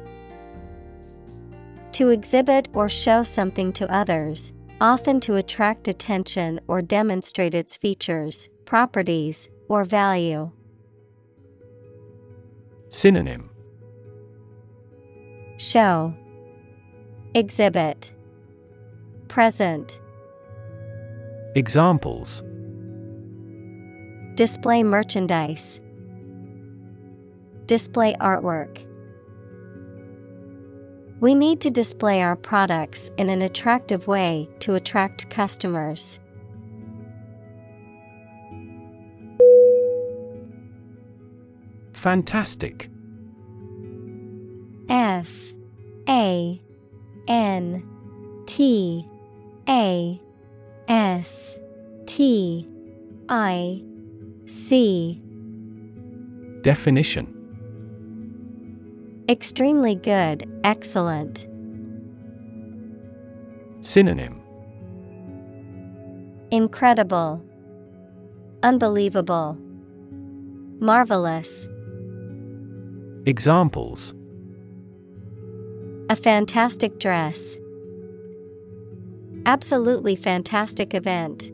To 1.94 2.10
exhibit 2.10 2.68
or 2.74 2.90
show 2.90 3.24
something 3.24 3.72
to 3.72 3.90
others, 3.90 4.52
often 4.82 5.22
to 5.22 5.36
attract 5.36 5.88
attention 5.88 6.60
or 6.68 6.82
demonstrate 6.82 7.56
its 7.56 7.78
features, 7.78 8.50
properties, 8.66 9.48
or 9.70 9.86
value. 9.86 10.52
Synonym. 12.90 13.50
Show. 15.58 16.14
Exhibit. 17.34 18.12
Present 19.30 20.02
Examples. 21.56 22.44
Display 24.36 24.84
merchandise. 24.84 25.80
Display 27.66 28.14
artwork. 28.16 28.86
We 31.22 31.34
need 31.34 31.62
to 31.62 31.72
display 31.72 32.22
our 32.22 32.36
products 32.36 33.10
in 33.18 33.30
an 33.30 33.42
attractive 33.42 34.06
way 34.06 34.50
to 34.60 34.76
attract 34.76 35.30
customers. 35.30 36.20
Fantastic. 41.94 42.90
F 44.90 45.54
A 46.10 46.62
N 47.30 48.44
T 48.46 49.08
A 49.70 50.22
S 50.88 51.58
T 52.06 52.68
I 53.30 53.84
C. 54.48 55.22
Definition. 56.62 57.32
Extremely 59.28 59.96
good, 59.96 60.48
excellent. 60.64 61.48
Synonym. 63.82 64.42
Incredible, 66.52 67.44
Unbelievable, 68.64 69.58
Marvelous. 70.80 71.68
Examples. 73.26 74.14
A 76.10 76.16
fantastic 76.16 77.00
dress. 77.00 77.58
Absolutely 79.46 80.16
fantastic 80.16 80.94
event. 80.94 81.52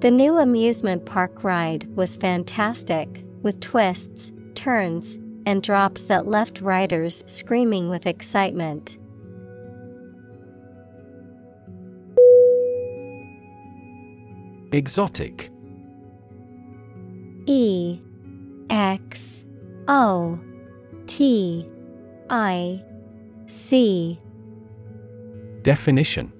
The 0.00 0.10
new 0.10 0.38
amusement 0.38 1.06
park 1.06 1.44
ride 1.44 1.86
was 1.94 2.16
fantastic, 2.16 3.24
with 3.42 3.60
twists, 3.60 4.32
turns, 4.54 5.18
and 5.46 5.62
drops 5.62 6.02
that 6.02 6.26
left 6.26 6.60
riders 6.60 7.22
screaming 7.26 7.88
with 7.88 8.06
excitement. 8.06 8.98
Exotic 14.72 15.50
E 17.46 18.00
X 18.70 19.44
O 19.86 20.40
T 21.06 21.68
I 22.30 22.82
C 23.46 24.18
Definition. 25.62 26.32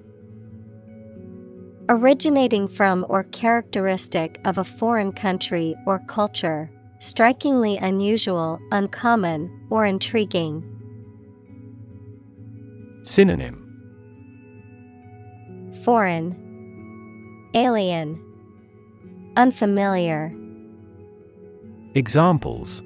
Originating 1.89 2.67
from 2.67 3.05
or 3.09 3.23
characteristic 3.25 4.39
of 4.45 4.57
a 4.57 4.63
foreign 4.63 5.11
country 5.11 5.75
or 5.85 5.99
culture, 6.07 6.69
strikingly 6.99 7.77
unusual, 7.77 8.59
uncommon, 8.71 9.49
or 9.69 9.85
intriguing. 9.85 10.63
Synonym. 13.03 13.59
Foreign, 15.83 16.39
Alien, 17.53 18.19
Unfamiliar. 19.35 20.31
Examples. 21.95 22.81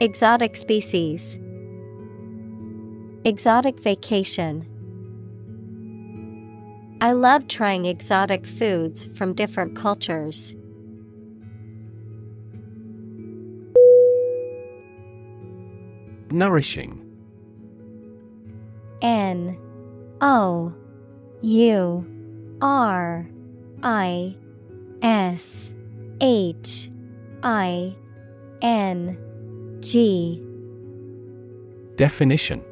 Exotic 0.00 0.56
species, 0.56 1.38
Exotic 3.26 3.80
vacation. 3.80 4.64
I 7.00 7.10
love 7.10 7.48
trying 7.48 7.84
exotic 7.84 8.46
foods 8.46 9.08
from 9.16 9.34
different 9.34 9.74
cultures. 9.74 10.54
Nourishing 16.30 17.04
N 19.02 19.58
O 20.20 20.72
U 21.42 22.56
R 22.62 23.28
I 23.82 24.36
S 25.02 25.72
H 26.20 26.90
I 27.42 27.96
N 28.62 29.18
G 29.80 30.40
Definition 31.96 32.62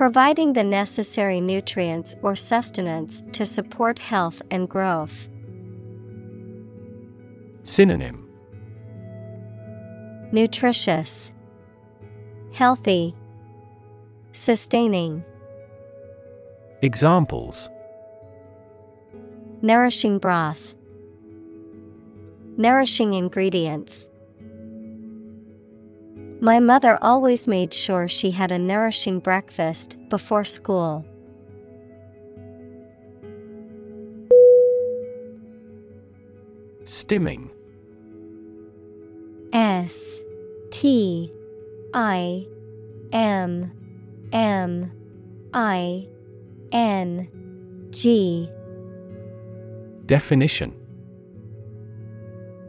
Providing 0.00 0.54
the 0.54 0.64
necessary 0.64 1.42
nutrients 1.42 2.14
or 2.22 2.34
sustenance 2.34 3.22
to 3.32 3.44
support 3.44 3.98
health 3.98 4.40
and 4.50 4.66
growth. 4.66 5.28
Synonym 7.64 8.26
Nutritious, 10.32 11.32
Healthy, 12.54 13.14
Sustaining. 14.32 15.22
Examples 16.80 17.68
Nourishing 19.60 20.18
broth, 20.18 20.74
Nourishing 22.56 23.12
ingredients. 23.12 24.08
My 26.42 26.58
mother 26.58 26.98
always 27.02 27.46
made 27.46 27.74
sure 27.74 28.08
she 28.08 28.30
had 28.30 28.50
a 28.50 28.58
nourishing 28.58 29.18
breakfast 29.18 29.98
before 30.08 30.44
school. 30.46 31.04
Stimming. 36.84 37.50
S 39.52 40.20
T 40.70 41.30
I 41.92 42.46
M 43.12 43.70
M 44.32 44.92
I 45.52 46.08
N 46.72 47.28
G. 47.90 48.48
Definition 50.06 50.79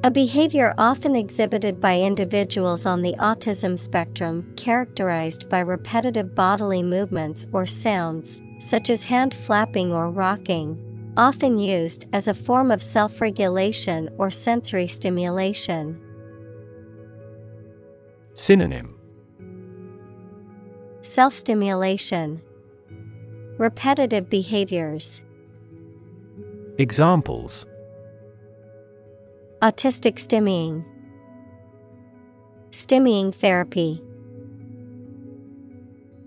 A 0.03 0.09
behavior 0.09 0.73
often 0.79 1.15
exhibited 1.15 1.79
by 1.79 1.99
individuals 1.99 2.87
on 2.87 3.03
the 3.03 3.13
autism 3.19 3.77
spectrum 3.77 4.51
characterized 4.57 5.47
by 5.47 5.59
repetitive 5.59 6.33
bodily 6.33 6.81
movements 6.81 7.45
or 7.53 7.67
sounds, 7.67 8.41
such 8.57 8.89
as 8.89 9.03
hand 9.03 9.31
flapping 9.31 9.93
or 9.93 10.09
rocking, 10.09 11.13
often 11.17 11.59
used 11.59 12.07
as 12.13 12.27
a 12.27 12.33
form 12.33 12.71
of 12.71 12.81
self 12.81 13.21
regulation 13.21 14.09
or 14.17 14.31
sensory 14.31 14.87
stimulation. 14.87 16.01
Synonym. 18.33 18.95
Self 21.03 21.31
stimulation, 21.35 22.41
Repetitive 23.59 24.31
behaviors, 24.31 25.21
Examples 26.79 27.67
Autistic 29.61 30.15
stimming, 30.15 30.83
Stimming 32.71 33.31
therapy. 33.31 34.01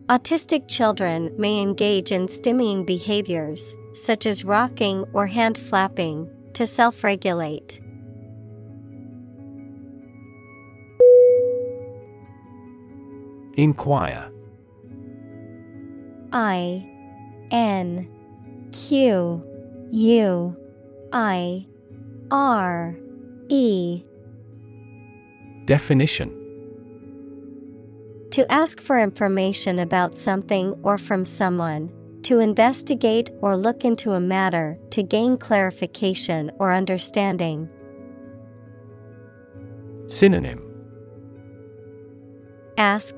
Autistic 0.06 0.68
children 0.68 1.34
may 1.36 1.60
engage 1.60 2.12
in 2.12 2.28
stimming 2.28 2.86
behaviors, 2.86 3.74
such 3.92 4.26
as 4.26 4.44
rocking 4.44 5.04
or 5.12 5.26
hand 5.26 5.58
flapping, 5.58 6.30
to 6.52 6.64
self 6.64 7.02
regulate. 7.02 7.80
Inquire 13.56 14.30
I 16.32 16.88
N 17.50 18.08
Q 18.70 19.42
U 19.90 20.56
I 21.12 21.66
R 22.30 22.96
E 23.54 24.04
Definition 25.64 26.28
To 28.32 28.50
ask 28.50 28.80
for 28.80 28.98
information 28.98 29.78
about 29.78 30.16
something 30.16 30.74
or 30.82 30.98
from 30.98 31.24
someone, 31.24 31.88
to 32.24 32.40
investigate 32.40 33.30
or 33.42 33.56
look 33.56 33.84
into 33.84 34.14
a 34.14 34.18
matter 34.18 34.76
to 34.90 35.04
gain 35.04 35.38
clarification 35.38 36.50
or 36.58 36.72
understanding. 36.72 37.68
Synonym 40.08 40.60
Ask, 42.76 43.14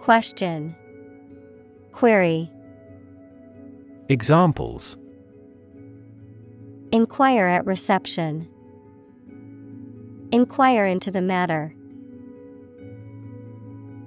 Question, 0.00 0.74
Query. 1.92 2.50
Examples 4.08 4.96
Inquire 6.92 7.46
at 7.46 7.66
reception. 7.66 8.48
Inquire 10.32 10.86
into 10.86 11.10
the 11.10 11.20
matter. 11.20 11.74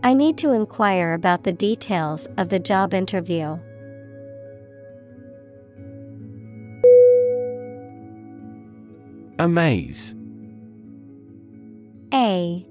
I 0.04 0.16
need 0.16 0.40
to 0.40 0.54
inquire 0.54 1.14
about 1.14 1.44
the 1.44 1.54
details 1.54 2.28
of 2.38 2.50
the 2.50 2.58
job 2.58 2.96
interview. 2.96 3.60
Amaze 9.38 10.16
A 12.12 12.66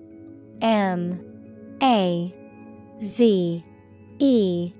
M 0.60 1.20
A 1.80 2.34
Z 3.04 3.64
E 4.18 4.72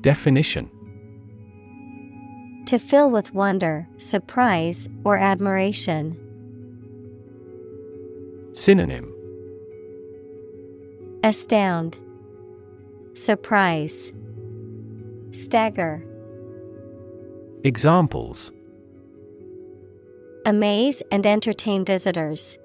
Definition 0.00 0.70
To 2.64 2.78
fill 2.78 3.10
with 3.10 3.34
wonder, 3.34 3.86
surprise, 3.98 4.88
or 5.04 5.18
admiration. 5.18 6.29
Synonym 8.52 9.14
Astound, 11.22 11.98
Surprise, 13.14 14.12
Stagger. 15.30 16.04
Examples 17.62 18.50
Amaze 20.46 21.02
and 21.12 21.26
entertain 21.26 21.84
visitors. 21.84 22.58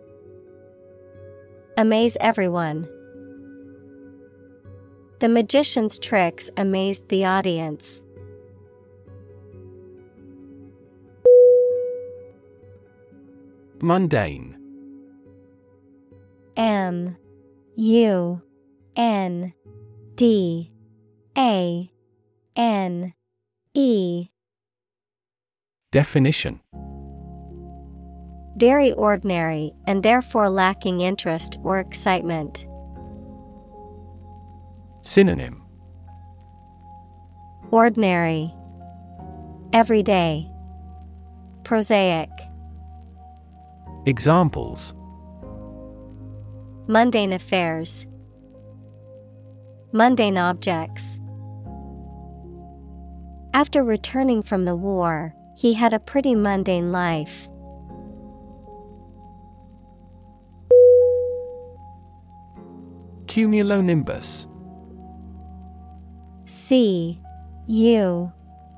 Amaze 1.77 2.17
everyone. 2.19 2.87
The 5.19 5.29
magician's 5.29 5.99
tricks 5.99 6.49
amazed 6.57 7.09
the 7.09 7.25
audience. 7.25 8.01
Mundane 13.81 14.54
M 16.57 17.17
U 17.75 18.41
N 18.95 19.53
D 20.15 20.71
A 21.37 21.91
N 22.55 23.13
E. 23.73 24.27
Definition. 25.91 26.61
Very 28.57 28.93
ordinary 28.93 29.73
and 29.85 30.01
therefore 30.01 30.49
lacking 30.49 31.01
interest 31.01 31.57
or 31.63 31.79
excitement. 31.79 32.65
Synonym. 35.01 35.61
Ordinary, 37.71 38.53
Everyday, 39.73 40.49
Prosaic. 41.63 42.29
Examples 44.05 44.93
Mundane 46.87 47.33
affairs, 47.33 48.05
Mundane 49.91 50.37
objects. 50.37 51.17
After 53.53 53.83
returning 53.83 54.43
from 54.43 54.65
the 54.65 54.75
war, 54.75 55.33
he 55.57 55.73
had 55.73 55.93
a 55.93 55.99
pretty 55.99 56.35
mundane 56.35 56.91
life. 56.91 57.47
Cumulonimbus 63.25 64.47
C 66.45 67.19
U 67.67 68.31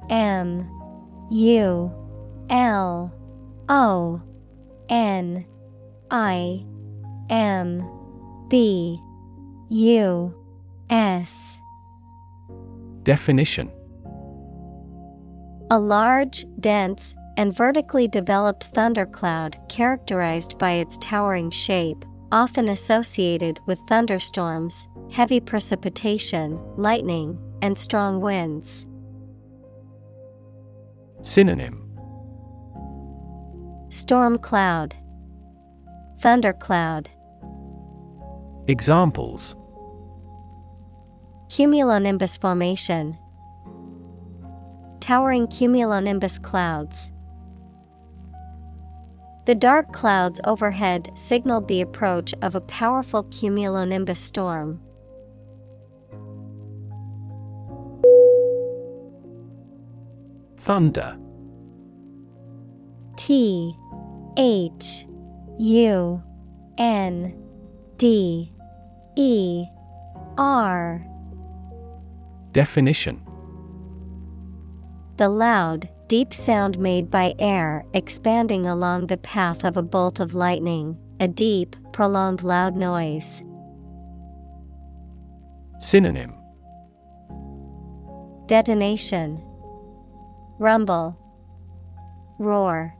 M 0.10 0.70
U 1.32 1.92
L 2.50 3.12
O 3.68 4.22
N 4.90 5.46
I 6.10 6.64
M 7.30 7.97
B 8.50 9.02
U 9.70 10.34
S. 10.90 11.60
Definition. 13.04 13.72
A 15.70 15.78
large, 15.78 16.46
dense, 16.60 17.14
and 17.36 17.54
vertically 17.56 18.08
developed 18.08 18.66
thundercloud 18.74 19.58
characterized 19.68 20.58
by 20.58 20.72
its 20.72 20.98
towering 21.00 21.50
shape, 21.50 22.06
often 22.32 22.70
associated 22.70 23.60
with 23.66 23.80
thunderstorms, 23.88 24.88
heavy 25.12 25.40
precipitation, 25.40 26.60
lightning, 26.78 27.38
and 27.62 27.78
strong 27.78 28.22
winds. 28.22 28.86
Synonym. 31.22 31.84
Storm 33.90 34.38
cloud, 34.38 34.96
Thundercloud, 36.20 37.10
Examples 38.70 39.56
Cumulonimbus 41.48 42.38
formation, 42.38 43.18
Towering 45.00 45.48
cumulonimbus 45.48 46.42
clouds. 46.44 47.14
The 49.46 49.56
dark 49.56 49.94
clouds 49.94 50.42
overhead 50.44 51.18
signaled 51.18 51.70
the 51.70 51.80
approach 51.80 52.34
of 52.42 52.56
a 52.56 52.62
powerful 52.62 53.24
cumulonimbus 53.24 54.18
storm. 54.18 54.82
Thunder 60.58 61.18
T 63.16 63.74
H 64.38 65.08
U 65.58 66.22
N 66.78 67.42
D 67.96 68.52
E 69.20 69.66
R. 70.38 71.04
Definition. 72.52 73.20
The 75.18 75.28
loud, 75.28 75.90
deep 76.08 76.32
sound 76.32 76.78
made 76.78 77.10
by 77.10 77.34
air 77.40 77.84
expanding 77.96 78.68
along 78.68 79.08
the 79.08 79.18
path 79.18 79.64
of 79.64 79.76
a 79.76 79.82
bolt 79.82 80.20
of 80.20 80.36
lightning, 80.36 81.00
a 81.20 81.28
deep, 81.28 81.76
prolonged 81.94 82.44
loud 82.44 82.76
noise. 82.76 83.42
Synonym. 85.80 86.36
Detonation, 88.46 89.44
Rumble, 90.60 91.18
Roar, 92.38 92.94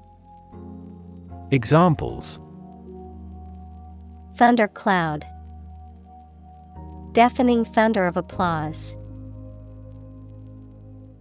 Examples. 1.52 2.40
Thundercloud, 4.36 5.24
Deafening 7.18 7.66
thunder 7.66 8.06
of 8.06 8.16
applause. 8.16 8.96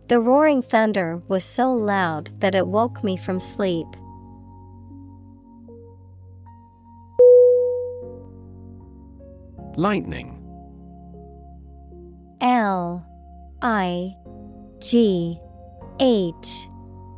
The 0.09 0.20
roaring 0.20 0.60
thunder 0.60 1.23
was 1.27 1.43
so 1.43 1.73
loud 1.73 2.39
that 2.40 2.55
it 2.55 2.66
woke 2.66 3.02
me 3.02 3.16
from 3.16 3.40
sleep. 3.40 3.86
Lightning 9.78 10.39
L 12.43 13.02
I 13.62 14.14
G 14.81 15.40
H 15.98 16.68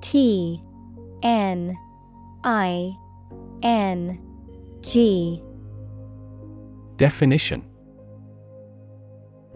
T 0.02 0.62
N 1.24 1.76
I 2.44 2.92
N 3.64 4.20
G 4.82 5.42
Definition 6.96 7.67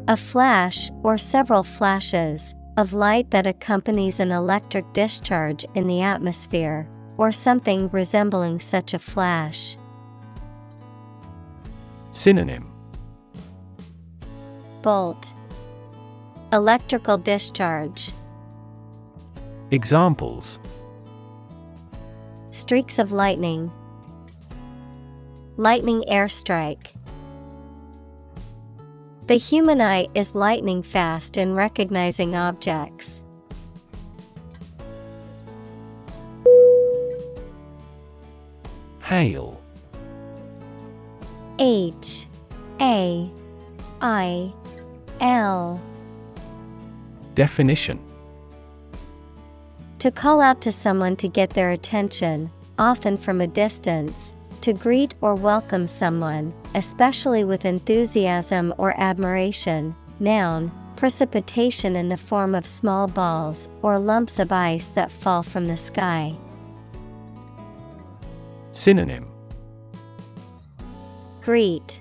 A 0.08 0.16
flash 0.16 0.90
or 1.04 1.16
several 1.16 1.62
flashes 1.62 2.56
of 2.76 2.92
light 2.92 3.30
that 3.30 3.46
accompanies 3.46 4.18
an 4.18 4.32
electric 4.32 4.92
discharge 4.92 5.64
in 5.76 5.86
the 5.86 6.02
atmosphere, 6.02 6.88
or 7.18 7.30
something 7.30 7.88
resembling 7.90 8.58
such 8.58 8.94
a 8.94 8.98
flash. 8.98 9.76
Synonym. 12.10 12.68
Bolt. 14.82 15.32
Electrical 16.52 17.16
discharge. 17.16 18.10
Examples. 19.70 20.58
Streaks 22.50 22.98
of 22.98 23.12
lightning. 23.12 23.70
Lightning 25.56 26.02
airstrike 26.10 26.88
The 29.28 29.36
human 29.36 29.80
eye 29.80 30.08
is 30.14 30.34
lightning 30.34 30.82
fast 30.82 31.36
in 31.36 31.54
recognizing 31.54 32.34
objects. 32.34 33.22
Hail. 39.00 39.60
H. 41.60 42.26
A. 42.80 43.30
I. 44.00 44.52
L. 45.20 45.80
Definition. 47.36 48.00
To 50.00 50.10
call 50.10 50.40
out 50.40 50.60
to 50.62 50.72
someone 50.72 51.14
to 51.16 51.28
get 51.28 51.50
their 51.50 51.70
attention, 51.70 52.50
often 52.76 53.16
from 53.16 53.40
a 53.40 53.46
distance, 53.46 54.34
to 54.62 54.72
greet 54.72 55.14
or 55.20 55.36
welcome 55.36 55.86
someone, 55.86 56.52
especially 56.74 57.44
with 57.44 57.64
enthusiasm 57.64 58.74
or 58.78 58.94
admiration. 58.98 59.94
Noun, 60.20 60.70
precipitation 60.96 61.96
in 61.96 62.08
the 62.08 62.16
form 62.16 62.54
of 62.54 62.66
small 62.66 63.08
balls 63.08 63.68
or 63.82 63.98
lumps 63.98 64.38
of 64.38 64.52
ice 64.52 64.88
that 64.90 65.10
fall 65.10 65.42
from 65.42 65.66
the 65.66 65.76
sky. 65.76 66.36
Synonym 68.72 69.26
Greet, 71.42 72.00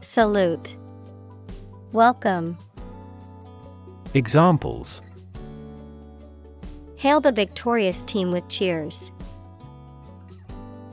Salute, 0.00 0.76
Welcome. 1.92 2.58
Examples 4.14 5.00
Hail 6.96 7.20
the 7.20 7.32
victorious 7.32 8.02
team 8.04 8.32
with 8.32 8.48
cheers. 8.48 9.12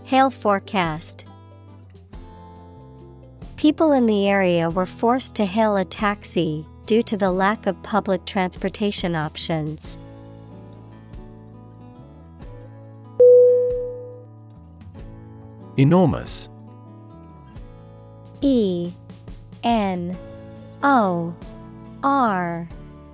Hail 0.03 0.29
forecast. 0.29 1.25
People 3.63 3.93
in 3.93 4.07
the 4.07 4.27
area 4.27 4.69
were 4.69 4.85
forced 4.85 5.35
to 5.35 5.45
hail 5.45 5.77
a 5.77 5.85
taxi 5.85 6.65
due 6.85 7.01
to 7.03 7.15
the 7.15 7.31
lack 7.31 7.65
of 7.65 7.81
public 7.81 8.25
transportation 8.25 9.15
options. 9.15 9.97
Enormous. 15.77 16.49
E 18.41 18.91
N 19.63 20.17
O 20.83 21.33
R 22.03 22.67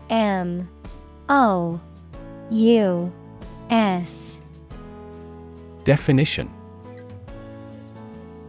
M 0.09 0.67
O 1.29 1.79
U 2.49 3.13
S. 3.69 4.39
Definition 5.83 6.49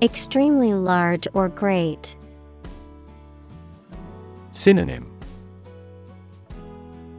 Extremely 0.03 0.73
large 0.73 1.29
or 1.35 1.49
great. 1.49 2.17
Synonym 4.53 5.11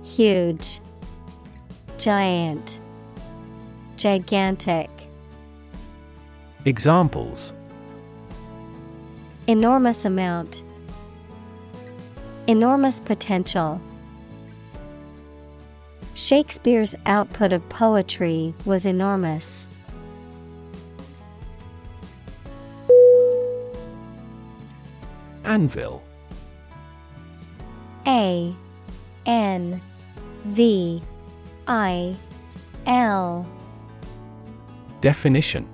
Huge, 0.03 0.79
Giant, 1.97 2.81
Gigantic. 3.97 4.89
Examples 6.65 7.53
Enormous 9.47 10.05
amount, 10.05 10.63
Enormous 12.47 12.99
potential. 12.99 13.79
Shakespeare's 16.15 16.95
output 17.05 17.53
of 17.53 17.67
poetry 17.69 18.53
was 18.65 18.85
enormous. 18.85 19.67
Anvil. 25.51 26.01
A 28.07 28.55
N 29.25 29.81
V 30.45 31.03
I 31.67 32.15
L. 32.85 33.45
Definition. 35.01 35.67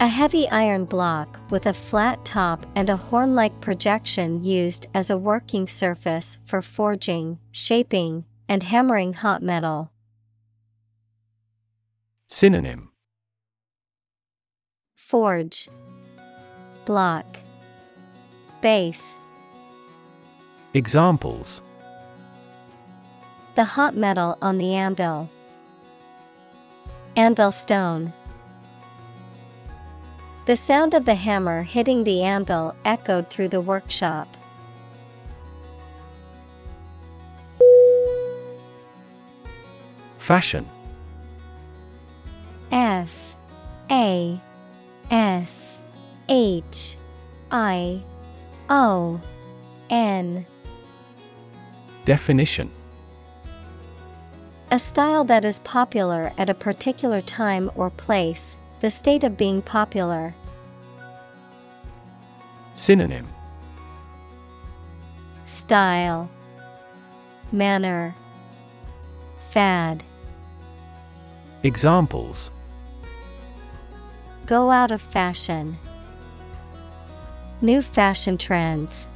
A 0.00 0.08
heavy 0.08 0.48
iron 0.48 0.86
block 0.86 1.38
with 1.50 1.66
a 1.66 1.74
flat 1.74 2.24
top 2.24 2.64
and 2.74 2.88
a 2.88 2.96
horn 2.96 3.34
like 3.34 3.60
projection 3.60 4.42
used 4.42 4.86
as 4.94 5.10
a 5.10 5.18
working 5.18 5.68
surface 5.68 6.38
for 6.46 6.62
forging, 6.62 7.38
shaping, 7.52 8.24
and 8.48 8.62
hammering 8.62 9.12
hot 9.12 9.42
metal. 9.42 9.92
Synonym. 12.28 12.92
Forge, 14.94 15.68
Block, 16.86 17.43
Base. 18.64 19.14
Examples 20.72 21.60
The 23.56 23.64
hot 23.64 23.94
metal 23.94 24.38
on 24.40 24.56
the 24.56 24.74
anvil. 24.74 25.28
Anvil 27.14 27.52
stone. 27.52 28.14
The 30.46 30.56
sound 30.56 30.94
of 30.94 31.04
the 31.04 31.14
hammer 31.14 31.62
hitting 31.62 32.04
the 32.04 32.22
anvil 32.22 32.74
echoed 32.86 33.28
through 33.28 33.48
the 33.48 33.60
workshop. 33.60 34.34
Fashion 40.16 40.64
F 42.72 43.36
A 43.90 44.40
S 45.10 45.78
H 46.30 46.96
I 47.50 48.02
O 48.68 49.20
N. 49.90 50.46
Definition. 52.04 52.70
A 54.70 54.78
style 54.78 55.24
that 55.24 55.44
is 55.44 55.58
popular 55.60 56.32
at 56.36 56.50
a 56.50 56.54
particular 56.54 57.20
time 57.20 57.70
or 57.76 57.90
place, 57.90 58.56
the 58.80 58.90
state 58.90 59.22
of 59.22 59.36
being 59.36 59.62
popular. 59.62 60.34
Synonym. 62.74 63.26
Style. 65.46 66.28
Manner. 67.52 68.14
Fad. 69.50 70.02
Examples. 71.62 72.50
Go 74.46 74.70
out 74.70 74.90
of 74.90 75.00
fashion. 75.00 75.78
New 77.60 77.80
fashion 77.82 78.36
trends. 78.36 79.08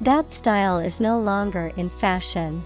That 0.00 0.32
style 0.32 0.78
is 0.78 1.00
no 1.00 1.18
longer 1.18 1.72
in 1.76 1.88
fashion. 1.88 2.64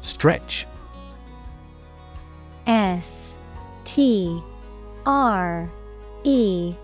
Stretch 0.00 0.66
S 2.66 3.34
T 3.84 4.42
R 5.04 5.70
E 6.24 6.74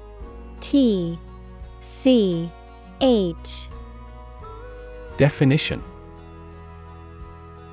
T 0.60 1.19
C 1.81 2.51
H 3.01 3.69
Definition 5.16 5.82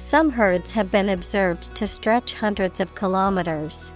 Some 0.00 0.30
herds 0.30 0.70
have 0.72 0.90
been 0.90 1.10
observed 1.10 1.74
to 1.76 1.86
stretch 1.86 2.32
hundreds 2.32 2.80
of 2.80 2.94
kilometers. 2.94 3.92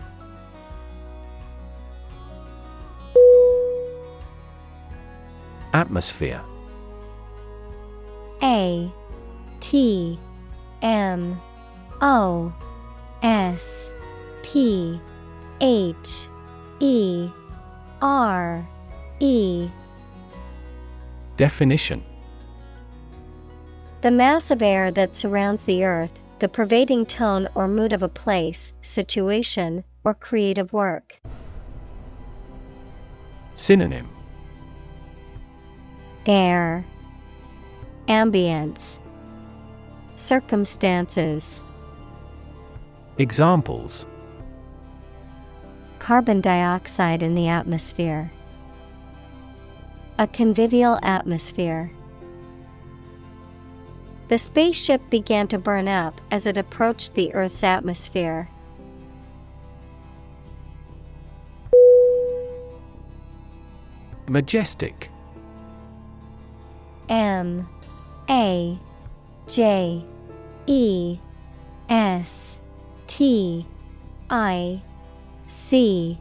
Atmosphere. 5.73 6.43
A 8.43 8.93
T 9.61 10.19
M 10.83 11.41
O 12.03 12.53
S 13.23 13.91
P 14.43 15.01
H 15.63 16.29
E 16.81 17.31
R 18.03 18.69
E. 19.21 19.69
Definition 21.39 22.05
The 24.05 24.11
mass 24.11 24.51
of 24.51 24.61
air 24.61 24.91
that 24.91 25.15
surrounds 25.15 25.65
the 25.65 25.83
earth, 25.83 26.21
the 26.39 26.47
pervading 26.47 27.07
tone 27.07 27.49
or 27.55 27.67
mood 27.67 27.91
of 27.91 28.03
a 28.03 28.09
place, 28.11 28.75
situation, 28.83 29.83
or 30.05 30.13
creative 30.13 30.75
work. 30.75 31.23
Synonym 33.55 34.07
Air, 36.27 36.85
Ambience, 38.07 39.01
Circumstances, 40.17 41.63
Examples 43.17 44.05
Carbon 45.99 46.43
dioxide 46.43 47.23
in 47.23 47.35
the 47.35 47.49
atmosphere. 47.49 48.31
A 50.19 50.27
convivial 50.27 50.99
atmosphere. 51.03 51.91
The 54.29 54.39
spaceship 54.39 55.11
began 55.11 55.49
to 55.49 55.59
burn 55.59 55.87
up 55.87 56.21
as 56.31 56.47
it 56.47 56.57
approached 56.57 57.15
the 57.15 57.35
Earth's 57.35 57.63
atmosphere. 57.63 58.49
Majestic. 64.27 65.11
M 67.11 67.69
A 68.31 68.79
J 69.47 70.05
E 70.67 71.19
S 71.91 72.59
T 73.07 73.67
I 74.31 74.81
C. 75.49 76.19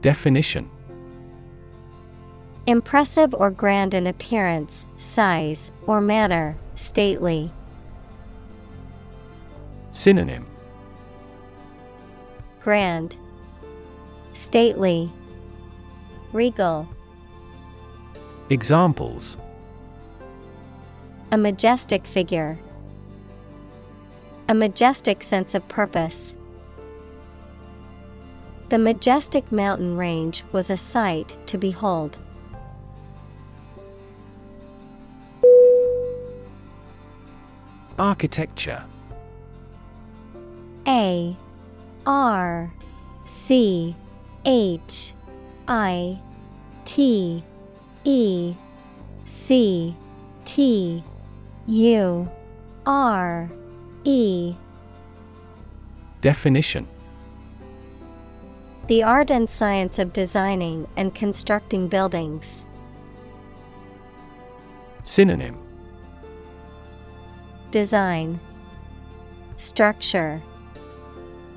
Definition 0.00 0.70
Impressive 2.66 3.34
or 3.34 3.50
grand 3.50 3.92
in 3.92 4.06
appearance, 4.06 4.86
size, 4.96 5.72
or 5.86 6.00
manner, 6.00 6.56
stately. 6.76 7.50
Synonym 9.90 10.46
Grand, 12.62 13.16
stately, 14.32 15.10
regal. 16.32 16.88
Examples 18.48 19.36
A 21.32 21.36
majestic 21.36 22.06
figure, 22.06 22.60
a 24.48 24.54
majestic 24.54 25.24
sense 25.24 25.56
of 25.56 25.66
purpose. 25.66 26.36
The 28.68 28.78
majestic 28.78 29.50
mountain 29.50 29.96
range 29.96 30.44
was 30.52 30.70
a 30.70 30.76
sight 30.76 31.36
to 31.46 31.58
behold. 31.58 32.18
Architecture. 38.02 38.82
A 40.88 41.36
R 42.04 42.74
C 43.26 43.94
H 44.44 45.14
I 45.68 46.18
T 46.84 47.44
E 48.02 48.54
C 49.24 49.94
T 50.44 51.04
U 51.68 52.28
R 52.86 53.48
E. 54.02 54.56
Definition. 56.20 56.88
The 58.88 59.04
art 59.04 59.30
and 59.30 59.48
science 59.48 60.00
of 60.00 60.12
designing 60.12 60.88
and 60.96 61.14
constructing 61.14 61.86
buildings. 61.86 62.66
Synonym 65.04 65.61
Design. 67.72 68.38
Structure. 69.56 70.42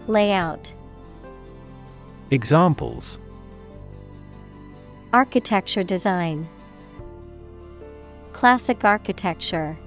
Layout. 0.08 0.74
Examples. 2.32 3.20
Architecture 5.12 5.84
design. 5.84 6.48
Classic 8.32 8.86
architecture. 8.86 9.78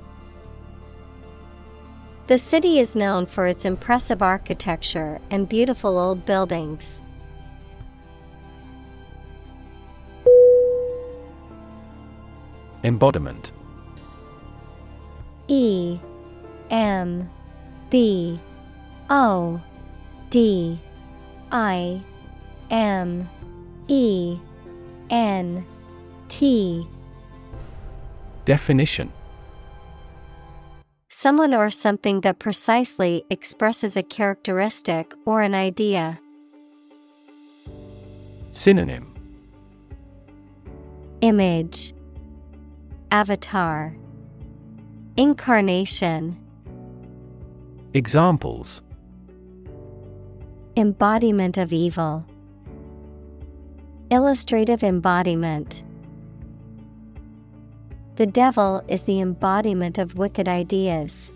The 2.27 2.37
city 2.37 2.79
is 2.79 2.95
known 2.95 3.25
for 3.25 3.47
its 3.47 3.65
impressive 3.65 4.21
architecture 4.21 5.23
and 5.31 5.49
beautiful 5.49 5.97
old 5.97 6.27
buildings. 6.27 7.01
Embodiment 12.85 13.51
B 17.91 18.39
O 19.11 19.61
D 20.31 20.79
I 21.51 22.01
M 22.71 23.29
E 23.89 24.39
N 25.11 25.65
T. 26.29 26.87
Definition. 28.45 29.13
Someone 31.09 31.53
or 31.53 31.71
something 31.71 32.21
that 32.21 32.39
precisely 32.39 33.25
expresses 33.31 33.97
a 33.97 34.03
characteristic 34.03 35.13
or 35.25 35.43
an 35.43 35.55
idea. 35.55 36.21
Synonym. 38.53 39.15
Image. 41.21 41.93
Avatar. 43.11 43.97
Incarnation 45.17 46.37
Examples. 47.95 48.83
Embodiment 50.77 51.57
of 51.57 51.73
evil. 51.73 52.27
Illustrative 54.11 54.83
embodiment. 54.83 55.85
The 58.17 58.27
devil 58.27 58.85
is 58.89 59.05
the 59.05 59.21
embodiment 59.21 59.97
of 59.97 60.19
wicked 60.19 60.49
ideas. 60.49 61.33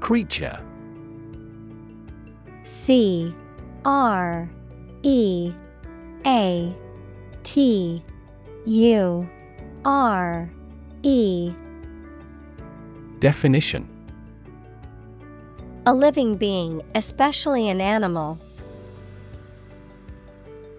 Creature. 0.00 0.64
C 2.64 3.34
R 3.84 4.48
E 5.02 5.52
A 6.24 6.74
T 7.42 8.02
U 8.64 9.28
R 9.84 10.50
E. 11.02 11.54
Definition. 13.20 13.88
A 15.86 15.94
living 15.94 16.36
being, 16.36 16.82
especially 16.94 17.70
an 17.70 17.80
animal. 17.80 18.38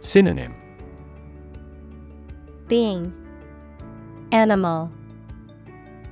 Synonym. 0.02 0.54
Being. 2.68 3.12
Animal. 4.32 4.92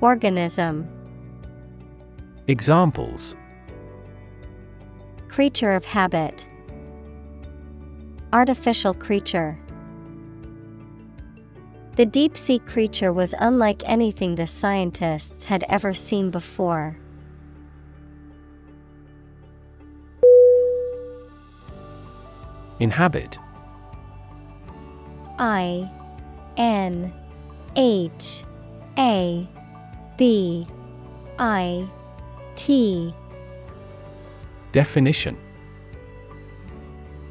Organism. 0.00 0.88
Examples. 2.48 3.36
Creature 5.28 5.72
of 5.72 5.84
habit. 5.84 6.46
Artificial 8.32 8.92
creature 8.92 9.56
The 12.00 12.06
deep 12.06 12.34
sea 12.34 12.58
creature 12.60 13.12
was 13.12 13.34
unlike 13.38 13.82
anything 13.84 14.36
the 14.36 14.46
scientists 14.46 15.44
had 15.44 15.66
ever 15.68 15.92
seen 15.92 16.30
before. 16.30 16.96
Inhabit 22.78 23.38
I 25.38 25.90
N 26.56 27.12
H 27.76 28.44
A 28.96 29.46
B 30.16 30.66
I 31.38 31.86
T 32.56 33.14
Definition 34.72 35.36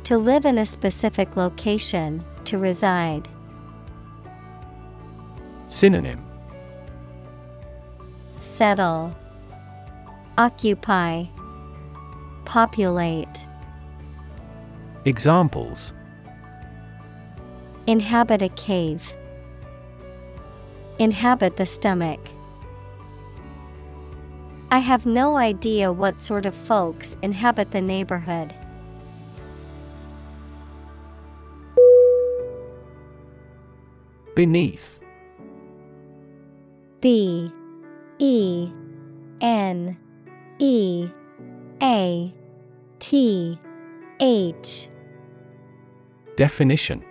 To 0.04 0.20
live 0.20 0.46
in 0.46 0.60
a 0.60 0.66
specific 0.68 1.36
location, 1.36 2.24
to 2.46 2.60
reside. 2.60 3.28
Synonym 5.70 6.26
Settle, 8.40 9.16
Occupy, 10.36 11.26
Populate. 12.44 13.46
Examples 15.06 15.94
Inhabit 17.86 18.42
a 18.42 18.50
cave. 18.50 19.14
Inhabit 20.98 21.58
the 21.58 21.68
stomach. 21.68 22.20
I 24.72 24.80
have 24.80 25.06
no 25.06 25.38
idea 25.38 25.92
what 25.92 26.20
sort 26.20 26.48
of 26.48 26.56
folks 26.56 27.16
inhabit 27.22 27.70
the 27.70 27.82
neighborhood. 27.82 28.56
Beneath 34.36 34.99
B 37.02 37.52
E 38.18 38.70
N 39.42 39.98
E 40.60 41.10
A 41.82 42.34
T 43.00 43.60
H. 44.20 44.90
Definition. 46.36 47.04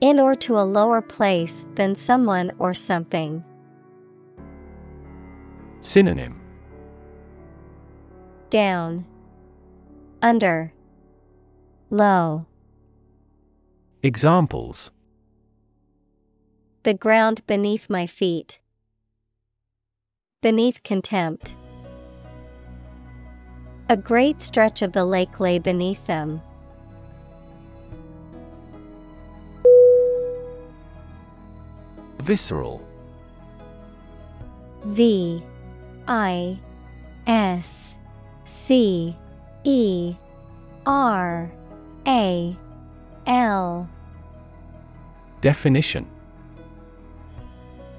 In 0.00 0.20
or 0.20 0.36
to 0.36 0.58
a 0.58 0.62
lower 0.62 1.00
place 1.00 1.66
than 1.74 1.96
someone 1.96 2.52
or 2.58 2.72
something. 2.72 3.42
Synonym. 5.80 6.40
Down, 8.50 9.04
Under, 10.22 10.72
Low. 11.90 12.46
Examples 14.02 14.92
The 16.88 16.94
ground 16.94 17.46
beneath 17.46 17.90
my 17.90 18.06
feet. 18.06 18.60
Beneath 20.40 20.82
contempt. 20.82 21.54
A 23.90 23.96
great 23.98 24.40
stretch 24.40 24.80
of 24.80 24.92
the 24.92 25.04
lake 25.04 25.38
lay 25.38 25.58
beneath 25.58 26.06
them. 26.06 26.40
Visceral 32.22 32.80
V 34.84 35.42
I 36.06 36.58
S 37.26 37.96
C 38.46 39.14
E 39.64 40.16
R 40.86 41.52
A 42.06 42.56
L 43.26 43.90
Definition 45.42 46.06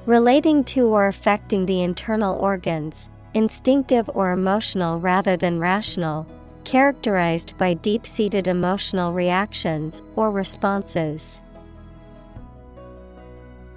Relating 0.09 0.63
to 0.63 0.87
or 0.87 1.05
affecting 1.05 1.67
the 1.67 1.83
internal 1.83 2.35
organs, 2.39 3.11
instinctive 3.35 4.09
or 4.15 4.31
emotional 4.31 4.99
rather 4.99 5.37
than 5.37 5.59
rational, 5.59 6.25
characterized 6.63 7.55
by 7.59 7.75
deep 7.75 8.07
seated 8.07 8.47
emotional 8.47 9.13
reactions 9.13 10.01
or 10.15 10.31
responses. 10.31 11.41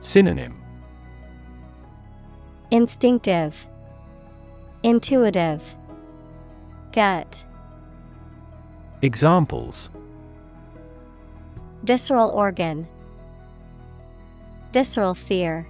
Synonym 0.01 0.59
Instinctive, 2.71 3.67
Intuitive, 4.83 5.77
Gut. 6.93 7.45
Examples 9.03 9.91
Visceral 11.83 12.31
organ, 12.31 12.89
Visceral 14.73 15.13
fear. 15.13 15.67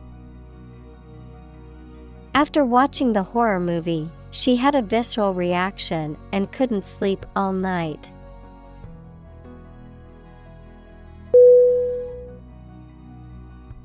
After 2.35 2.65
watching 2.65 3.13
the 3.13 3.23
horror 3.23 3.61
movie, 3.61 4.11
she 4.31 4.57
had 4.57 4.75
a 4.75 4.83
visceral 4.83 5.35
reaction 5.35 6.17
and 6.33 6.51
couldn't 6.51 6.85
sleep 6.85 7.27
all 7.37 7.53
night. 7.53 8.11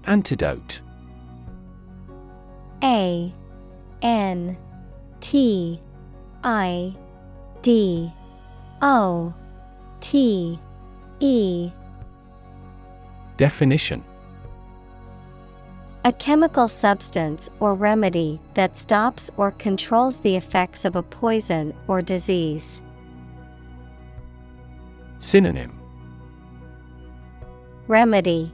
Antidote. 0.06 0.80
A 2.82 3.34
N 4.02 4.58
T 5.20 5.82
I 6.44 6.96
D 7.62 8.14
O 8.82 9.34
T 10.00 10.58
E. 11.20 11.72
Definition 13.36 14.04
A 16.08 16.14
chemical 16.14 16.70
substance 16.70 17.50
or 17.60 17.76
remedy 17.76 18.40
that 18.54 18.78
stops 18.78 19.30
or 19.36 19.52
controls 19.52 20.22
the 20.22 20.38
effects 20.38 20.86
of 20.86 20.96
a 20.96 21.04
poison 21.04 21.74
or 21.86 22.02
disease. 22.02 22.82
Synonym 25.20 25.78
Remedy 27.90 28.54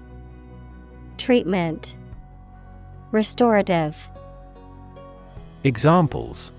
Treatment 1.19 1.95
Restorative 3.11 4.09
Examples 5.63 6.51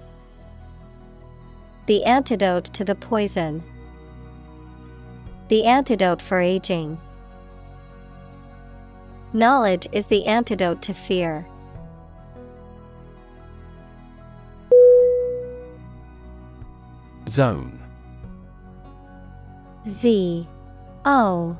The 1.86 2.04
antidote 2.04 2.66
to 2.66 2.84
the 2.84 2.94
poison. 2.94 3.64
The 5.48 5.64
antidote 5.64 6.22
for 6.22 6.38
aging. 6.38 7.00
Knowledge 9.34 9.88
is 9.90 10.06
the 10.06 10.24
antidote 10.26 10.80
to 10.82 10.94
fear. 10.94 11.44
Zone 17.28 17.82
Z 19.88 20.48
O 21.04 21.56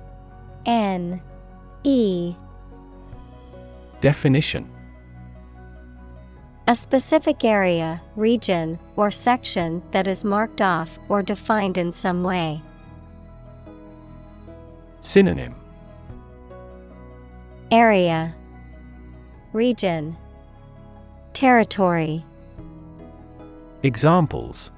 N 0.65 1.21
E 1.83 2.37
Definition 4.01 4.71
A 6.69 6.77
specific 6.77 7.45
area, 7.45 8.01
region, 8.15 8.79
or 8.95 9.11
section 9.11 9.83
that 9.91 10.07
is 10.07 10.25
marked 10.25 10.63
off 10.63 10.97
or 11.09 11.25
defined 11.25 11.77
in 11.77 11.93
some 11.93 12.23
way. 12.23 12.63
Synonym 15.01 15.57
Area. 17.75 18.33
Region. 19.53 20.17
Territory. 21.33 22.25
Examples. 23.83 24.71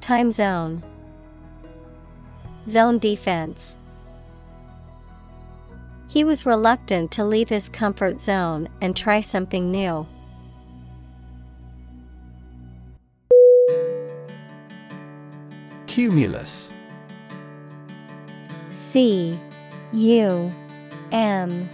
Time 0.00 0.30
zone. 0.30 0.82
Zone 2.66 2.96
defense. 2.96 3.76
He 6.08 6.24
was 6.24 6.46
reluctant 6.46 7.10
to 7.10 7.26
leave 7.26 7.50
his 7.50 7.68
comfort 7.68 8.18
zone 8.18 8.70
and 8.80 8.96
try 8.96 9.20
something 9.20 9.70
new. 9.70 10.06
Cumulus. 15.86 16.72
C 18.70 19.38
U 19.92 20.50
M 21.12 21.68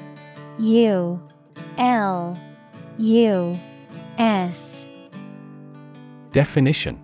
U 0.58 1.20
L 1.78 2.38
U 2.98 3.58
S. 4.18 4.86
Definition. 6.32 7.00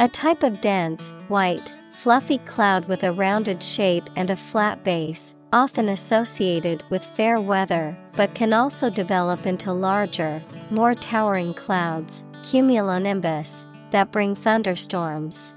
A 0.00 0.08
type 0.08 0.44
of 0.44 0.60
dense, 0.60 1.12
white, 1.26 1.74
fluffy 1.92 2.38
cloud 2.38 2.86
with 2.86 3.02
a 3.02 3.12
rounded 3.12 3.60
shape 3.60 4.08
and 4.14 4.30
a 4.30 4.36
flat 4.36 4.84
base, 4.84 5.34
often 5.52 5.88
associated 5.88 6.84
with 6.88 7.04
fair 7.04 7.40
weather, 7.40 7.98
but 8.12 8.34
can 8.36 8.52
also 8.52 8.88
develop 8.88 9.44
into 9.44 9.72
larger, 9.72 10.40
more 10.70 10.94
towering 10.94 11.52
clouds, 11.52 12.22
cumulonimbus, 12.42 13.66
that 13.90 14.12
bring 14.12 14.36
thunderstorms. 14.36 15.52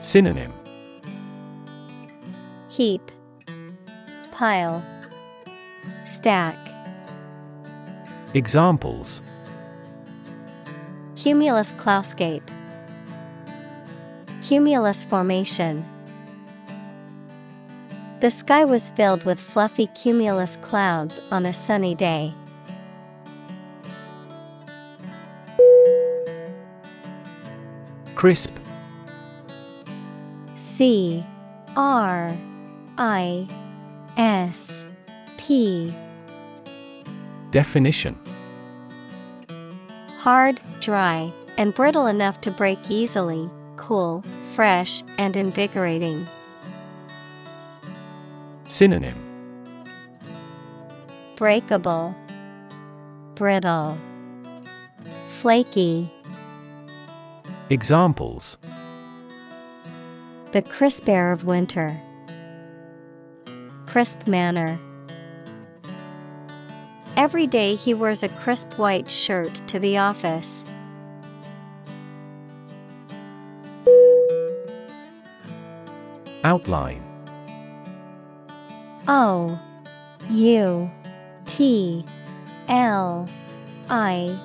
Synonym 0.00 0.52
Heap, 2.70 3.10
Pile, 4.30 4.80
Stack. 6.04 6.56
Examples 8.32 9.22
Cumulus 11.16 11.72
cloudescape. 11.72 12.48
Cumulus 14.40 15.04
formation. 15.04 15.84
The 18.20 18.30
sky 18.30 18.64
was 18.64 18.90
filled 18.90 19.24
with 19.24 19.40
fluffy 19.40 19.88
cumulus 19.88 20.56
clouds 20.62 21.20
on 21.32 21.46
a 21.46 21.52
sunny 21.52 21.96
day. 21.96 22.32
Crisp 28.14 28.56
C 30.54 31.26
R 31.74 32.38
I 33.02 33.48
S 34.18 34.84
P 35.38 35.94
Definition 37.50 38.18
Hard, 40.18 40.60
dry, 40.80 41.32
and 41.56 41.72
brittle 41.72 42.06
enough 42.06 42.42
to 42.42 42.50
break 42.50 42.78
easily, 42.90 43.48
cool, 43.76 44.22
fresh, 44.52 45.02
and 45.16 45.34
invigorating. 45.34 46.26
Synonym 48.66 49.16
Breakable, 51.36 52.14
brittle, 53.34 53.96
flaky. 55.30 56.12
Examples 57.70 58.58
The 60.52 60.60
crisp 60.60 61.08
air 61.08 61.32
of 61.32 61.44
winter. 61.44 61.98
Crisp 63.90 64.28
manner. 64.28 64.78
Every 67.16 67.48
day 67.48 67.74
he 67.74 67.92
wears 67.92 68.22
a 68.22 68.28
crisp 68.28 68.78
white 68.78 69.10
shirt 69.10 69.52
to 69.66 69.80
the 69.80 69.98
office. 69.98 70.64
Outline 76.44 77.02
O 79.08 79.60
U 80.30 80.88
T 81.46 82.04
L 82.68 83.28
I 83.88 84.38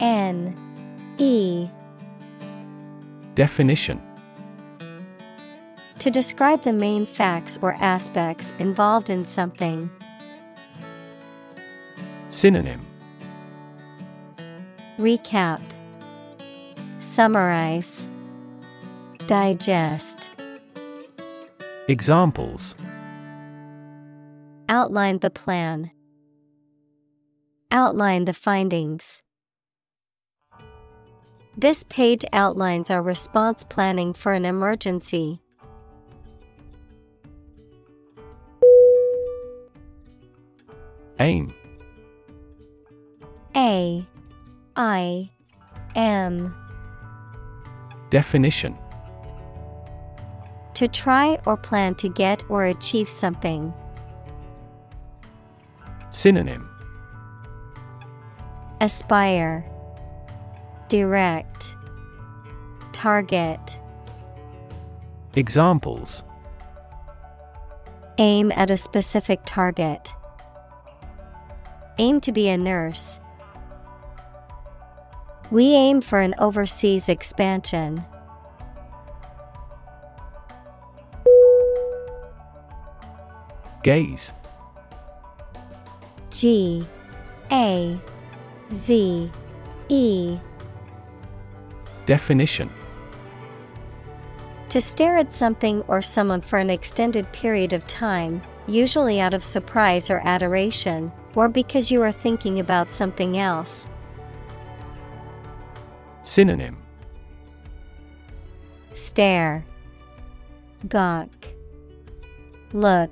N 0.00 0.56
E 1.18 1.68
Definition 3.36 4.02
To 6.02 6.10
describe 6.10 6.62
the 6.62 6.72
main 6.72 7.06
facts 7.06 7.60
or 7.62 7.74
aspects 7.74 8.52
involved 8.58 9.08
in 9.08 9.24
something. 9.24 9.88
Synonym 12.28 12.84
Recap 14.98 15.60
Summarize 16.98 18.08
Digest 19.28 20.32
Examples 21.86 22.74
Outline 24.68 25.20
the 25.20 25.30
plan. 25.30 25.92
Outline 27.70 28.24
the 28.24 28.32
findings. 28.34 29.22
This 31.56 31.84
page 31.84 32.24
outlines 32.32 32.90
our 32.90 33.02
response 33.04 33.62
planning 33.62 34.12
for 34.12 34.32
an 34.32 34.44
emergency. 34.44 35.41
Aim 41.22 41.54
A 43.56 44.04
I 44.74 45.30
M. 45.94 46.54
Definition. 48.10 48.76
To 50.74 50.88
try 50.88 51.38
or 51.46 51.56
plan 51.56 51.94
to 51.96 52.08
get 52.08 52.42
or 52.48 52.64
achieve 52.64 53.08
something. 53.08 53.72
Synonym. 56.10 56.68
Aspire. 58.80 59.64
Direct. 60.88 61.76
Target. 62.92 63.78
Examples. 65.36 66.24
Aim 68.18 68.50
at 68.56 68.70
a 68.72 68.76
specific 68.76 69.40
target. 69.46 70.12
Aim 72.02 72.20
to 72.22 72.32
be 72.32 72.48
a 72.48 72.58
nurse. 72.58 73.20
We 75.52 75.66
aim 75.66 76.00
for 76.00 76.18
an 76.18 76.34
overseas 76.36 77.08
expansion. 77.08 78.04
Gaze 83.84 84.32
G 86.32 86.84
A 87.52 88.00
Z 88.72 89.30
E 89.88 90.38
Definition 92.04 92.68
To 94.70 94.80
stare 94.80 95.18
at 95.18 95.32
something 95.32 95.82
or 95.82 96.02
someone 96.02 96.40
for 96.40 96.58
an 96.58 96.68
extended 96.68 97.30
period 97.30 97.72
of 97.72 97.86
time, 97.86 98.42
usually 98.66 99.20
out 99.20 99.34
of 99.34 99.44
surprise 99.44 100.10
or 100.10 100.20
adoration, 100.24 101.12
or 101.34 101.48
because 101.48 101.90
you 101.90 102.02
are 102.02 102.12
thinking 102.12 102.60
about 102.60 102.90
something 102.90 103.38
else. 103.38 103.86
Synonym 106.22 106.76
Stare, 108.94 109.64
Gawk, 110.88 111.28
Look. 112.72 113.10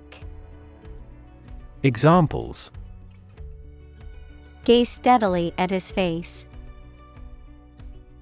Examples 1.83 2.71
Gaze 4.65 4.89
steadily 4.89 5.55
at 5.57 5.71
his 5.71 5.91
face. 5.91 6.47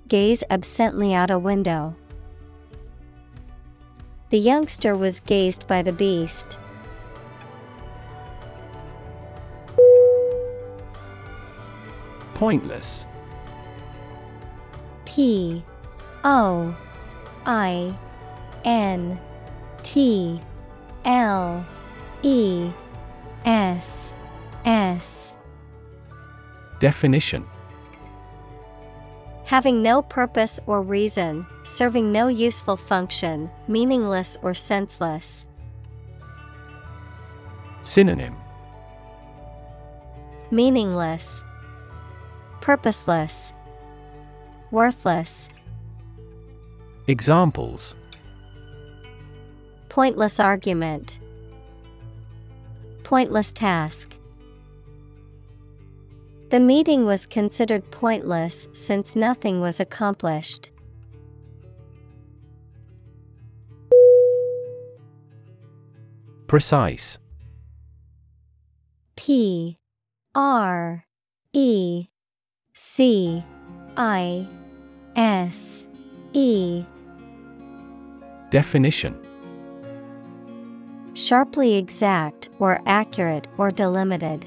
Gaze 0.06 0.42
absently 0.48 1.12
out 1.12 1.30
a 1.30 1.38
window. 1.38 1.94
The 4.30 4.38
youngster 4.38 4.96
was 4.96 5.20
gazed 5.20 5.66
by 5.66 5.82
the 5.82 5.92
beast. 5.92 6.58
Pointless. 12.38 13.08
P 15.04 15.64
O 16.22 16.72
I 17.44 17.92
N 18.64 19.18
T 19.82 20.40
L 21.04 21.66
E 22.22 22.70
S 23.44 24.14
S. 24.64 25.34
Definition. 26.78 27.44
Having 29.46 29.82
no 29.82 30.02
purpose 30.02 30.60
or 30.66 30.80
reason, 30.80 31.44
serving 31.64 32.12
no 32.12 32.28
useful 32.28 32.76
function, 32.76 33.50
meaningless 33.66 34.38
or 34.42 34.54
senseless. 34.54 35.44
Synonym. 37.82 38.36
Meaningless, 40.52 41.42
Purposeless, 42.68 43.54
Worthless. 44.70 45.48
Examples 47.06 47.96
Pointless 49.88 50.38
argument, 50.38 51.18
Pointless 53.04 53.54
task. 53.54 54.14
The 56.50 56.60
meeting 56.60 57.06
was 57.06 57.24
considered 57.24 57.90
pointless 57.90 58.68
since 58.74 59.16
nothing 59.16 59.62
was 59.62 59.80
accomplished. 59.80 60.70
Precise 66.46 67.16
P 69.16 69.78
R 70.34 71.06
E 71.54 72.08
C 72.80 73.42
I 73.96 74.46
S 75.16 75.84
E 76.32 76.84
Definition 78.50 79.16
Sharply 81.14 81.74
exact 81.74 82.50
or 82.60 82.80
accurate 82.86 83.48
or 83.58 83.72
delimited. 83.72 84.46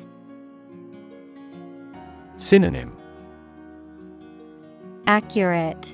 Synonym 2.37 2.95
Accurate, 5.07 5.93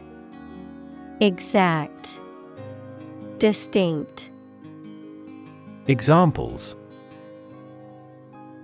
Exact, 1.19 2.21
Distinct. 3.39 4.29
Examples 5.87 6.75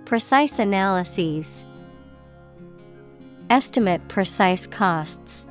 Precise 0.04 0.60
analyses. 0.60 1.66
Estimate 3.54 4.08
precise 4.08 4.66
costs. 4.66 5.46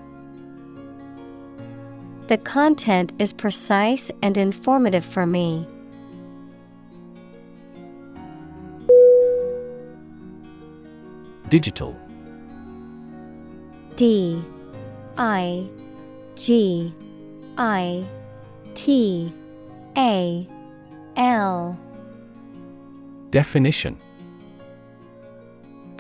The 2.28 2.38
content 2.38 3.14
is 3.18 3.32
precise 3.32 4.12
and 4.22 4.38
informative 4.38 5.06
for 5.06 5.26
me. 5.26 5.66
Digital 11.48 11.96
D 13.96 14.44
I 15.18 15.66
G 16.36 16.94
I 17.58 18.06
T 18.74 19.34
A 19.96 20.46
L 21.16 21.80
Definition 23.30 23.98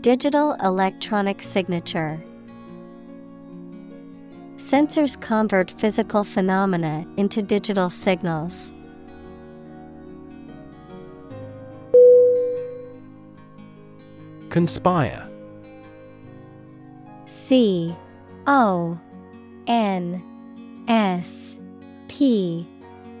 Digital 0.00 0.54
electronic 0.62 1.42
signature. 1.42 2.18
Sensors 4.56 5.20
convert 5.20 5.70
physical 5.70 6.24
phenomena 6.24 7.04
into 7.18 7.42
digital 7.42 7.90
signals. 7.90 8.72
Conspire 14.48 15.28
C 17.26 17.94
O 18.46 18.98
N 19.66 20.22
S 20.88 21.58
P 22.08 22.66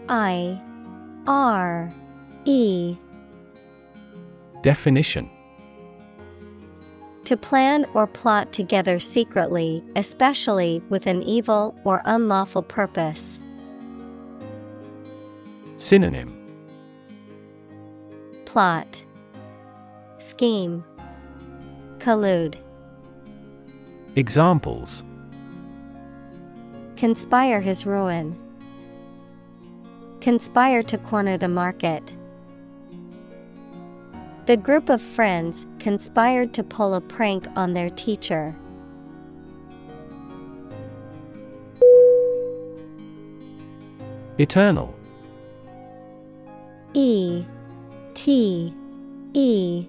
I 0.08 0.58
R 1.26 1.92
E 2.46 2.96
Definition 4.62 5.30
To 7.30 7.36
plan 7.36 7.86
or 7.94 8.08
plot 8.08 8.52
together 8.52 8.98
secretly, 8.98 9.84
especially 9.94 10.82
with 10.88 11.06
an 11.06 11.22
evil 11.22 11.76
or 11.84 12.02
unlawful 12.04 12.60
purpose. 12.60 13.38
Synonym 15.76 16.36
Plot 18.46 19.04
Scheme 20.18 20.82
Collude 21.98 22.56
Examples 24.16 25.04
Conspire 26.96 27.60
his 27.60 27.86
ruin. 27.86 28.36
Conspire 30.20 30.82
to 30.82 30.98
corner 30.98 31.38
the 31.38 31.46
market. 31.46 32.16
The 34.50 34.56
group 34.56 34.88
of 34.88 35.00
friends 35.00 35.68
conspired 35.78 36.52
to 36.54 36.64
pull 36.64 36.94
a 36.94 37.00
prank 37.00 37.46
on 37.54 37.72
their 37.72 37.88
teacher. 37.88 38.52
Eternal. 44.38 44.92
E 46.94 47.44
T 48.14 48.74
E 49.34 49.86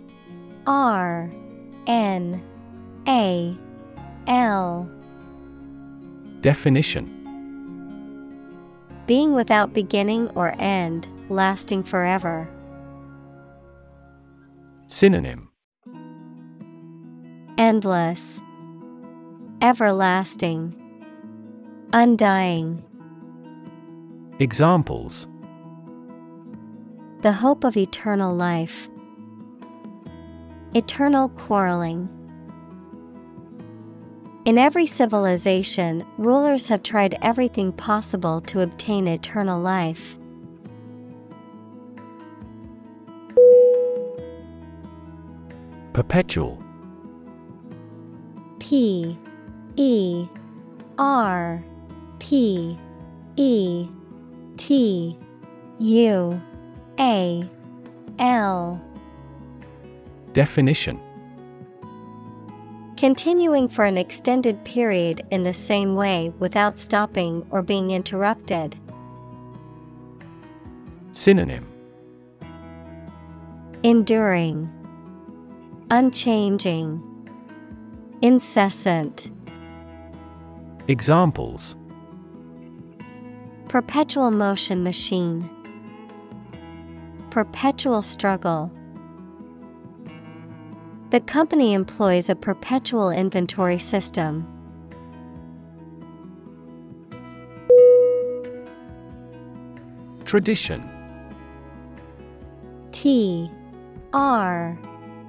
R 0.68 1.32
N 1.88 2.44
A 3.08 3.58
L 4.28 4.88
Definition 6.42 7.08
Being 9.08 9.34
without 9.34 9.74
beginning 9.74 10.30
or 10.36 10.54
end, 10.60 11.08
lasting 11.30 11.82
forever. 11.82 12.48
Synonym 14.92 15.48
Endless, 17.58 18.42
Everlasting, 19.62 20.76
Undying. 21.94 22.84
Examples 24.40 25.30
The 27.22 27.32
hope 27.32 27.64
of 27.64 27.78
eternal 27.78 28.36
life. 28.36 28.90
Eternal 30.76 31.30
quarreling. 31.30 32.10
In 34.44 34.58
every 34.58 34.86
civilization, 34.86 36.06
rulers 36.18 36.68
have 36.68 36.84
tried 36.84 37.18
everything 37.22 37.72
possible 37.72 38.42
to 38.42 38.60
obtain 38.60 39.08
eternal 39.08 39.62
life. 39.62 40.18
Perpetual. 45.94 46.62
P 48.60 49.18
E 49.76 50.28
R 50.98 51.64
P 52.20 52.78
E 53.36 53.88
T 54.58 55.18
U 55.80 56.42
A 57.00 57.50
L. 58.20 58.82
Definition. 60.34 61.00
Continuing 62.96 63.68
for 63.68 63.84
an 63.84 63.98
extended 63.98 64.64
period 64.64 65.26
in 65.32 65.44
the 65.44 65.54
same 65.54 65.96
way 65.96 66.32
without 66.40 66.78
stopping 66.78 67.46
or 67.50 67.62
being 67.64 67.92
interrupted. 67.92 68.78
Synonym. 71.12 71.66
Enduring, 73.84 74.72
Unchanging, 75.94 77.04
Incessant. 78.22 79.30
Examples 80.88 81.76
Perpetual 83.68 84.32
motion 84.32 84.84
machine. 84.84 85.50
Perpetual 87.30 88.02
struggle. 88.02 88.72
The 91.10 91.20
company 91.20 91.74
employs 91.74 92.30
a 92.30 92.36
perpetual 92.38 93.10
inventory 93.10 93.78
system. 93.78 94.48
Tradition 100.24 100.90
T 102.94 103.52
R 104.14 104.80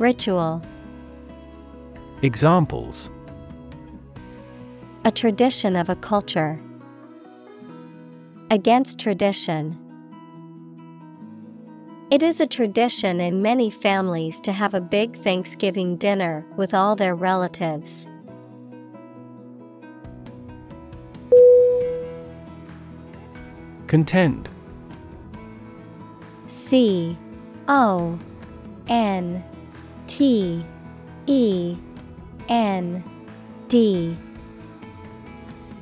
Ritual. 0.00 0.62
Examples 2.22 3.10
A 5.04 5.10
tradition 5.10 5.76
of 5.76 5.90
a 5.90 5.94
culture. 5.96 6.58
Against 8.50 8.98
tradition. 8.98 9.76
It 12.10 12.22
is 12.22 12.40
a 12.40 12.46
tradition 12.46 13.20
in 13.20 13.42
many 13.42 13.68
families 13.68 14.40
to 14.40 14.52
have 14.52 14.72
a 14.72 14.80
big 14.80 15.14
Thanksgiving 15.16 15.98
dinner 15.98 16.46
with 16.56 16.72
all 16.72 16.96
their 16.96 17.14
relatives. 17.14 18.08
Contend 23.86 24.48
C 26.48 27.18
O 27.68 28.18
N 28.88 29.44
T 30.10 30.66
E 31.28 31.76
N 32.48 33.04
D 33.68 34.18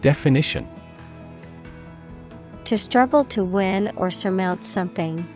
Definition 0.02 0.68
To 2.66 2.76
struggle 2.76 3.24
to 3.24 3.42
win 3.42 3.90
or 3.96 4.10
surmount 4.10 4.64
something. 4.64 5.26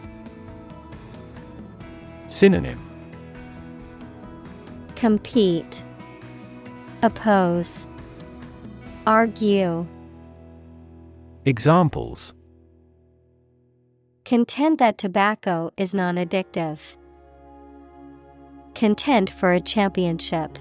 Synonym 2.29 2.79
Compete, 4.95 5.83
Oppose, 7.03 7.89
Argue. 9.07 9.87
Examples 11.47 12.35
Contend 14.27 14.77
that 14.79 14.99
tobacco 14.99 15.71
is 15.79 15.95
non 15.95 16.17
addictive. 16.17 16.99
Contend 18.75 19.31
for 19.31 19.53
a 19.53 19.61
championship. 19.61 20.59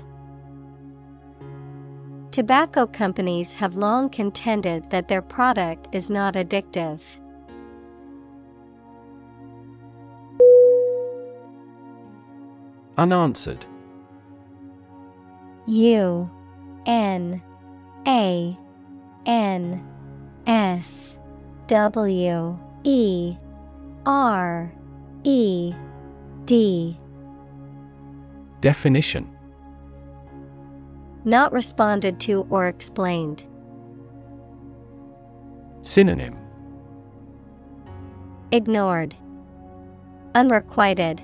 Tobacco 2.31 2.88
companies 2.88 3.55
have 3.55 3.75
long 3.75 4.09
contended 4.09 4.89
that 4.89 5.09
their 5.09 5.21
product 5.21 5.89
is 5.91 6.09
not 6.09 6.35
addictive. 6.35 7.01
Unanswered 12.97 13.65
U 15.65 16.29
N 16.85 17.41
A 18.07 18.57
N 19.25 19.88
S 20.47 21.17
W 21.67 22.59
E 22.83 23.35
R 24.05 24.71
E 25.23 25.73
D 26.45 26.97
Definition 28.61 29.27
Not 31.25 31.51
responded 31.51 32.19
to 32.21 32.45
or 32.51 32.67
explained. 32.67 33.43
Synonym 35.81 36.38
Ignored. 38.51 39.15
Unrequited. 40.35 41.21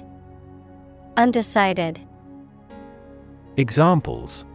Undecided. 1.15 1.99
Examples 3.57 4.45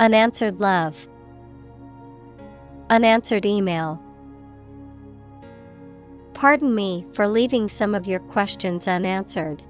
Unanswered 0.00 0.60
love. 0.60 1.08
Unanswered 2.90 3.46
email. 3.46 4.02
Pardon 6.34 6.74
me 6.74 7.06
for 7.12 7.28
leaving 7.28 7.68
some 7.68 7.94
of 7.94 8.06
your 8.06 8.20
questions 8.20 8.88
unanswered. 8.88 9.62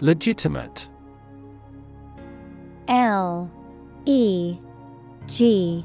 Legitimate. 0.00 0.88
L 2.86 3.50
E 4.06 4.56
G 5.26 5.84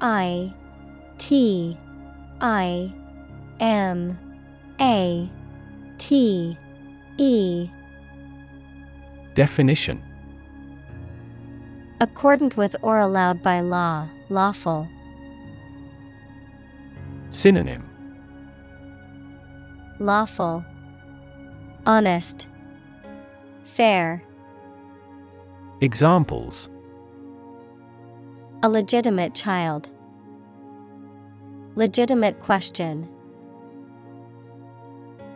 I 0.00 0.54
T 1.18 1.76
I 2.40 2.94
M 3.58 4.18
A 4.80 5.28
T 5.98 6.56
E. 7.18 7.68
Definition. 9.34 10.02
Accordant 12.00 12.56
with 12.56 12.76
or 12.82 12.98
allowed 13.00 13.42
by 13.42 13.60
law, 13.60 14.08
lawful. 14.28 14.88
Synonym. 17.30 17.84
Lawful, 19.98 20.64
honest, 21.84 22.48
fair. 23.70 24.22
Examples 25.80 26.68
A 28.62 28.68
legitimate 28.68 29.34
child. 29.34 29.88
Legitimate 31.76 32.38
question. 32.40 33.08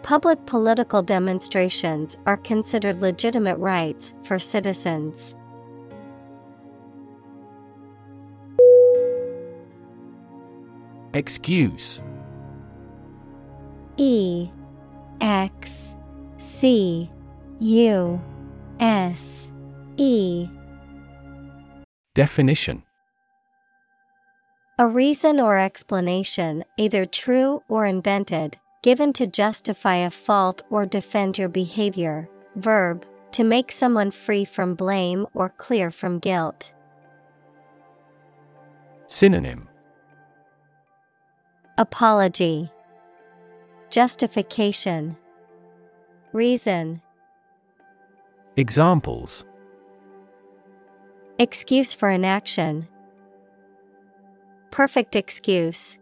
Public 0.03 0.45
political 0.45 1.01
demonstrations 1.01 2.17
are 2.27 2.37
considered 2.37 3.01
legitimate 3.01 3.57
rights 3.57 4.13
for 4.23 4.39
citizens. 4.39 5.35
Excuse 11.15 12.03
E 13.97 14.51
X 15.21 15.95
C 16.39 17.09
U 17.61 18.21
S 18.81 19.49
E. 19.97 20.49
Definition. 22.15 22.83
A 24.79 24.87
reason 24.87 25.39
or 25.39 25.57
explanation, 25.57 26.65
either 26.77 27.05
true 27.05 27.63
or 27.69 27.87
invented, 27.87 28.59
given 28.83 29.13
to 29.13 29.27
justify 29.27 29.97
a 29.97 30.11
fault 30.11 30.63
or 30.69 30.85
defend 30.85 31.39
your 31.39 31.49
behavior. 31.49 32.29
Verb, 32.57 33.07
to 33.33 33.45
make 33.45 33.71
someone 33.71 34.11
free 34.11 34.45
from 34.45 34.75
blame 34.75 35.27
or 35.33 35.49
clear 35.49 35.91
from 35.93 36.19
guilt. 36.19 36.73
Synonym. 39.07 39.69
Apology, 41.79 42.71
Justification, 43.91 45.17
Reason, 46.33 47.01
Examples 48.57 49.45
Excuse 51.41 51.93
for 51.93 52.09
inaction. 52.09 52.87
Perfect 54.71 55.17
excuse. 55.17 55.99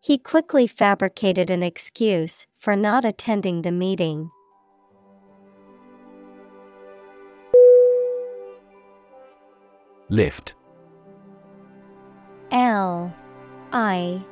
He 0.00 0.18
quickly 0.18 0.66
fabricated 0.66 1.48
an 1.48 1.62
excuse 1.62 2.48
for 2.56 2.74
not 2.74 3.04
attending 3.04 3.62
the 3.62 3.70
meeting. 3.70 4.30
Lift 10.08 10.54
L 12.50 13.14
I 13.72 14.24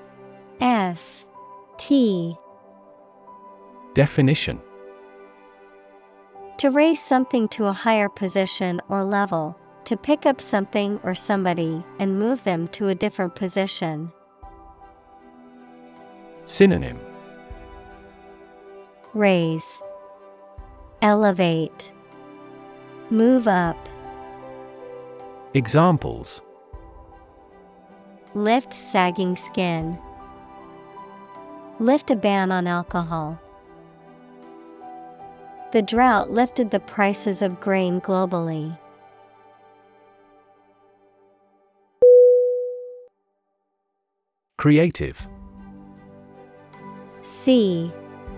F 0.61 1.25
T 1.79 2.37
Definition 3.95 4.61
To 6.59 6.71
raise 6.71 7.03
something 7.03 7.49
to 7.49 7.67
a 7.67 7.73
higher 7.73 8.09
position 8.09 8.81
or 8.89 9.05
level, 9.05 9.59
to 9.85 9.97
pick 9.97 10.25
up 10.25 10.41
something 10.41 10.99
or 11.03 11.15
somebody 11.15 11.85
and 11.99 12.19
move 12.19 12.45
them 12.45 12.69
to 12.69 12.89
a 12.89 12.95
different 12.95 13.35
position. 13.35 14.13
Synonym. 16.47 16.99
Raise, 19.13 19.83
Elevate, 21.03 21.93
Move 23.11 23.47
up, 23.47 23.89
Examples. 25.53 26.43
Lift 28.35 28.73
sagging 28.73 29.37
skin, 29.37 29.99
Lift 31.79 32.11
a 32.11 32.17
ban 32.17 32.51
on 32.51 32.67
alcohol. 32.67 33.39
The 35.75 35.83
drought 35.83 36.31
lifted 36.31 36.71
the 36.71 36.79
prices 36.79 37.43
of 37.43 37.59
grain 37.59 38.01
globally. 38.01 38.79
Creative. 44.57 45.19
C 47.23 47.93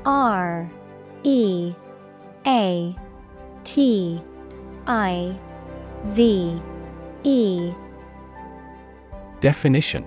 R 0.07 0.71
E 1.25 1.75
A 2.47 2.97
T 3.65 4.23
I 4.87 5.39
V 6.07 6.59
E. 7.23 7.75
Definition 9.41 10.07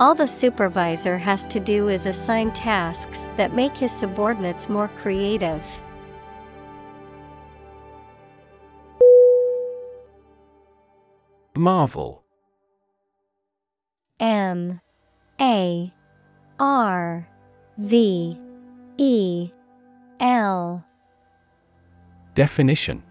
All 0.00 0.14
the 0.14 0.26
supervisor 0.26 1.16
has 1.16 1.46
to 1.46 1.60
do 1.60 1.88
is 1.88 2.06
assign 2.06 2.52
tasks 2.52 3.28
that 3.36 3.54
make 3.54 3.76
his 3.76 3.92
subordinates 3.92 4.68
more 4.68 4.88
creative. 4.88 5.64
Marvel. 11.56 12.24
M. 14.18 14.80
A. 15.40 15.92
R. 16.58 17.28
V. 17.78 18.38
E. 18.98 19.50
L. 20.18 20.84
Definition. 22.34 23.04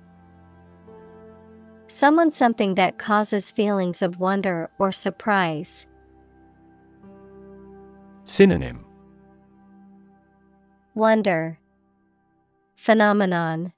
Someone 1.88 2.31
something 2.34 2.76
that 2.76 2.97
causes 2.97 3.51
feelings 3.51 4.01
of 4.01 4.19
wonder 4.19 4.69
or 4.77 4.91
surprise. 4.91 5.88
Synonym 8.26 8.86
Wonder 10.95 11.60
Phenomenon 12.78 13.74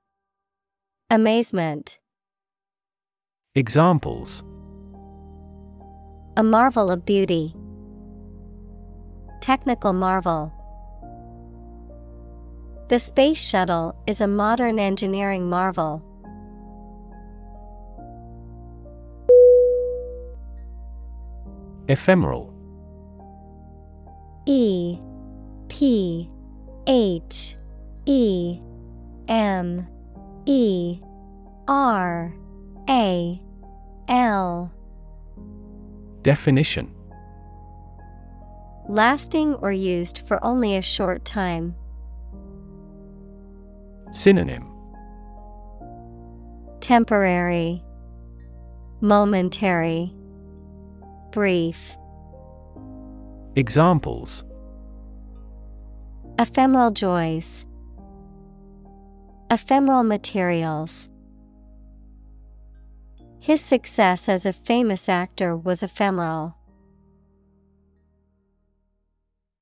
Amazement 1.10 1.98
Examples 3.56 4.44
A 6.38 6.44
marvel 6.44 6.92
of 6.92 7.06
beauty. 7.06 7.56
Technical 9.42 9.94
marvel. 9.94 10.54
The 12.90 13.00
Space 13.00 13.42
Shuttle 13.42 13.96
is 14.06 14.22
a 14.22 14.28
modern 14.28 14.78
engineering 14.78 15.50
marvel. 15.50 16.04
Ephemeral 21.88 22.55
E 24.46 25.00
P 25.68 26.30
H 26.88 27.56
E 28.06 28.60
M 29.28 29.88
E 30.46 31.00
R 31.68 32.34
A 32.90 33.42
L. 34.08 34.72
Definition. 36.22 36.94
Lasting 38.88 39.56
or 39.56 39.72
used 39.72 40.22
for 40.28 40.44
only 40.44 40.76
a 40.76 40.82
short 40.82 41.26
time. 41.26 41.76
Synonym. 44.12 44.68
Temporary, 46.82 47.84
Momentary, 49.02 50.14
Brief. 51.32 51.98
Examples 53.57 54.44
Ephemeral 56.38 56.91
joys, 56.91 57.65
Ephemeral 59.49 60.03
materials. 60.03 61.10
His 63.40 63.61
success 63.61 64.27
as 64.27 64.45
a 64.45 64.52
famous 64.52 65.07
actor 65.07 65.56
was 65.56 65.84
ephemeral. 65.84 66.57